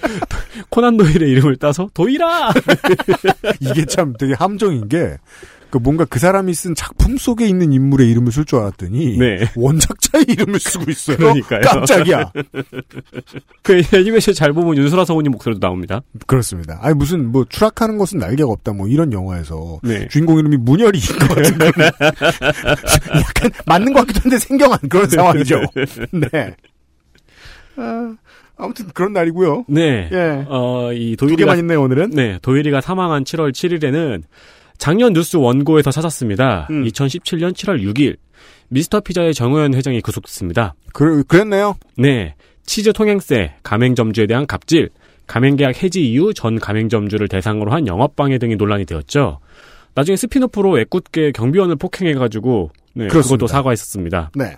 [0.70, 2.52] 코난 도일의 이름을 따서 도이라.
[3.60, 5.16] 이게 참 되게 함정인 게,
[5.70, 9.50] 그 뭔가 그 사람이 쓴 작품 속에 있는 인물의 이름을 쓸 줄 알았더니, 네.
[9.54, 11.16] 원작자의 이름을 쓰고 있어요.
[11.18, 11.60] 그러니까요.
[11.60, 12.32] 깜짝이야.
[13.62, 16.00] 그 애니메이션 잘 보면 윤소라 성우님 목소리도 나옵니다.
[16.26, 16.78] 그렇습니다.
[16.80, 20.08] 아니, 무슨, 뭐, 추락하는 것은 날개가 없다, 뭐, 이런 영화에서, 네.
[20.08, 21.58] 주인공 이름이 문열이인 것 같은
[23.14, 25.60] 약간 맞는 것 같기도 한데 생경한 그런 상황이죠.
[26.12, 26.54] 네.
[27.76, 28.14] 아,
[28.56, 29.66] 아무튼 그런 날이고요.
[29.68, 30.08] 네.
[30.10, 30.44] 예.
[30.48, 32.10] 어, 이두 도일이가 있네요, 오늘은.
[32.10, 34.22] 네, 도일이가 사망한 7월 7일에는
[34.78, 36.68] 작년 뉴스 원고에서 찾았습니다.
[36.70, 36.84] 음.
[36.84, 38.16] 2017년 7월 6일
[38.68, 40.74] 미스터 피자의 정우현 회장이 구속됐습니다.
[40.92, 41.76] 그, 그랬네요.
[41.96, 42.34] 네,
[42.64, 44.90] 치즈 통행세, 가맹점주에 대한 갑질,
[45.26, 49.40] 가맹계약 해지 이후 전 가맹점주를 대상으로 한 영업방해 등이 논란이 되었죠.
[49.94, 53.08] 나중에 spin-off로 애꿎게 경비원을 폭행해가지고 네.
[53.08, 54.30] 그것도 사과했었습니다.
[54.34, 54.56] 네.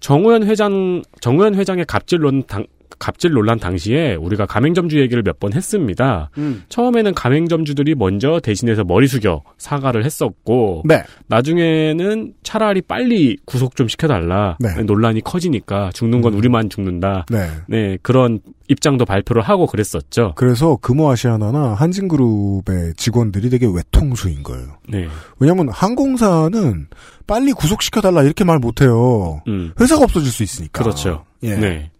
[0.00, 2.66] 정우현 회장, 정우현 회장의 갑질론 당,
[2.98, 6.30] 갑질 논란 당시에 우리가 가맹점주 얘기를 몇 번 했습니다.
[6.38, 6.62] 음.
[6.68, 11.02] 처음에는 가맹점주들이 먼저 대신해서 머리 숙여 사과를 했었고, 네.
[11.26, 14.56] 나중에는 차라리 빨리 구속 좀 시켜달라.
[14.60, 14.74] 네.
[14.82, 16.38] 논란이 커지니까 죽는 건 음.
[16.38, 17.26] 우리만 죽는다.
[17.30, 17.48] 네.
[17.66, 18.38] 네, 그런
[18.68, 20.32] 입장도 발표를 하고 그랬었죠.
[20.36, 24.78] 그래서 금호아시아나나 한진그룹의 직원들이 되게 외통수인 거예요.
[24.88, 25.06] 네.
[25.38, 26.86] 왜냐면 항공사는
[27.26, 29.42] 빨리 구속시켜달라 이렇게 말 못해요.
[29.48, 29.72] 음.
[29.80, 30.82] 회사가 없어질 수 있으니까.
[30.82, 31.24] 그렇죠.
[31.42, 31.56] 예.
[31.56, 31.90] 네.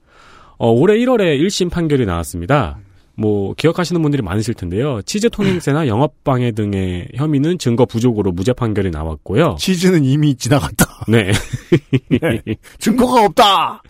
[0.65, 2.78] 어, 올해 1월에 1심 판결이 나왔습니다.
[3.16, 5.03] 뭐 기억하시는 분들이 많으실 텐데요.
[5.03, 9.57] 치즈 통행세나 영업 방해 등의 혐의는 증거 부족으로 무죄 판결이 나왔고요.
[9.59, 11.05] 치즈는 이미 지나갔다.
[11.09, 11.32] 네.
[12.78, 13.82] 증거가 없다.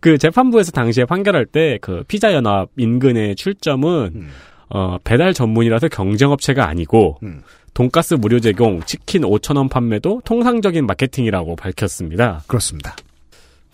[0.00, 4.28] 그 재판부에서 당시에 판결할 때 그 피자 연합 인근의 출점은 음.
[4.70, 7.42] 어, 배달 전문이라서 경쟁업체가 아니고 음.
[7.74, 12.42] 돈가스 무료 제공, 치킨 5천 원 판매도 통상적인 마케팅이라고 밝혔습니다.
[12.46, 12.96] 그렇습니다.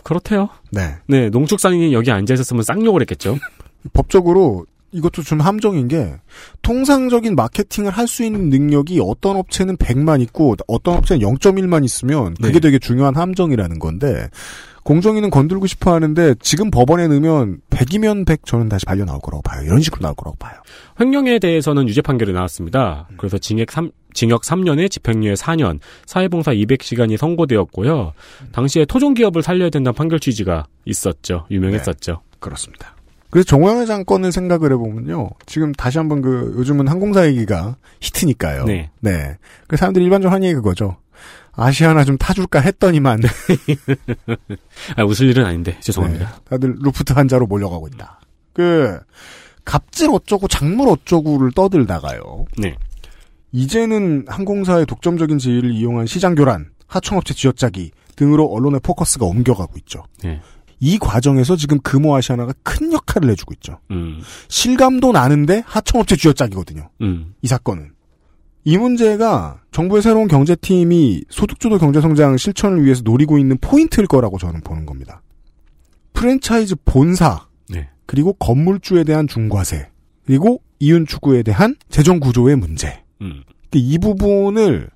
[0.02, 0.48] 그렇대요.
[0.70, 0.96] 네.
[1.06, 3.38] 네, 농축산인이 여기 앉아 있었으면 쌍욕을 했겠죠.
[3.92, 6.14] 법적으로 이것도 좀 함정인 게
[6.62, 12.54] 통상적인 마케팅을 할 수 있는 능력이 어떤 업체는 100만 있고 어떤 업체는 0.1만 있으면 그게
[12.54, 12.60] 네.
[12.60, 14.30] 되게 중요한 함정이라는 건데
[14.88, 19.62] 공정위는 건들고 싶어 하는데 지금 법원에 넣으면 100이면 100 저는 다시 발려 나올 거라고 봐요.
[19.62, 20.54] 이런 식으로 나올 거라고 봐요.
[20.98, 23.06] 횡령에 대해서는 유죄 판결이 나왔습니다.
[23.18, 28.14] 그래서 징역 3, 징역 3년에 집행유예 4년, 사회봉사 200시간이 선고되었고요.
[28.52, 31.44] 당시에 토종기업을 살려야 된다는 판결 취지가 있었죠.
[31.50, 32.22] 유명했었죠.
[32.38, 32.96] 그렇습니다.
[33.28, 35.28] 그래서 정호영 회장 건을 생각을 해보면요.
[35.44, 38.64] 지금 다시 한번 그 요즘은 항공사 얘기가 히트니까요.
[38.64, 38.88] 네.
[39.00, 39.36] 네.
[39.66, 40.96] 그 사람들이 일반적으로 하는 얘기 그거죠.
[41.58, 43.20] 아시아나 좀 타줄까 했더니만
[44.96, 46.26] 아, 웃을 일은 아닌데 죄송합니다.
[46.26, 48.20] 네, 다들 루프트한자로 몰려가고 있다.
[48.52, 48.98] 그
[49.64, 52.46] 갑질 어쩌고 작물 어쩌고를 떠들다가요.
[52.56, 52.76] 네.
[53.50, 60.04] 이제는 항공사의 독점적인 지위를 이용한 시장 교란, 하청업체 쥐어짜기 등으로 언론의 포커스가 옮겨가고 있죠.
[60.22, 60.40] 네.
[60.80, 63.80] 이 과정에서 지금 금호아시아나가 큰 역할을 해주고 있죠.
[63.90, 64.20] 음.
[64.48, 66.88] 실감도 나는데 하청업체 쥐어짜기거든요.
[67.00, 67.34] 음.
[67.42, 67.92] 이 사건은.
[68.64, 74.86] 이 문제가 정부의 새로운 경제팀이 소득주도 경제성장 실천을 위해서 노리고 있는 포인트일 거라고 저는 보는
[74.86, 75.22] 겁니다.
[76.12, 77.88] 프랜차이즈 본사, 네.
[78.06, 79.88] 그리고 건물주에 대한 중과세,
[80.26, 83.02] 그리고 이윤 추구에 대한 재정 구조의 문제.
[83.20, 83.42] 음.
[83.74, 84.88] 이 부분을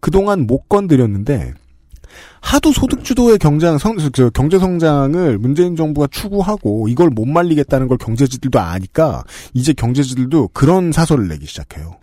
[0.00, 1.54] 그동안 못 건드렸는데
[2.40, 8.58] 하도 소득주도의 경장 성, 저, 경제 성장을 문재인 정부가 추구하고 이걸 못 말리겠다는 걸 경제지들도
[8.60, 9.24] 아니까
[9.54, 11.96] 이제 경제지들도 그런 사설을 내기 시작해요.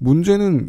[0.00, 0.68] 문제는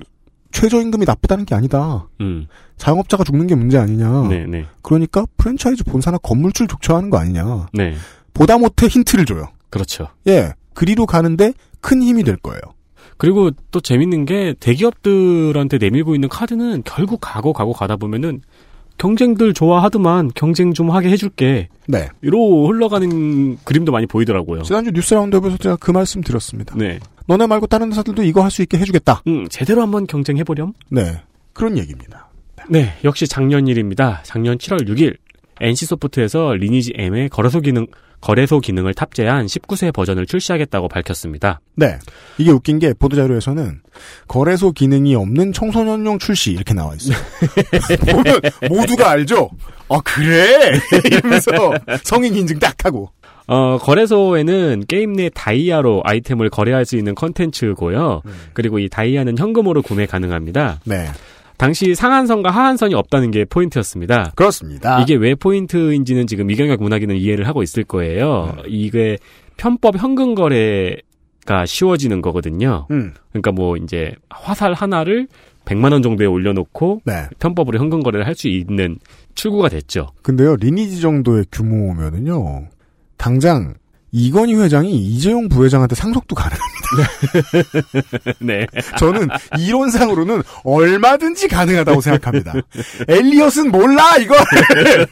[0.51, 2.07] 최저임금이 나쁘다는 게 아니다.
[2.19, 2.47] 음.
[2.77, 4.27] 자영업자가 죽는 게 문제 아니냐.
[4.27, 4.65] 네, 네.
[4.81, 7.67] 그러니까 프랜차이즈 본사나 건물주를 독점하는 거 아니냐.
[7.73, 7.95] 네.
[8.33, 9.45] 보다 못해 힌트를 줘요.
[9.69, 10.07] 그렇죠.
[10.27, 12.59] 예, 그리로 가는데 큰 힘이 될 거예요.
[13.17, 18.41] 그리고 또 재밌는 게 대기업들한테 내밀고 있는 카드는 결국 가고 가고 가다 보면은
[18.97, 21.69] 경쟁들 좋아하더만 경쟁 좀 하게 해줄게.
[21.87, 22.09] 네.
[22.21, 24.63] 이로 흘러가는 그림도 많이 보이더라고요.
[24.63, 26.75] 지난주 뉴스 라운드업에서 제가 그 말씀 드렸습니다.
[26.75, 26.99] 네.
[27.27, 29.23] 너네 말고 다른 회사들도 이거 할 수 있게 해주겠다.
[29.27, 30.73] 음, 제대로 한번 경쟁해보렴?
[30.89, 31.21] 네.
[31.53, 32.27] 그런 얘기입니다.
[32.69, 34.21] 네, 역시 작년 일입니다.
[34.23, 35.17] 작년 7월 6일
[35.59, 37.87] NC소프트에서 리니지 M의 거래소 기능
[38.19, 41.59] 거래소 기능을 탑재한 19세 버전을 출시하겠다고 밝혔습니다.
[41.75, 41.97] 네.
[42.37, 43.81] 이게 웃긴 게 보도 자료에서는
[44.27, 47.17] 거래소 기능이 없는 청소년용 출시 이렇게 나와 있어요.
[48.11, 48.39] 보면
[48.69, 49.49] 모두가 알죠?
[49.89, 50.71] 아, 그래?
[51.05, 51.51] 이러면서
[52.03, 53.11] 성인 인증 딱 하고.
[53.47, 58.21] 어, 거래소에는 게임 내 다이아로 아이템을 거래할 수 있는 컨텐츠고요.
[58.53, 60.79] 그리고 이 다이아는 현금으로 구매 가능합니다.
[60.85, 61.07] 네.
[61.57, 64.31] 당시 상한선과 하한선이 없다는 게 포인트였습니다.
[64.35, 64.99] 그렇습니다.
[65.01, 68.55] 이게 왜 포인트인지는 지금 이경혁 문화기는 이해를 하고 있을 거예요.
[68.67, 69.17] 이게
[69.57, 72.87] 편법 현금 거래가 쉬워지는 거거든요.
[72.89, 73.13] 음.
[73.29, 75.27] 그러니까 뭐 이제 화살 하나를
[75.65, 77.27] 100만 원 정도에 올려놓고 네.
[77.37, 78.97] 편법으로 현금 거래를 할 수 있는
[79.35, 80.07] 출구가 됐죠.
[80.23, 82.63] 근데요, 리니지 정도의 규모면은요,
[83.21, 83.75] 당장
[84.11, 88.33] 이건희 회장이 이재용 부회장한테 상속도 가능합니다.
[88.41, 88.65] 네.
[88.97, 89.29] 저는
[89.59, 92.53] 이론상으로는 얼마든지 가능하다고 생각합니다.
[93.07, 94.39] 엘리엇은 몰라 이걸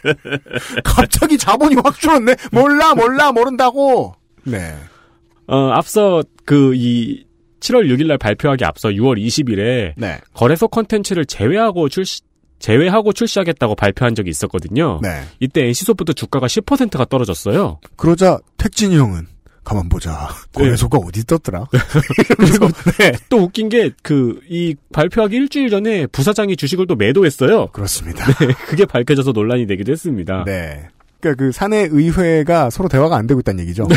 [0.84, 2.36] 갑자기 자본이 확 줄었네.
[2.52, 4.15] 몰라 몰라 모른다고.
[4.44, 4.76] 네.
[5.48, 7.26] 어, 앞서 그 이
[7.60, 10.19] 7월 6일 날 발표하기 앞서 6월 20일에 네.
[10.34, 12.22] 거래소 컨텐츠를 제외하고 출시
[12.60, 14.99] 제외하고 출시하겠다고 발표한 적이 있었거든요.
[15.02, 15.23] 네.
[15.40, 17.80] 이때 NC소프트 주가가 10%가 떨어졌어요.
[17.95, 19.27] 그러자 택진이 형은
[19.64, 20.30] 가만 보자.
[20.53, 21.68] 거래소가 어디 떴더라?
[22.38, 22.69] 그래서
[23.30, 27.68] 또 웃긴 게 그 이 발표하기 일주일 전에 부사장이 주식을 또 매도했어요.
[27.68, 28.26] 그렇습니다.
[28.40, 30.44] 네, 그게 밝혀져서 논란이 되기도 했습니다.
[30.45, 30.88] 네.
[31.22, 33.88] 그러니까 그 사내 의회가 서로 대화가 안 되고 있다는 얘기죠.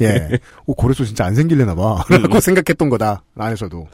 [0.00, 0.28] 예.
[0.66, 3.22] 오 거래소 진짜 안 생길래나 봐.라고 생각했던 거다.
[3.36, 3.86] 안에서도.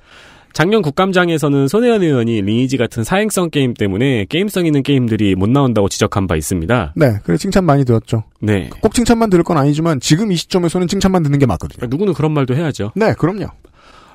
[0.54, 6.28] 작년 국감장에서는 손혜원 의원이 리니지 같은 사행성 게임 때문에 게임성 있는 게임들이 못 나온다고 지적한
[6.28, 6.94] 바 있습니다.
[6.94, 7.18] 네.
[7.24, 8.22] 그래 칭찬 많이 들었죠.
[8.40, 8.70] 네.
[8.80, 11.88] 꼭 칭찬만 들을 건 아니지만 지금 이 시점에서는 칭찬만 듣는 게 맞거든요.
[11.88, 12.92] 누구는 그런 말도 해야죠.
[12.94, 13.48] 네, 그럼요.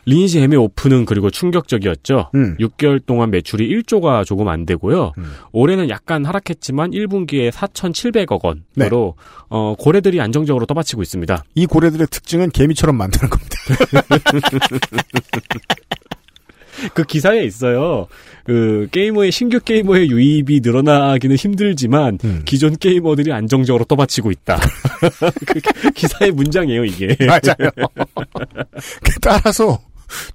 [0.06, 2.30] 리니지 M 오픈은 그리고 충격적이었죠.
[2.34, 2.56] 음.
[2.58, 5.12] 6개월 동안 매출이 1조가 조금 안 되고요.
[5.52, 8.40] 올해는 약간 하락했지만 1분기에 4,700억
[8.78, 9.16] 원으로
[9.50, 11.44] 어, 고래들이 안정적으로 떠받치고 있습니다.
[11.56, 13.56] 이 고래들의 특징은 개미처럼 만드는 겁니다.
[16.94, 18.08] 그 기사에 있어요.
[18.46, 24.60] 그 게이머의 신규 게이머의 유입이 늘어나기는 힘들지만 기존 게이머들이 안정적으로 떠받치고 있다.
[25.46, 27.16] 그 기사의 문장이에요 이게.
[27.26, 27.70] 맞아요.
[29.22, 29.80] 따라서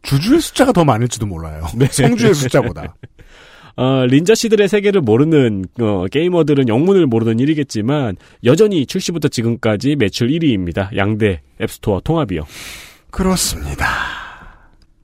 [0.02, 1.66] 주주의 숫자가 더 많을지도 몰라요.
[1.90, 2.94] 성주의 숫자보다.
[3.76, 10.96] 어, 린저 씨들의 세계를 모르는 어, 게이머들은 영문을 모르는 일이겠지만 여전히 출시부터 지금까지 매출 1위입니다.
[10.96, 12.46] 양대 앱스토어 통합이요.
[13.10, 14.23] 그렇습니다.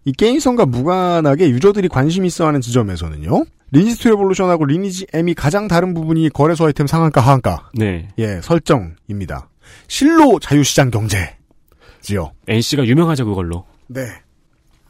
[0.04, 3.44] 이 게임성과 무관하게 유저들이 관심 있어하는 지점에서는요.
[3.72, 7.70] 리니지 레볼루션하고 리니지 M이 가장 다른 부분이 거래소 아이템 상한가 하한가.
[7.74, 8.08] 네.
[8.18, 9.48] 예, 설정입니다.
[9.86, 12.32] 실로 자유시장 경제지요.
[12.48, 13.64] NC가 유명하죠 그걸로.
[13.86, 14.06] 네.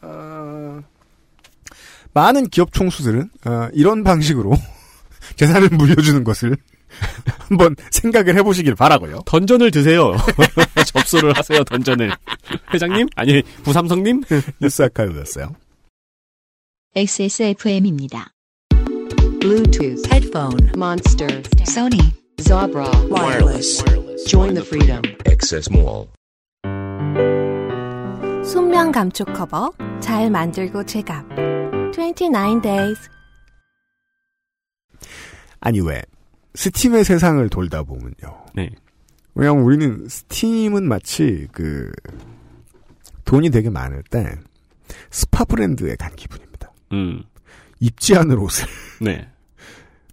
[0.02, 0.80] 어,
[2.14, 4.52] 많은 기업 총수들은 어, 이런 방식으로
[5.36, 6.56] 재산을 물려주는 것을
[7.48, 9.22] 한번 생각을 해보시길 바라고요.
[9.26, 10.14] 던전을 드세요.
[10.86, 12.10] 접수를 하세요 던전을.
[12.72, 13.08] 회장님?
[13.16, 14.22] 아니 부삼성님?
[14.60, 15.54] 뉴스 아카이브였어요.
[16.96, 18.32] XSFM입니다.
[19.40, 23.82] Bluetooth, headphone, Monster, Sony, Zabra, wireless.
[24.26, 25.00] Join the freedom.
[25.26, 26.08] Access Mall.
[28.44, 31.24] 순면 감촉 커버 잘 만들고 제값
[31.92, 33.08] 29 days
[35.60, 36.02] 아니 왜
[36.64, 38.12] 스팀의 세상을 돌다 보면요.
[38.54, 38.68] 네.
[39.34, 41.90] 왜냐면 우리는 스팀은 마치 그
[43.24, 44.34] 돈이 되게 많을 때
[45.10, 46.70] 스파 브랜드에 간 기분입니다.
[46.92, 47.22] 음.
[47.78, 48.66] 입지 않을 옷을
[49.00, 49.26] 네.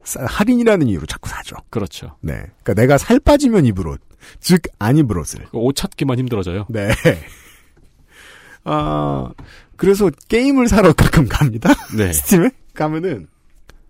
[0.05, 1.57] 싸- 할인이라는 이유로 자꾸 사죠.
[1.69, 2.15] 그렇죠.
[2.21, 2.33] 네.
[2.63, 3.99] 그러니까 내가 살 빠지면 입을 옷,
[4.39, 5.45] 즉 안 입을 옷을.
[5.51, 6.65] 옷 찾기만 힘들어져요.
[6.69, 6.87] 네.
[8.63, 9.31] 아
[9.75, 11.73] 그래서 게임을 사러 가끔 갑니다.
[11.97, 12.11] 네.
[12.13, 13.27] 스팀에 가면은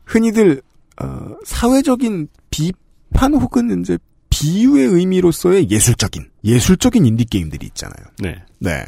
[0.05, 0.63] 흔히들
[1.02, 3.98] 어, 사회적인 비판 혹은 이제
[4.30, 8.06] 비유의 의미로서의 예술적인 예술적인 인디 게임들이 있잖아요.
[8.19, 8.44] 네.
[8.60, 8.84] 네.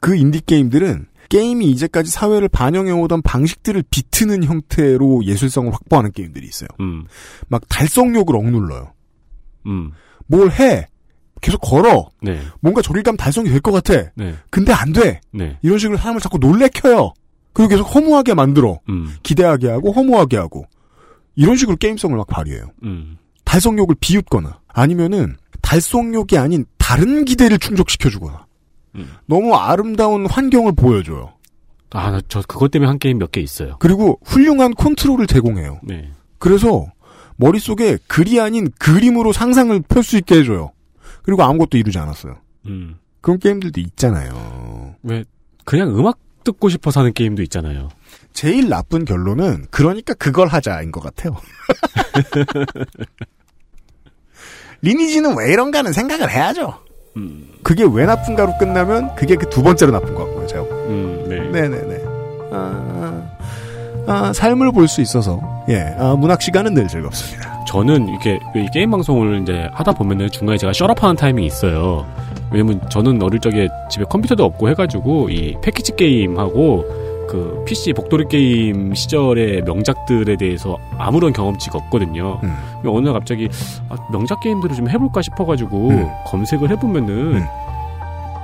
[0.00, 6.68] 그 인디 게임들은 게임이 이제까지 사회를 반영해 오던 방식들을 비트는 형태로 예술성을 확보하는 게임들이 있어요.
[6.80, 7.06] 음.
[7.48, 8.92] 막 달성욕을 억눌러요.
[9.66, 9.92] 음.
[10.26, 10.86] 뭘 해?
[11.40, 12.10] 계속 걸어.
[12.20, 12.40] 네.
[12.60, 14.10] 뭔가 조릴감 달성이 될 것 같아.
[14.14, 14.34] 네.
[14.50, 15.20] 근데 안 돼.
[15.32, 15.58] 네.
[15.62, 17.14] 이런 식으로 사람을 자꾸 놀래켜요.
[17.52, 18.78] 그리고 계속 허무하게 만들어.
[18.88, 19.14] 음.
[19.22, 20.66] 기대하게 하고 허무하게 하고.
[21.34, 22.66] 이런 식으로 게임성을 막 발휘해요.
[22.84, 23.18] 음.
[23.44, 28.46] 달성욕을 비웃거나 아니면은 달성욕이 아닌 다른 기대를 충족시켜주거나
[28.96, 29.10] 음.
[29.26, 31.32] 너무 아름다운 환경을 보여줘요.
[31.90, 33.76] 아, 나저 그것 때문에 한 게임 몇 개 있어요.
[33.78, 35.80] 그리고 훌륭한 컨트롤을 제공해요.
[35.82, 36.10] 네.
[36.38, 36.86] 그래서
[37.36, 40.72] 머릿속에 글이 아닌 그림으로 상상을 펼 수 있게 해줘요.
[41.22, 42.36] 그리고 아무것도 이루지 않았어요.
[42.66, 42.96] 음.
[43.20, 44.94] 그런 게임들도 있잖아요.
[45.02, 45.24] 왜
[45.64, 47.88] 그냥 음악 듣고 싶어서 하는 게임도 있잖아요.
[48.32, 51.36] 제일 나쁜 결론은 그러니까 그걸 하자인 것 같아요.
[54.82, 56.78] 리니지는 왜 이런가는 생각을 해야죠.
[57.16, 60.62] 음, 그게 왜 나쁜가로 끝나면 그게 그 두 번째로 나쁜 것 같고요, 제가.
[60.62, 61.38] 음, 네.
[61.50, 62.02] 네네네.
[62.52, 63.30] 아,
[64.06, 67.64] 아, 삶을 볼 수 있어서, 예, 아, 문학 시간은 늘 즐겁습니다.
[67.66, 72.06] 저는 이렇게 이 게임 방송을 이제 하다 보면은 중간에 제가 셔럽하는 타이밍이 있어요.
[72.52, 76.84] 왜냐면 저는 어릴 적에 집에 컴퓨터도 없고 해가지고 이 패키지 게임하고
[77.28, 82.40] 그 PC 복도리 게임 시절의 명작들에 대해서 아무런 경험치가 없거든요.
[82.42, 82.54] 음.
[82.86, 83.48] 어느 날 갑자기
[83.88, 86.10] 아, 명작 게임들을 좀 해볼까 싶어가지고 음.
[86.26, 87.46] 검색을 해보면은 음.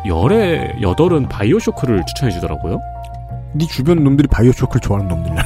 [0.07, 2.81] 열에 여덟은 바이오쇼크를 추천해주더라고요.
[3.53, 5.43] 네 주변 놈들이 바이오쇼크를 좋아하는 놈들이야.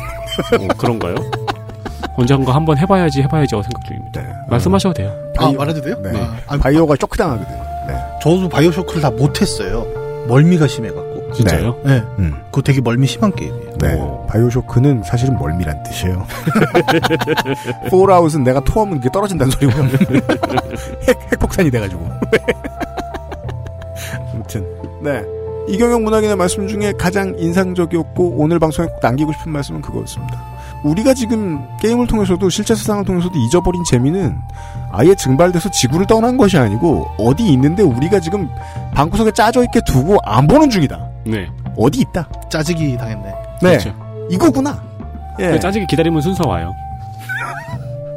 [0.61, 1.17] 어, 그런가요?
[2.17, 4.21] 언젠가 한번 해봐야지 해봐야지 하고 생각 중입니다.
[4.21, 4.29] 네.
[4.49, 5.13] 말씀하셔도 돼요.
[5.39, 5.97] 아, 말해도 돼요?
[6.03, 6.11] 네.
[6.21, 7.72] 아, 아, 바이오가 쇼크 당하거든.
[7.87, 7.95] 네.
[8.23, 9.87] 저도 바이오쇼크를 다 못했어요.
[10.29, 11.33] 멀미가 심해갖고.
[11.33, 11.77] 진짜요?
[11.85, 12.03] 네.
[12.19, 12.35] 음.
[12.47, 13.73] 그거 되게 멀미 심한 게임이에요.
[13.81, 13.95] 네.
[13.95, 14.25] 오.
[14.29, 16.27] 바이오쇼크는 사실은 멀미란 뜻이에요.
[17.91, 19.85] 폴아웃은 내가 토하면 이게 떨어진다는 소리고요.
[21.09, 22.07] 핵, 핵폭탄이 돼가지고.
[24.33, 24.67] 아무튼,
[25.03, 25.23] 네.
[25.69, 30.52] 이경영 문학인의 말씀 중에 가장 인상적이었고 오늘 방송에 꼭 남기고 싶은 말씀은 그거였습니다.
[30.85, 34.37] 우리가 지금 게임을 통해서도 실제 세상을 통해서도 잊어버린 재미는
[34.91, 38.49] 아예 증발돼서 지구를 떠난 것이 아니고 어디 있는데 우리가 지금
[38.95, 40.99] 방구석에 짜져 있게 두고 안 보는 중이다.
[41.27, 41.49] 네.
[41.77, 42.29] 어디 있다.
[42.51, 43.35] 짜지기 당했네.
[43.63, 43.69] 네.
[43.79, 43.95] 그렇죠.
[44.31, 44.83] 이거구나.
[45.41, 45.53] 예.
[45.53, 46.73] 그 짜지기 기다리면 순서 와요.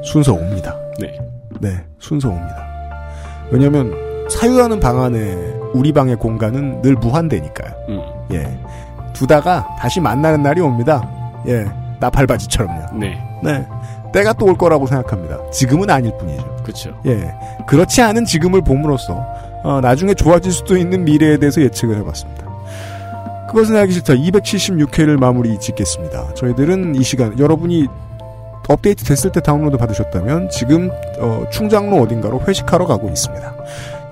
[0.03, 0.75] 순서 옵니다.
[0.99, 1.17] 네.
[1.59, 1.69] 네,
[1.99, 2.65] 순서 옵니다.
[3.51, 3.93] 왜냐면
[4.29, 7.73] 사유하는 방 안에 우리 방의 공간은 늘 무한대니까요.
[7.89, 8.01] 음.
[8.31, 8.59] 예.
[9.13, 11.07] 두다가 다시 만나는 날이 옵니다.
[11.47, 11.65] 예.
[11.99, 12.99] 나팔바지처럼요.
[12.99, 13.17] 네.
[13.43, 13.65] 네.
[14.13, 15.49] 때가 또 올 거라고 생각합니다.
[15.51, 16.55] 지금은 아닐 뿐이죠.
[16.63, 16.91] 그렇죠.
[17.05, 17.33] 예.
[17.67, 19.25] 그렇지 않은 지금을 봄으로써
[19.63, 22.45] 어, 나중에 좋아질 수도 있는 미래에 대해서 예측을 해봤습니다.
[23.49, 24.13] 그것은 알기 싫다.
[24.13, 26.33] 276회를 마무리 짓겠습니다.
[26.35, 27.87] 저희들은 이 시간 여러분이
[28.67, 30.89] 업데이트 됐을 때 다운로드 받으셨다면 지금
[31.19, 33.53] 어, 충장로 어딘가로 회식하러 가고 있습니다.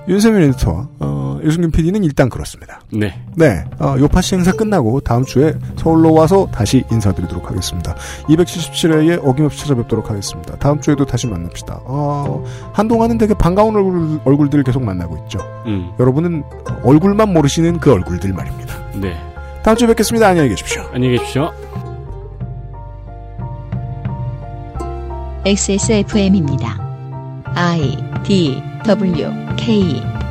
[0.06, 2.80] 윤세민 에디터와 어, 유승균 PD는 일단 그렇습니다.
[2.92, 3.18] 네.
[3.36, 7.94] 네, 어, 요파시 행사 끝나고 다음 주에 서울로 와서 다시 인사드리도록 하겠습니다.
[8.28, 10.56] 277회에 어김없이 찾아뵙도록 하겠습니다.
[10.58, 11.80] 다음 주에도 다시 만납시다.
[11.84, 15.38] 어, 한동안은 되게 반가운 얼굴, 얼굴들을 계속 만나고 있죠.
[15.66, 15.90] 음.
[15.98, 16.44] 여러분은
[16.82, 18.74] 얼굴만 모르시는 그 얼굴들 말입니다.
[19.00, 19.16] 네.
[19.62, 20.28] 다음 주에 뵙겠습니다.
[20.28, 20.82] 안녕히 계십시오.
[20.92, 21.50] 안녕히 계십시오.
[25.46, 26.93] XSFM입니다.
[27.56, 30.23] I D W K